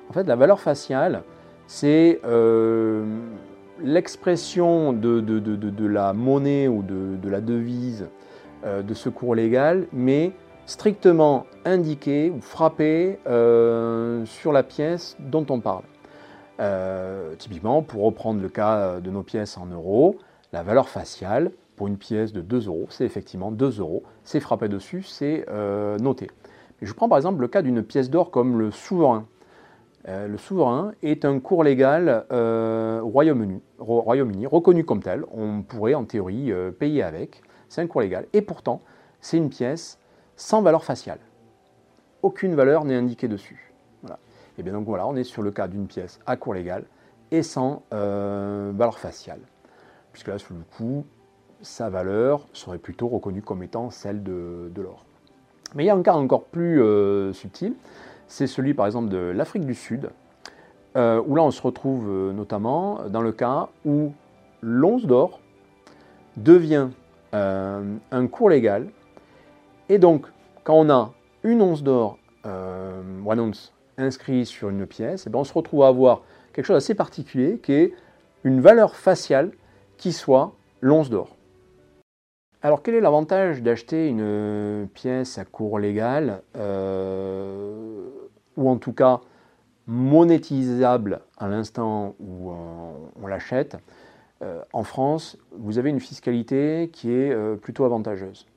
En 0.09 0.11
fait, 0.11 0.27
la 0.27 0.35
valeur 0.35 0.59
faciale, 0.59 1.23
c'est 1.65 2.19
euh, 2.25 3.05
l'expression 3.81 4.91
de, 4.91 5.87
la 5.87 6.11
monnaie 6.11 6.67
ou 6.67 6.83
de, 6.83 7.29
la 7.29 7.39
devise 7.39 8.09
euh, 8.65 8.81
de 8.81 8.93
ce 8.93 9.07
cours 9.07 9.33
légal, 9.33 9.87
mais 9.93 10.33
strictement 10.65 11.45
indiqué 11.63 12.29
ou 12.29 12.41
frappé 12.41 13.19
sur 14.25 14.51
la 14.51 14.63
pièce 14.63 15.15
dont 15.17 15.45
on 15.49 15.61
parle. 15.61 15.83
typiquement, 17.37 17.81
pour 17.83 18.03
reprendre 18.03 18.41
le 18.41 18.49
cas 18.49 18.99
de 18.99 19.09
nos 19.09 19.23
pièces 19.23 19.57
en 19.57 19.67
euros, 19.67 20.17
la 20.53 20.61
valeur 20.61 20.87
faciale 20.87 21.51
pour 21.75 21.87
une 21.87 21.97
pièce 21.97 22.31
de 22.31 22.41
2 22.41 22.67
euros, 22.67 22.85
c'est 22.89 23.03
effectivement 23.03 23.51
2 23.51 23.79
euros. 23.79 24.03
C'est 24.23 24.39
frappé 24.39 24.69
dessus, 24.69 25.01
c'est 25.01 25.45
euh, 25.49 25.97
noté. 25.97 26.29
Je 26.81 26.93
prends 26.93 27.09
par 27.09 27.17
exemple 27.17 27.41
le 27.41 27.47
cas 27.47 27.63
d'une 27.63 27.81
pièce 27.81 28.09
d'or 28.09 28.29
comme 28.29 28.59
le 28.59 28.69
souverain. 28.69 29.25
Euh, 30.07 30.27
le 30.27 30.37
souverain 30.37 30.91
est 31.01 31.25
un 31.25 31.39
cours 31.39 31.63
légal 31.63 32.25
euh, 32.31 33.01
Royaume-Uni, 33.03 34.45
reconnu 34.45 34.85
comme 34.85 35.01
tel. 35.01 35.23
On 35.31 35.63
pourrait 35.63 35.95
en 35.95 36.05
théorie 36.05 36.53
payer 36.77 37.01
avec. 37.01 37.41
C'est 37.67 37.81
un 37.81 37.87
cours 37.87 38.01
légal. 38.01 38.27
Et 38.33 38.41
pourtant, 38.41 38.81
c'est 39.21 39.37
une 39.37 39.49
pièce 39.49 39.97
sans 40.35 40.61
valeur 40.61 40.83
faciale. 40.83 41.19
Aucune 42.21 42.53
valeur 42.53 42.85
n'est 42.85 42.95
indiquée 42.95 43.27
dessus. 43.27 43.73
Et 44.59 44.61
bien 44.61 44.73
donc 44.73 44.85
voilà, 44.85 45.07
on 45.07 45.15
est 45.15 45.23
sur 45.23 45.41
le 45.41 45.49
cas 45.49 45.67
d'une 45.67 45.87
pièce 45.87 46.19
à 46.27 46.37
cours 46.37 46.53
légal 46.53 46.83
et 47.31 47.41
sans 47.41 47.81
valeur 47.89 48.99
faciale 48.99 49.39
puisque 50.13 50.27
là, 50.27 50.37
sur 50.37 50.53
le 50.53 50.61
coup, 50.77 51.05
sa 51.61 51.89
valeur 51.89 52.45
serait 52.53 52.77
plutôt 52.77 53.07
reconnue 53.07 53.41
comme 53.41 53.63
étant 53.63 53.89
celle 53.89 54.23
de, 54.23 54.71
l'or. 54.77 55.03
Mais 55.75 55.83
il 55.83 55.87
y 55.87 55.89
a 55.89 55.95
un 55.95 56.03
cas 56.03 56.13
encore 56.13 56.43
plus 56.45 56.81
euh, 56.81 57.33
subtil, 57.33 57.73
c'est 58.27 58.47
celui 58.47 58.73
par 58.73 58.85
exemple 58.85 59.09
de 59.09 59.17
l'Afrique 59.17 59.65
du 59.65 59.73
Sud, 59.73 60.09
euh, 60.95 61.21
où 61.25 61.35
là 61.35 61.41
on 61.41 61.51
se 61.51 61.61
retrouve 61.61 62.07
euh, 62.07 62.31
notamment 62.31 62.99
dans 63.09 63.21
le 63.21 63.31
cas 63.31 63.69
où 63.85 64.13
l'once 64.61 65.05
d'or 65.05 65.39
devient 66.37 66.89
un 67.35 68.27
cours 68.27 68.49
légal, 68.49 68.89
et 69.89 69.97
donc 69.97 70.27
quand 70.63 70.75
on 70.75 70.89
a 70.91 71.11
une 71.43 71.63
once 71.63 71.81
d'or, 71.81 72.19
one 72.45 73.39
ounce, 73.39 73.73
inscrit 73.97 74.45
sur 74.45 74.69
une 74.69 74.85
pièce, 74.85 75.25
eh 75.25 75.31
bien 75.31 75.39
on 75.39 75.43
se 75.43 75.53
retrouve 75.53 75.81
à 75.81 75.87
avoir 75.87 76.21
quelque 76.53 76.65
chose 76.65 76.75
d'assez 76.75 76.93
particulier 76.93 77.57
qui 77.57 77.73
est 77.73 77.93
une 78.43 78.61
valeur 78.61 78.95
faciale 78.95 79.49
qui 79.97 80.11
soit 80.11 80.53
l'once 80.81 81.09
d'or. 81.09 81.35
Alors 82.61 82.81
quel 82.81 82.95
est 82.95 83.01
l'avantage 83.01 83.61
d'acheter 83.61 84.07
une 84.07 84.87
pièce 84.93 85.37
à 85.37 85.43
cours 85.43 85.79
légal, 85.79 86.41
euh, 86.55 88.07
ou 88.55 88.69
en 88.69 88.77
tout 88.77 88.93
cas 88.93 89.19
monétisable 89.85 91.19
à 91.37 91.49
l'instant 91.49 92.15
où 92.21 92.51
on, 93.21 93.27
l'achète 93.27 93.75
euh, 94.41 94.61
En 94.71 94.83
France, 94.83 95.37
vous 95.51 95.77
avez 95.77 95.89
une 95.89 95.99
fiscalité 95.99 96.89
qui 96.93 97.11
est 97.11 97.31
euh, 97.31 97.55
plutôt 97.55 97.83
avantageuse. 97.83 98.47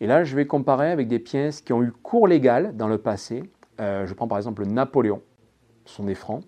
Et 0.00 0.06
là, 0.06 0.24
je 0.24 0.36
vais 0.36 0.46
comparer 0.46 0.90
avec 0.90 1.08
des 1.08 1.18
pièces 1.18 1.62
qui 1.62 1.72
ont 1.72 1.82
eu 1.82 1.90
cours 1.90 2.28
légal 2.28 2.76
dans 2.76 2.86
le 2.86 2.98
passé. 2.98 3.42
je 3.78 4.12
prends 4.12 4.28
par 4.28 4.36
exemple 4.36 4.66
Napoléon, 4.66 5.22
ce 5.86 5.94
sont 5.94 6.04
des 6.04 6.14
francs 6.14 6.44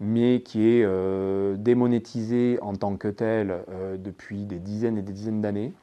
mais 0.00 0.40
qui 0.40 0.66
est 0.66 0.82
euh, 0.82 1.56
démonétisé 1.56 2.58
en 2.62 2.74
tant 2.74 2.96
que 2.96 3.08
tel 3.08 3.62
euh, 3.68 3.98
depuis 3.98 4.46
des 4.46 4.58
dizaines 4.58 4.96
et 4.96 5.02
des 5.02 5.12
dizaines 5.12 5.42
d'années. 5.42 5.74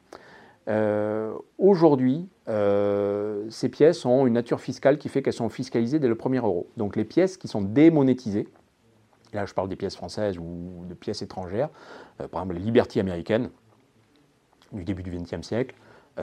Euh, 0.66 1.32
aujourd'hui, 1.56 2.28
ces 2.46 3.68
pièces 3.68 4.04
ont 4.04 4.26
une 4.26 4.34
nature 4.34 4.60
fiscale 4.60 4.98
qui 4.98 5.08
fait 5.08 5.22
qu'elles 5.22 5.32
sont 5.32 5.48
fiscalisées 5.48 5.98
dès 5.98 6.08
le 6.08 6.14
premier 6.14 6.38
euro. 6.38 6.68
Donc 6.76 6.96
les 6.96 7.04
pièces 7.04 7.36
qui 7.36 7.46
sont 7.46 7.62
démonétisées, 7.62 8.48
là 9.32 9.46
je 9.46 9.54
parle 9.54 9.68
des 9.68 9.76
pièces 9.76 9.96
françaises 9.96 10.36
ou 10.38 10.84
de 10.86 10.94
pièces 10.94 11.22
étrangères, 11.22 11.70
par 12.18 12.42
exemple 12.42 12.54
les 12.54 12.60
Liberty 12.60 13.00
américaines 13.00 13.50
du 14.72 14.84
début 14.84 15.02
du 15.02 15.10
XXe 15.10 15.46
siècle, 15.46 15.74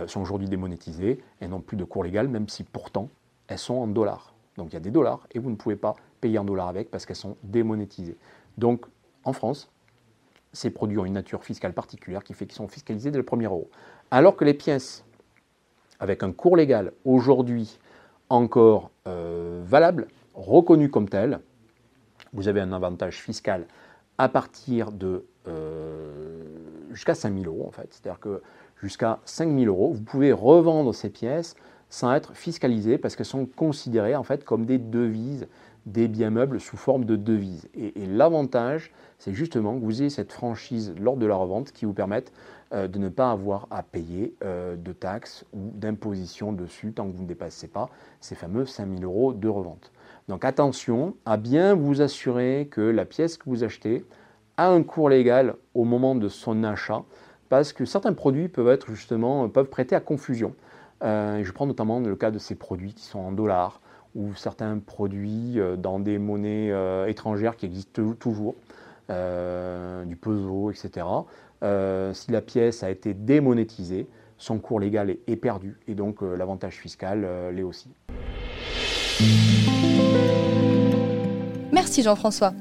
sont 0.08 0.22
aujourd'hui 0.22 0.48
démonétisées 0.48 1.24
et 1.42 1.48
n'ont 1.48 1.62
plus 1.62 1.78
de 1.78 1.84
cours 1.84 2.04
légal, 2.04 2.28
même 2.28 2.50
si 2.50 2.64
pourtant 2.64 3.10
elles 3.48 3.60
sont 3.60 3.76
en 3.76 3.88
dollars. 3.88 4.36
Donc 4.58 4.72
il 4.72 4.74
y 4.74 4.78
a 4.78 4.82
des 4.82 4.92
dollars 4.92 5.28
et 5.32 5.40
vous 5.40 5.50
ne 5.50 5.56
pouvez 5.56 5.76
pas 5.76 5.96
payer 6.26 6.40
en 6.40 6.44
dollars 6.44 6.70
avec 6.70 6.90
parce 6.90 7.06
qu'elles 7.06 7.16
sont 7.16 7.38
démonétisées. 7.44 8.18
Donc 8.58 8.88
en 9.26 9.34
France, 9.34 9.70
ces 10.54 10.72
produits 10.72 10.98
ont 10.98 11.06
une 11.06 11.14
nature 11.14 11.44
fiscale 11.44 11.74
particulière 11.74 12.24
qui 12.24 12.34
fait 12.34 12.48
qu'ils 12.48 12.56
sont 12.56 12.68
fiscalisés 12.68 13.12
dès 13.12 13.20
le 13.20 13.24
premier 13.24 13.46
euro. 13.46 13.70
Alors 14.10 14.36
que 14.36 14.44
les 14.44 14.56
pièces 14.56 15.06
avec 16.00 16.24
un 16.24 16.32
cours 16.32 16.58
légal 16.58 16.94
aujourd'hui 17.06 17.78
encore 18.30 18.90
euh, 19.08 19.62
valable, 19.64 20.08
reconnu 20.34 20.90
comme 20.90 21.08
tel, 21.08 21.42
vous 22.34 22.48
avez 22.48 22.60
un 22.60 22.74
avantage 22.74 23.22
fiscal 23.22 23.68
à 24.18 24.28
partir 24.28 24.92
de 24.92 25.26
euh, 25.48 26.44
jusqu'à 26.90 27.14
5 27.14 27.38
000 27.38 27.46
euros 27.46 27.68
en 27.68 27.72
fait. 27.72 27.88
C'est-à-dire 27.92 28.20
que 28.20 28.42
jusqu'à 28.82 29.20
5 29.26 29.56
000 29.56 29.66
euros, 29.66 29.92
vous 29.94 30.02
pouvez 30.02 30.32
revendre 30.32 30.96
ces 30.96 31.12
pièces 31.12 31.56
sans 31.92 32.12
être 32.16 32.34
fiscalisées 32.36 32.98
parce 32.98 33.16
qu'elles 33.16 33.28
sont 33.28 33.46
considérées 33.46 34.16
en 34.16 34.24
fait 34.24 34.44
comme 34.44 34.66
des 34.66 34.80
devises, 34.80 35.48
des 35.86 36.08
biens 36.08 36.32
meubles 36.32 36.60
sous 36.60 36.78
forme 36.78 37.06
de 37.06 37.16
devises. 37.16 37.68
Et, 37.76 37.94
l'avantage, 38.08 38.92
c'est 39.20 39.34
justement 39.34 39.78
que 39.78 39.84
vous 39.84 40.02
ayez 40.02 40.10
cette 40.10 40.32
franchise 40.32 40.94
lors 41.00 41.18
de 41.18 41.26
la 41.26 41.36
revente 41.36 41.72
qui 41.72 41.86
vous 41.86 41.94
permette 41.94 42.32
euh, 42.74 42.88
de 42.88 42.98
ne 42.98 43.10
pas 43.10 43.32
avoir 43.32 43.68
à 43.70 43.84
payer 43.84 44.36
euh, 44.44 44.76
de 44.76 44.92
taxes 44.94 45.46
ou 45.54 45.72
d'imposition 45.74 46.54
dessus 46.54 46.92
tant 46.92 47.08
que 47.08 47.16
vous 47.16 47.24
ne 47.24 47.28
dépassez 47.28 47.68
pas 47.68 47.90
ces 48.20 48.36
fameux 48.36 48.66
5 48.66 49.00
000 49.00 49.04
euros 49.04 49.34
de 49.34 49.48
revente. 49.48 49.92
Donc 50.28 50.44
attention 50.44 51.16
à 51.26 51.38
bien 51.38 51.76
vous 51.76 52.02
assurer 52.02 52.68
que 52.72 52.82
la 52.82 53.06
pièce 53.06 53.38
que 53.38 53.48
vous 53.48 53.64
achetez 53.64 54.04
a 54.58 54.70
un 54.70 54.82
cours 54.82 55.10
légal 55.10 55.56
au 55.76 55.84
moment 55.84 56.16
de 56.16 56.30
son 56.30 56.64
achat 56.64 57.04
parce 57.50 57.74
que 57.74 57.86
certains 57.86 58.14
produits 58.14 58.48
peuvent 58.48 58.70
être 58.70 58.92
justement 58.92 59.48
peuvent 59.50 59.70
prêter 59.70 59.96
à 59.96 60.00
confusion. 60.00 60.56
Euh, 61.04 61.44
je 61.44 61.52
prends 61.52 61.68
notamment 61.68 62.00
le 62.00 62.16
cas 62.16 62.32
de 62.32 62.40
ces 62.40 62.56
produits 62.56 62.94
qui 62.94 63.04
sont 63.04 63.20
en 63.20 63.32
dollars 63.32 63.82
ou 64.16 64.34
certains 64.36 64.80
produits 64.80 65.60
euh, 65.60 65.76
dans 65.76 66.00
des 66.00 66.18
monnaies 66.18 66.72
euh, 66.72 67.08
étrangères 67.08 67.56
qui 67.56 67.66
existent 67.66 68.14
toujours, 68.20 68.56
du 69.08 70.16
peso, 70.16 70.72
etc. 70.72 71.06
si 72.14 72.32
la 72.32 72.42
pièce 72.42 72.82
a 72.82 72.90
été 72.90 73.14
démonétisée, 73.14 74.08
son 74.40 74.58
cours 74.58 74.80
légal 74.80 75.16
est, 75.28 75.36
perdu 75.36 75.78
et 75.88 75.94
donc 75.94 76.22
l'avantage 76.24 76.78
fiscal 76.78 77.28
l'est 77.54 77.62
aussi. 77.62 77.90
Merci 81.72 82.02
Jean-François. 82.02 82.54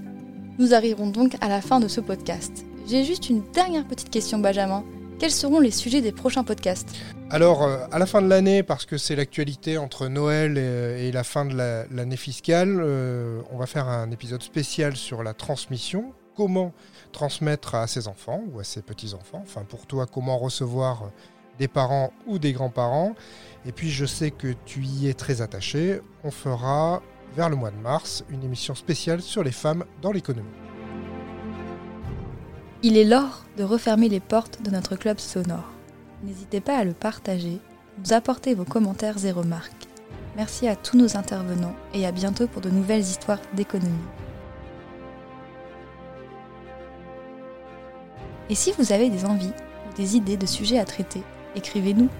Nous 0.58 0.74
arrivons 0.74 1.06
donc 1.06 1.36
à 1.40 1.48
la 1.48 1.62
fin 1.62 1.80
de 1.80 1.88
ce 1.88 2.02
podcast. 2.02 2.66
J'ai 2.86 3.04
juste 3.04 3.30
une 3.30 3.42
dernière 3.54 3.86
petite 3.86 4.10
question 4.10 4.38
Benjamin. 4.38 4.84
Quels 5.18 5.30
seront 5.30 5.60
les 5.60 5.70
sujets 5.70 6.00
des 6.00 6.12
prochains 6.12 6.42
podcasts 6.42 6.94
Alors, 7.30 7.62
euh, 7.62 7.86
à 7.92 7.98
la 7.98 8.06
fin 8.06 8.20
de 8.20 8.28
l'année, 8.28 8.62
parce 8.62 8.84
que 8.84 8.98
c'est 8.98 9.14
l'actualité 9.14 9.78
entre 9.78 10.08
Noël 10.08 10.58
et, 10.58 11.12
la 11.12 11.24
fin 11.24 11.44
de 11.44 11.54
l'année 11.54 12.16
fiscale, 12.16 12.80
euh, 12.80 13.40
on 13.52 13.56
va 13.56 13.66
faire 13.66 13.88
un 13.88 14.10
épisode 14.10 14.42
spécial 14.42 14.96
sur 14.96 15.22
la 15.22 15.32
transmission. 15.32 16.12
Comment 16.36 16.72
transmettre 17.12 17.76
à 17.76 17.86
ses 17.86 18.08
enfants 18.08 18.42
ou 18.52 18.58
à 18.58 18.64
ses 18.64 18.82
petits-enfants. 18.82 19.42
Enfin, 19.44 19.62
pour 19.62 19.86
toi, 19.86 20.06
comment 20.06 20.36
recevoir 20.36 21.10
des 21.60 21.68
parents 21.68 22.12
ou 22.26 22.40
des 22.40 22.52
grands-parents. 22.52 23.14
Et 23.64 23.70
puis, 23.70 23.90
je 23.90 24.04
sais 24.04 24.32
que 24.32 24.54
tu 24.66 24.82
y 24.82 25.08
es 25.08 25.14
très 25.14 25.40
attaché. 25.40 26.00
On 26.24 26.32
fera, 26.32 27.02
vers 27.36 27.48
le 27.48 27.54
mois 27.54 27.70
de 27.70 27.76
mars, 27.76 28.24
une 28.30 28.42
émission 28.42 28.74
spéciale 28.74 29.22
sur 29.22 29.44
les 29.44 29.52
femmes 29.52 29.84
dans 30.02 30.10
l'économie. 30.10 30.50
Il 32.86 32.98
est 32.98 33.04
l'heure 33.04 33.46
de 33.56 33.64
refermer 33.64 34.10
les 34.10 34.20
portes 34.20 34.60
de 34.60 34.70
notre 34.70 34.94
club 34.94 35.18
sonore. 35.18 35.70
N'hésitez 36.22 36.60
pas 36.60 36.76
à 36.76 36.84
le 36.84 36.92
partager, 36.92 37.58
nous 37.98 38.12
apporter 38.12 38.52
vos 38.52 38.66
commentaires 38.66 39.24
et 39.24 39.32
remarques. 39.32 39.88
Merci 40.36 40.68
à 40.68 40.76
tous 40.76 40.98
nos 40.98 41.16
intervenants 41.16 41.74
et 41.94 42.04
à 42.04 42.12
bientôt 42.12 42.46
pour 42.46 42.60
de 42.60 42.68
nouvelles 42.68 43.00
histoires 43.00 43.40
d'économie. 43.54 43.94
Et 48.50 48.54
si 48.54 48.70
vous 48.72 48.92
avez 48.92 49.08
des 49.08 49.24
envies 49.24 49.54
ou 49.88 49.96
des 49.96 50.16
idées 50.16 50.36
de 50.36 50.44
sujets 50.44 50.78
à 50.78 50.84
traiter, 50.84 51.22
écrivez-nous 51.56 52.10